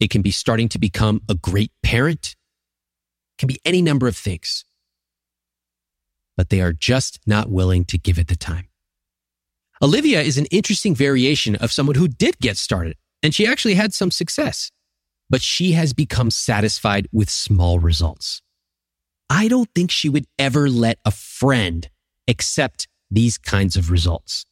[0.00, 2.36] It can be starting to become a great parent.
[3.34, 4.64] It can be any number of things.
[6.36, 8.68] But they are just not willing to give it the time.
[9.82, 13.92] Olivia is an interesting variation of someone who did get started and she actually had
[13.92, 14.70] some success,
[15.28, 18.40] but she has become satisfied with small results.
[19.28, 21.88] I don't think she would ever let a friend
[22.28, 24.46] accept these kinds of results.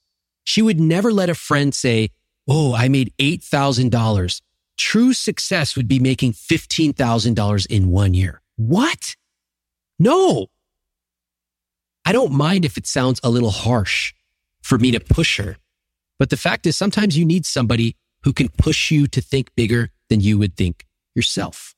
[0.44, 2.10] She would never let a friend say,
[2.46, 4.40] Oh, I made $8,000.
[4.76, 8.40] True success would be making $15,000 in one year.
[8.56, 9.16] What?
[9.98, 10.48] No.
[12.04, 14.12] I don't mind if it sounds a little harsh
[14.62, 15.56] for me to push her.
[16.18, 19.90] But the fact is, sometimes you need somebody who can push you to think bigger
[20.08, 21.74] than you would think yourself.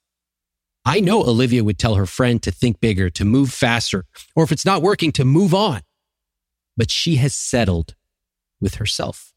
[0.84, 4.04] I know Olivia would tell her friend to think bigger, to move faster,
[4.36, 5.80] or if it's not working, to move on.
[6.76, 7.94] But she has settled
[8.60, 9.32] with herself.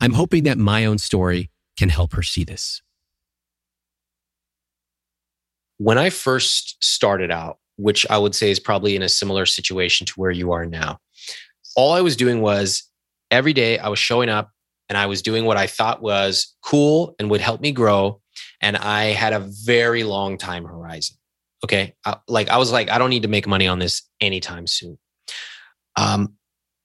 [0.00, 2.82] I'm hoping that my own story can help her see this.
[5.78, 10.06] When I first started out, which I would say is probably in a similar situation
[10.06, 11.00] to where you are now,
[11.76, 12.88] all I was doing was
[13.30, 14.50] every day I was showing up
[14.88, 18.20] and I was doing what I thought was cool and would help me grow.
[18.60, 21.16] And I had a very long time horizon.
[21.64, 21.94] Okay.
[22.04, 24.98] I, like I was like, I don't need to make money on this anytime soon.
[25.96, 26.34] Um,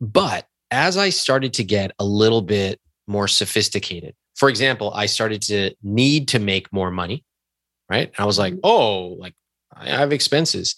[0.02, 5.42] but as I started to get a little bit more sophisticated, for example, I started
[5.44, 7.26] to need to make more money.
[7.90, 8.12] Right.
[8.18, 8.62] I was like, mm-hmm.
[8.64, 9.34] oh, like
[9.74, 10.76] I have expenses.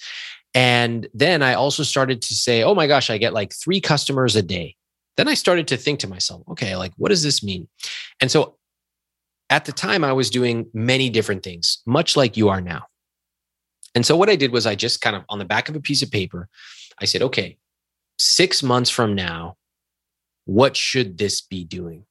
[0.53, 4.35] And then I also started to say, oh my gosh, I get like three customers
[4.35, 4.75] a day.
[5.17, 7.67] Then I started to think to myself, okay, like what does this mean?
[8.19, 8.57] And so
[9.49, 12.85] at the time, I was doing many different things, much like you are now.
[13.93, 15.81] And so what I did was I just kind of on the back of a
[15.81, 16.47] piece of paper,
[16.99, 17.57] I said, okay,
[18.17, 19.57] six months from now,
[20.45, 22.05] what should this be doing?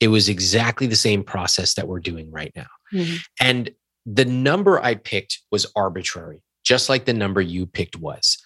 [0.00, 2.66] It was exactly the same process that we're doing right now.
[2.92, 3.16] Mm-hmm.
[3.40, 3.70] And
[4.04, 8.38] the number I picked was arbitrary just like the number you picked was.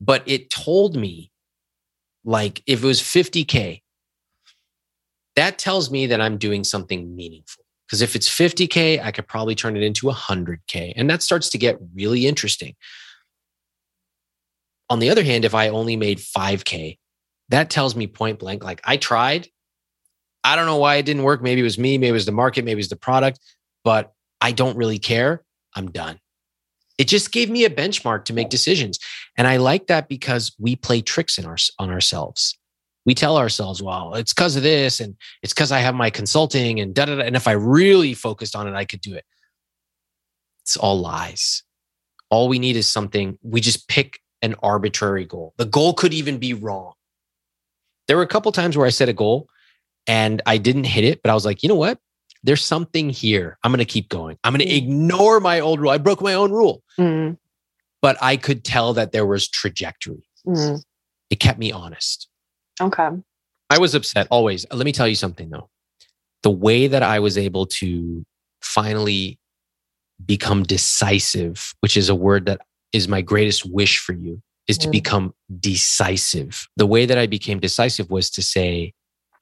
[0.00, 1.32] But it told me,
[2.24, 3.82] like, if it was 50K,
[5.34, 7.64] that tells me that I'm doing something meaningful.
[7.86, 10.92] Because if it's 50K, I could probably turn it into 100K.
[10.96, 12.76] And that starts to get really interesting.
[14.88, 16.98] On the other hand, if I only made 5K,
[17.48, 19.48] that tells me point blank, like, I tried.
[20.44, 21.42] I don't know why it didn't work.
[21.42, 23.40] Maybe it was me, maybe it was the market, maybe it was the product,
[23.82, 25.42] but I don't really care.
[25.74, 26.20] I'm done.
[26.98, 28.98] It just gave me a benchmark to make decisions.
[29.36, 32.56] And i like that because we play tricks in our on ourselves.
[33.06, 36.80] We tell ourselves well it's because of this and it's because i have my consulting
[36.80, 39.24] and da, da, da and if i really focused on it i could do it.
[40.62, 41.62] It's all lies.
[42.30, 43.38] All we need is something.
[43.42, 45.52] We just pick an arbitrary goal.
[45.58, 46.94] The goal could even be wrong.
[48.08, 49.48] There were a couple times where i set a goal
[50.06, 51.98] and i didn't hit it but i was like you know what
[52.44, 53.58] there's something here.
[53.64, 54.38] I'm going to keep going.
[54.44, 54.76] I'm going to mm.
[54.76, 55.90] ignore my old rule.
[55.90, 56.82] I broke my own rule.
[56.98, 57.38] Mm.
[58.02, 60.28] But I could tell that there was trajectory.
[60.46, 60.82] Mm.
[61.30, 62.28] It kept me honest.
[62.80, 63.08] Okay.
[63.70, 64.66] I was upset always.
[64.70, 65.70] Let me tell you something though.
[66.42, 68.24] The way that I was able to
[68.60, 69.38] finally
[70.24, 72.60] become decisive, which is a word that
[72.92, 74.92] is my greatest wish for you, is to mm.
[74.92, 76.68] become decisive.
[76.76, 78.92] The way that I became decisive was to say,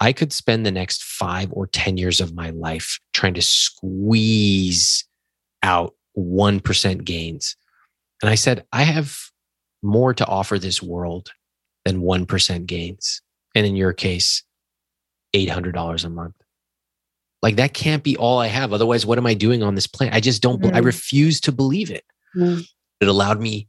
[0.02, 5.04] I could spend the next five or 10 years of my life trying to squeeze
[5.62, 7.56] out 1% gains.
[8.20, 9.16] And I said, I have
[9.80, 11.30] more to offer this world
[11.84, 13.22] than 1% gains.
[13.54, 14.42] And in your case,
[15.36, 16.34] $800 a month.
[17.40, 18.72] Like that can't be all I have.
[18.72, 20.16] Otherwise, what am I doing on this planet?
[20.16, 20.74] I just don't, mm.
[20.74, 22.02] I refuse to believe it.
[22.36, 22.66] Mm.
[23.00, 23.68] It allowed me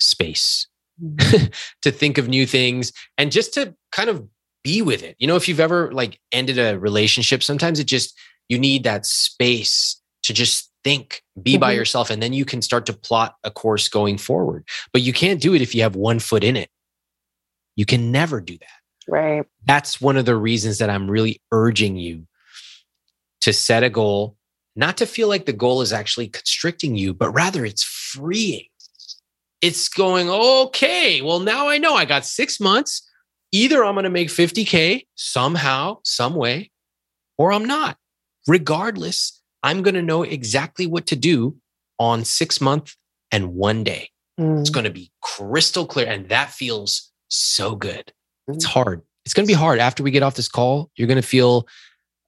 [0.00, 0.66] space
[1.00, 1.54] mm.
[1.82, 4.26] to think of new things and just to kind of
[4.62, 5.16] be with it.
[5.18, 8.18] You know, if you've ever like ended a relationship, sometimes it just,
[8.48, 11.60] you need that space to just think, be mm-hmm.
[11.60, 14.66] by yourself, and then you can start to plot a course going forward.
[14.92, 16.68] But you can't do it if you have one foot in it.
[17.76, 19.08] You can never do that.
[19.08, 19.44] Right.
[19.64, 22.26] That's one of the reasons that I'm really urging you
[23.40, 24.36] to set a goal,
[24.76, 28.66] not to feel like the goal is actually constricting you, but rather it's freeing.
[29.60, 33.08] It's going, okay, well, now I know I got six months
[33.52, 36.70] either I'm going to make 50K somehow, some way,
[37.38, 37.96] or I'm not.
[38.48, 41.56] Regardless, I'm going to know exactly what to do
[41.98, 42.96] on six month
[43.30, 44.08] and one day.
[44.40, 44.60] Mm.
[44.60, 46.06] It's going to be crystal clear.
[46.06, 48.12] And that feels so good.
[48.50, 48.56] Mm.
[48.56, 49.02] It's hard.
[49.24, 49.78] It's going to be hard.
[49.78, 51.68] After we get off this call, you're going to feel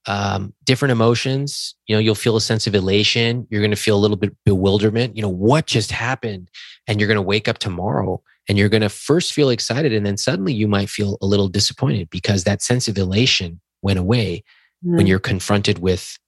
[0.06, 1.74] um, different emotions.
[1.86, 3.46] You know, you'll feel a sense of elation.
[3.50, 5.16] You're going to feel a little bit bewilderment.
[5.16, 6.50] You know, what just happened?
[6.86, 9.92] And you're going to wake up tomorrow and you're going to first feel excited.
[9.92, 13.98] And then suddenly you might feel a little disappointed because that sense of elation went
[13.98, 14.44] away
[14.84, 14.96] mm.
[14.96, 16.18] when you're confronted with,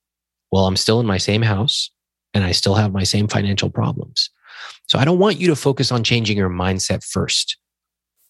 [0.50, 1.90] well, I'm still in my same house
[2.34, 4.30] and I still have my same financial problems.
[4.88, 7.58] So I don't want you to focus on changing your mindset first.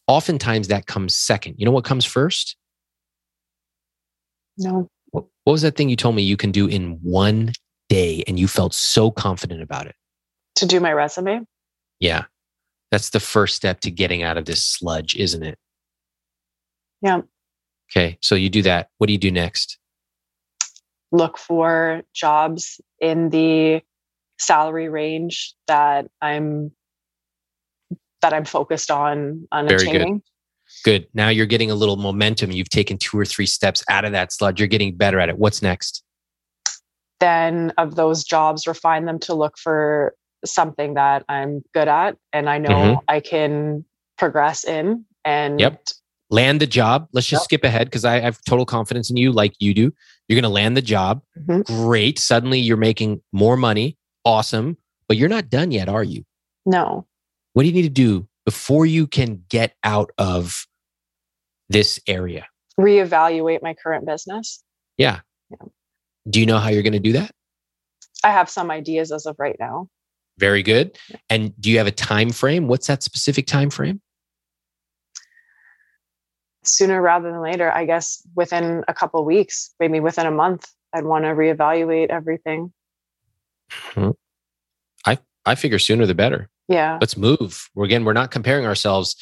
[0.08, 1.56] Oftentimes that comes second.
[1.58, 2.56] You know what comes first?
[4.58, 4.88] No.
[5.10, 7.52] What, what was that thing you told me you can do in one
[7.88, 9.94] day and you felt so confident about it?
[10.56, 11.40] To do my resume?
[12.00, 12.24] Yeah.
[12.90, 15.58] That's the first step to getting out of this sludge, isn't it?
[17.02, 17.22] Yeah.
[17.90, 18.18] Okay.
[18.20, 18.90] So you do that.
[18.98, 19.78] What do you do next?
[21.12, 23.82] Look for jobs in the
[24.38, 26.72] salary range that I'm
[28.22, 30.14] that I'm focused on on Very attaining.
[30.14, 30.22] Good.
[30.84, 31.08] Good.
[31.14, 32.50] Now you're getting a little momentum.
[32.50, 34.58] You've taken two or three steps out of that sludge.
[34.58, 35.38] You're getting better at it.
[35.38, 36.02] What's next?
[37.20, 40.14] then of those jobs refine them to look for
[40.52, 43.00] something that i'm good at and i know Mhm.
[43.08, 43.84] i can
[44.18, 45.82] progress in and Yep.
[46.30, 47.08] land the job.
[47.12, 47.44] Let's just Yep.
[47.44, 49.92] skip ahead because I have total confidence in you, like you do.
[50.26, 51.22] You're going to land the job.
[51.38, 51.66] Mhm.
[51.66, 52.18] Great.
[52.18, 53.96] Suddenly you're making more money.
[54.24, 54.76] Awesome.
[55.08, 56.24] But you're not done yet, are you?
[56.64, 57.06] no
[57.52, 60.66] What do you need to do before you can get out of
[61.68, 62.46] this area?
[62.80, 64.62] reevaluate my current business
[64.98, 65.20] Yeah.
[65.50, 65.66] Yeah.
[66.28, 67.32] Do you know how you're going to do that?
[68.24, 69.88] i have some ideas as of right now
[70.38, 70.98] Very good.
[71.30, 72.68] And do you have a time frame?
[72.68, 74.00] What's that specific time frame?
[76.64, 81.04] sooner rather than later i guess within a couple weeks maybe within a month i'd
[81.04, 82.72] want to reevaluate everything
[83.70, 84.10] hmm.
[85.04, 86.48] I I figure sooner the better.
[86.68, 87.68] yeah Let's move.
[87.74, 89.16] We're again, we're not comparing ourselves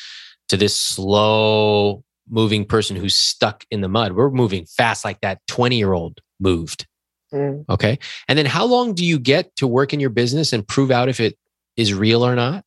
[0.48, 4.12] to this slow moving person who's stuck in the mud.
[4.12, 6.86] We're moving fast like that 20 year old moved.
[7.34, 7.64] Mm.
[7.68, 7.98] Okay.
[8.28, 11.08] And then how long do you get to work in your business and prove out
[11.08, 11.36] if it
[11.76, 12.64] is real or not?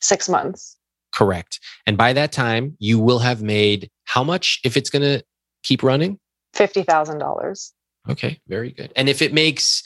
[0.00, 0.76] six months
[1.14, 1.60] Correct.
[1.86, 5.24] And by that time, you will have made how much if it's going to
[5.62, 6.18] keep running?
[6.54, 7.72] $50000
[8.10, 8.38] Okay.
[8.48, 8.92] Very good.
[8.96, 9.82] And if it makes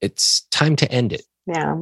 [0.00, 1.22] It's time to end it.
[1.46, 1.76] Yeah.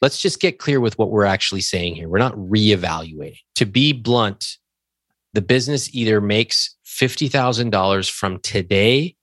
[0.00, 2.08] Let's just get clear with what we're actually saying here.
[2.08, 3.38] We're not reevaluating.
[3.56, 4.56] To be blunt,
[5.32, 9.16] the business either makes $50,000 from today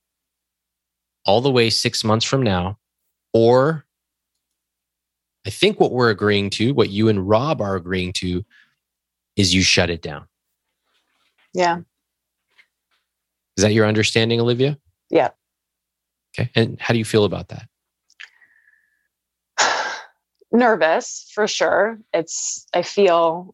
[1.25, 2.77] all the way 6 months from now
[3.35, 3.85] or
[5.45, 8.45] I think what we're agreeing to, what you and Rob are agreeing to
[9.35, 10.25] is you shut it down.
[11.53, 11.79] Yeah.
[13.57, 14.79] Is that your understanding, Olivia?
[15.09, 15.31] Yeah.
[16.39, 16.49] Okay.
[16.55, 17.67] And how do you feel about that?
[20.53, 21.99] Nervous for sure.
[22.13, 23.53] It's, I feel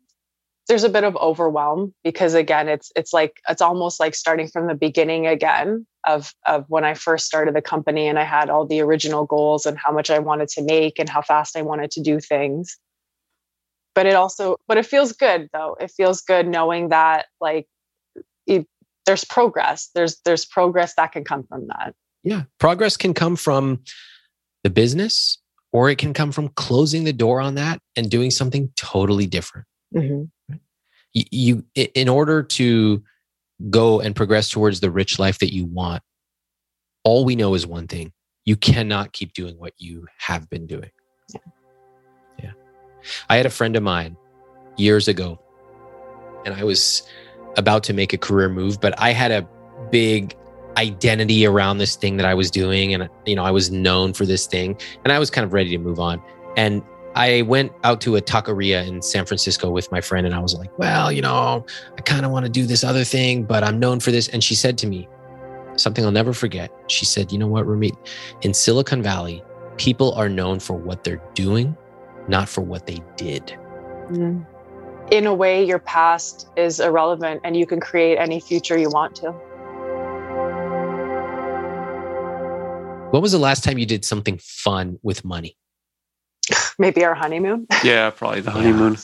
[0.68, 4.68] there's a bit of overwhelm because again, it's, it's like, it's almost like starting from
[4.68, 8.66] the beginning again of, of when I first started the company and I had all
[8.66, 11.92] the original goals and how much I wanted to make and how fast I wanted
[11.92, 12.78] to do things.
[13.94, 15.76] But it also, but it feels good though.
[15.80, 17.68] It feels good knowing that like
[18.48, 18.66] it,
[19.06, 19.90] there's progress.
[19.94, 21.94] There's, there's progress that can come from that.
[22.24, 22.44] Yeah.
[22.60, 23.82] Progress can come from
[24.64, 25.40] the business
[25.74, 29.66] or it can come from closing the door on that and doing something totally different.
[29.94, 30.30] Mhm.
[31.14, 33.04] You, in order to
[33.70, 36.04] go and progress towards the rich life that you want,
[37.04, 38.14] all we know is one thing.
[38.46, 40.90] You cannot keep doing what you have been doing.
[42.42, 42.52] Yeah.
[43.30, 44.18] I had a friend of mine
[44.78, 45.40] years ago
[46.46, 47.04] and I was
[47.58, 49.48] about to make a career move, but I had a
[49.92, 50.36] big
[50.78, 52.94] identity around this thing that I was doing.
[52.94, 55.70] And, you know, I was known for this thing and I was kind of ready
[55.72, 56.22] to move on.
[56.58, 56.82] And
[57.16, 60.54] I went out to a taqueria in San Francisco with my friend and I was
[60.54, 61.66] like, well, you know,
[61.98, 64.30] I kind of want to do this other thing, but I'm known for this.
[64.30, 65.10] And she said to me
[65.76, 66.72] something I'll never forget.
[66.88, 67.98] She said, you know what, Ramit,
[68.44, 69.44] in Silicon Valley,
[69.78, 71.76] people are known for what they're doing,
[72.30, 73.58] not for what they did.
[74.10, 74.46] Mm.
[75.12, 79.16] In a way, your past is irrelevant and you can create any future you want
[79.18, 79.32] to.
[83.12, 85.58] When was the last time you did something fun with money?
[86.80, 87.68] Maybe our honeymoon.
[87.84, 88.98] Yeah, probably the honeymoon.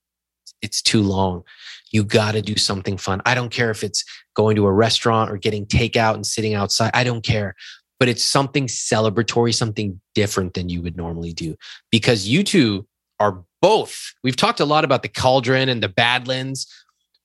[0.62, 1.44] it's too long.
[1.90, 3.22] You got to do something fun.
[3.24, 4.04] I don't care if it's
[4.34, 6.90] going to a restaurant or getting takeout and sitting outside.
[6.94, 7.54] I don't care.
[8.00, 11.54] But it's something celebratory, something different than you would normally do.
[11.92, 12.86] Because you two
[13.20, 16.66] are both, we've talked a lot about the cauldron and the badlands,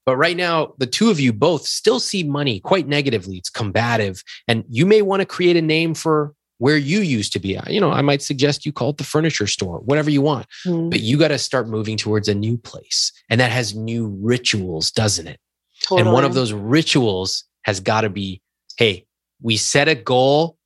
[0.09, 3.37] but right now, the two of you both still see money quite negatively.
[3.37, 4.23] It's combative.
[4.47, 7.57] And you may want to create a name for where you used to be.
[7.67, 10.89] You know, I might suggest you call it the furniture store, whatever you want Mm,
[10.91, 14.91] but you got to start moving towards a new place and that has new rituals
[14.91, 15.39] doesn't it
[15.81, 16.01] totally.
[16.05, 18.41] and one of those rituals has got to be
[18.77, 19.05] hey
[19.41, 20.57] we set a goal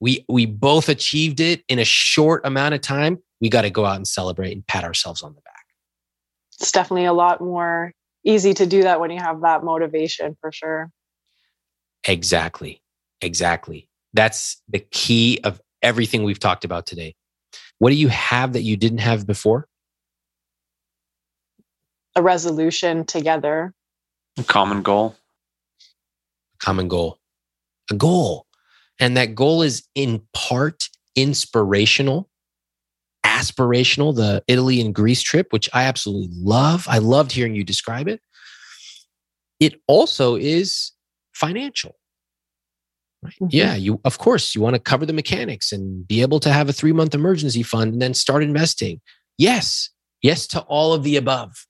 [0.00, 3.84] we we both achieved it in a short amount of time we got to go
[3.84, 5.64] out and celebrate and pat ourselves on the back
[6.60, 7.92] It's definitely a lot more
[8.24, 10.90] easy to do that when you have that motivation for sure.
[12.06, 12.82] exactly
[13.20, 17.14] exactly that's the key of everything we've talked about today
[17.78, 19.66] what do you have that you didn't have before
[22.16, 23.72] A resolution together.
[24.38, 25.16] A common goal.
[26.60, 27.18] A common goal,
[27.90, 28.46] a goal.
[28.98, 32.28] And that goal is in part inspirational,
[33.24, 36.86] aspirational, the Italy and Greece trip, which I absolutely love.
[36.88, 38.20] I loved hearing you describe it.
[39.58, 40.92] It also is
[41.32, 41.96] financial.
[43.22, 43.34] Right?
[43.34, 43.48] Mm-hmm.
[43.50, 46.68] Yeah, you of course you want to cover the mechanics and be able to have
[46.68, 49.00] a 3-month emergency fund and then start investing.
[49.38, 49.90] Yes.
[50.22, 51.66] Yes to all of the above.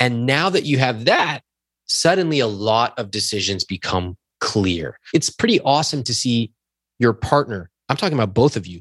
[0.00, 1.40] And now that you have that,
[1.86, 4.98] suddenly a lot of decisions become clear.
[5.14, 6.52] It's pretty awesome to see
[6.98, 8.80] your partner, I'm talking about both of you,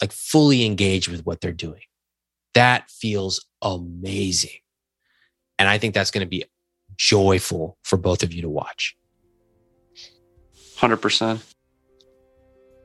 [0.00, 1.82] like fully engaged with what they're doing.
[2.54, 4.58] That feels amazing.
[5.58, 6.44] And I think that's going to be
[6.96, 8.95] joyful for both of you to watch.
[10.78, 11.42] 100%.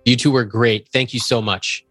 [0.06, 0.90] You two were great.
[0.92, 1.86] Thank you so much.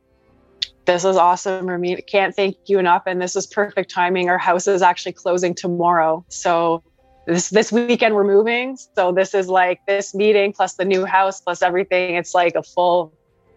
[0.86, 2.06] This is awesome, Ramit.
[2.06, 3.02] Can't thank you enough.
[3.06, 4.28] And this is perfect timing.
[4.28, 6.24] Our house is actually closing tomorrow.
[6.28, 6.82] So
[7.26, 8.76] this this weekend we're moving.
[8.96, 12.16] So this is like this meeting plus the new house plus everything.
[12.16, 13.12] It's like a full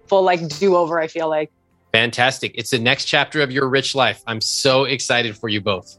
[0.07, 1.51] full like do-over, I feel like.
[1.93, 2.51] Fantastic.
[2.55, 4.21] It's the next chapter of your rich life.
[4.27, 5.97] I'm so excited for you both.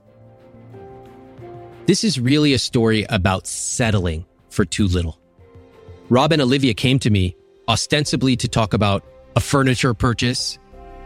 [1.87, 5.19] This is really a story about settling for too little.
[6.11, 7.35] Rob and Olivia came to me
[7.67, 9.05] ostensibly to talk about
[9.37, 10.59] a furniture purchase,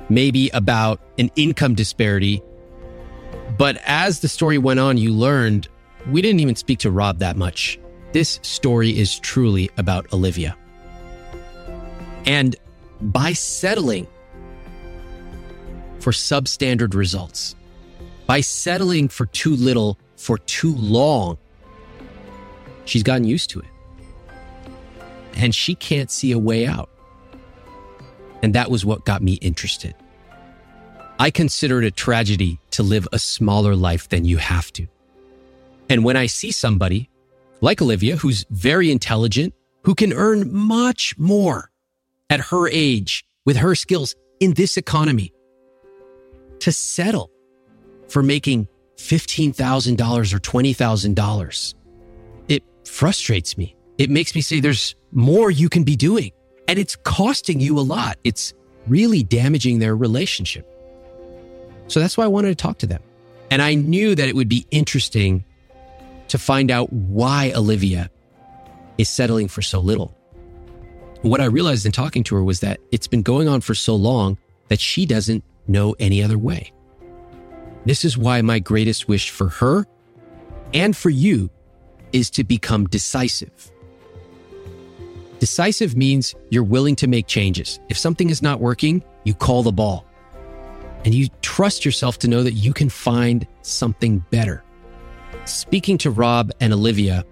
[0.09, 2.43] maybe about an income disparity.
[3.57, 5.69] But as the story went on, you learned
[6.11, 7.79] we didn't even speak to Rob that much.
[8.13, 10.57] This story is truly about Olivia.
[12.27, 12.57] And
[13.01, 14.09] by settling
[16.01, 17.55] for substandard results,
[18.27, 21.39] by settling for too little for too long,
[22.85, 23.67] she's gotten used to it
[25.39, 26.91] and she can't see a way out.
[28.43, 29.95] And that was what got me interested.
[31.19, 34.87] I consider it a tragedy to live a smaller life than you have to.
[35.89, 37.09] And when I see somebody
[37.61, 39.55] like Olivia, who's very intelligent,
[39.85, 41.71] who can earn much more
[42.31, 45.33] at her age with her skills in this economy,
[46.61, 47.31] to settle
[48.09, 51.75] for making $15,000 or $20,000,
[52.49, 53.77] it frustrates me.
[53.97, 56.33] It makes me say there's more you can be doing.
[56.67, 58.19] And it's costing you a lot.
[58.25, 58.53] It's
[58.87, 60.67] really damaging their relationship.
[61.87, 63.03] So that's why I wanted to talk to them.
[63.51, 65.45] And I knew that it would be interesting
[66.29, 68.11] to find out why Olivia
[68.99, 70.15] is settling for so little.
[71.23, 73.97] What I realized in talking to her was that it's been going on for so
[73.97, 74.37] long
[74.69, 76.73] that she doesn't know any other way.
[77.87, 79.87] This is why my greatest wish for her
[80.75, 81.51] and for you
[82.13, 83.71] is to become decisive.
[85.39, 87.79] Decisive means you're willing to make changes.
[87.89, 90.05] If something is not working, you call the ball
[91.05, 94.65] and you trust yourself to know that you can find something better.
[95.45, 97.25] Speaking to Rob and Olivia,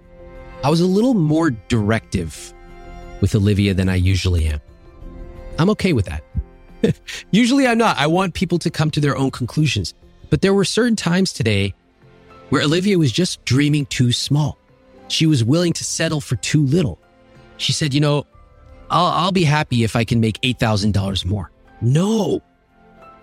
[0.63, 2.53] I was a little more directive
[3.21, 4.61] with Olivia than I usually am.
[5.59, 6.23] I'm okay with that.
[7.31, 7.97] usually I'm not.
[7.97, 9.93] I want people to come to their own conclusions.
[10.29, 11.73] But there were certain times today
[12.49, 14.57] where Olivia was just dreaming too small.
[15.07, 16.99] She was willing to settle for too little.
[17.57, 18.25] She said, you know,
[18.89, 21.51] I'll, I'll be happy if I can make $8,000 more.
[21.81, 22.41] No,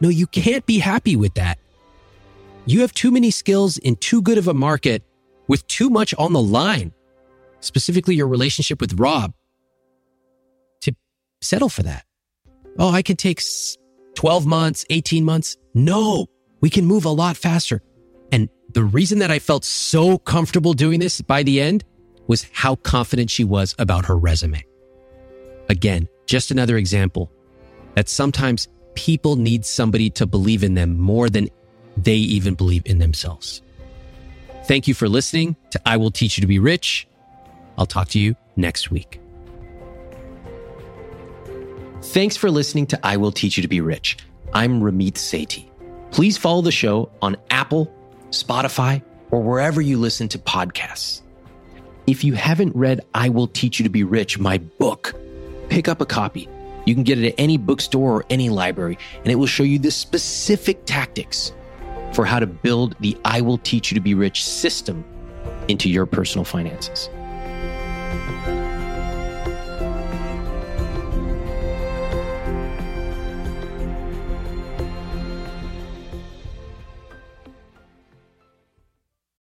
[0.01, 1.59] no, you can't be happy with that.
[2.66, 5.02] You have too many skills in too good of a market
[5.48, 6.93] with too much on the line,
[7.61, 9.35] specifically your relationship with Rob,
[10.81, 10.94] to
[11.40, 12.05] settle for that.
[12.78, 13.43] Oh, I can take
[14.15, 15.56] 12 months, 18 months.
[15.74, 16.27] No,
[16.61, 17.82] we can move a lot faster.
[18.32, 21.85] And the reason that I felt so comfortable doing this by the end
[22.27, 24.65] was how confident she was about her resume.
[25.69, 27.31] Again, just another example
[27.95, 31.49] that sometimes people need somebody to believe in them more than
[31.97, 33.63] they even believe in themselves.
[34.65, 37.07] Thank you for listening to I Will Teach You to Be Rich.
[37.77, 39.21] I'll talk to you next week.
[42.03, 44.19] Thanks for listening to I Will Teach You to Be Rich.
[44.53, 45.69] I'm Ramit Sethi.
[46.11, 47.93] Please follow the show on Apple,
[48.31, 51.23] Spotify, or wherever you listen to podcasts.
[52.07, 55.15] If you haven't read I Will Teach You to Be Rich, my book,
[55.71, 56.51] pick up a copy.
[56.85, 59.79] You can get it at any bookstore or any library, and it will show you
[59.79, 61.53] the specific tactics
[62.13, 65.03] for how to build the I Will Teach You to Be Rich system
[65.69, 67.09] into your personal finances.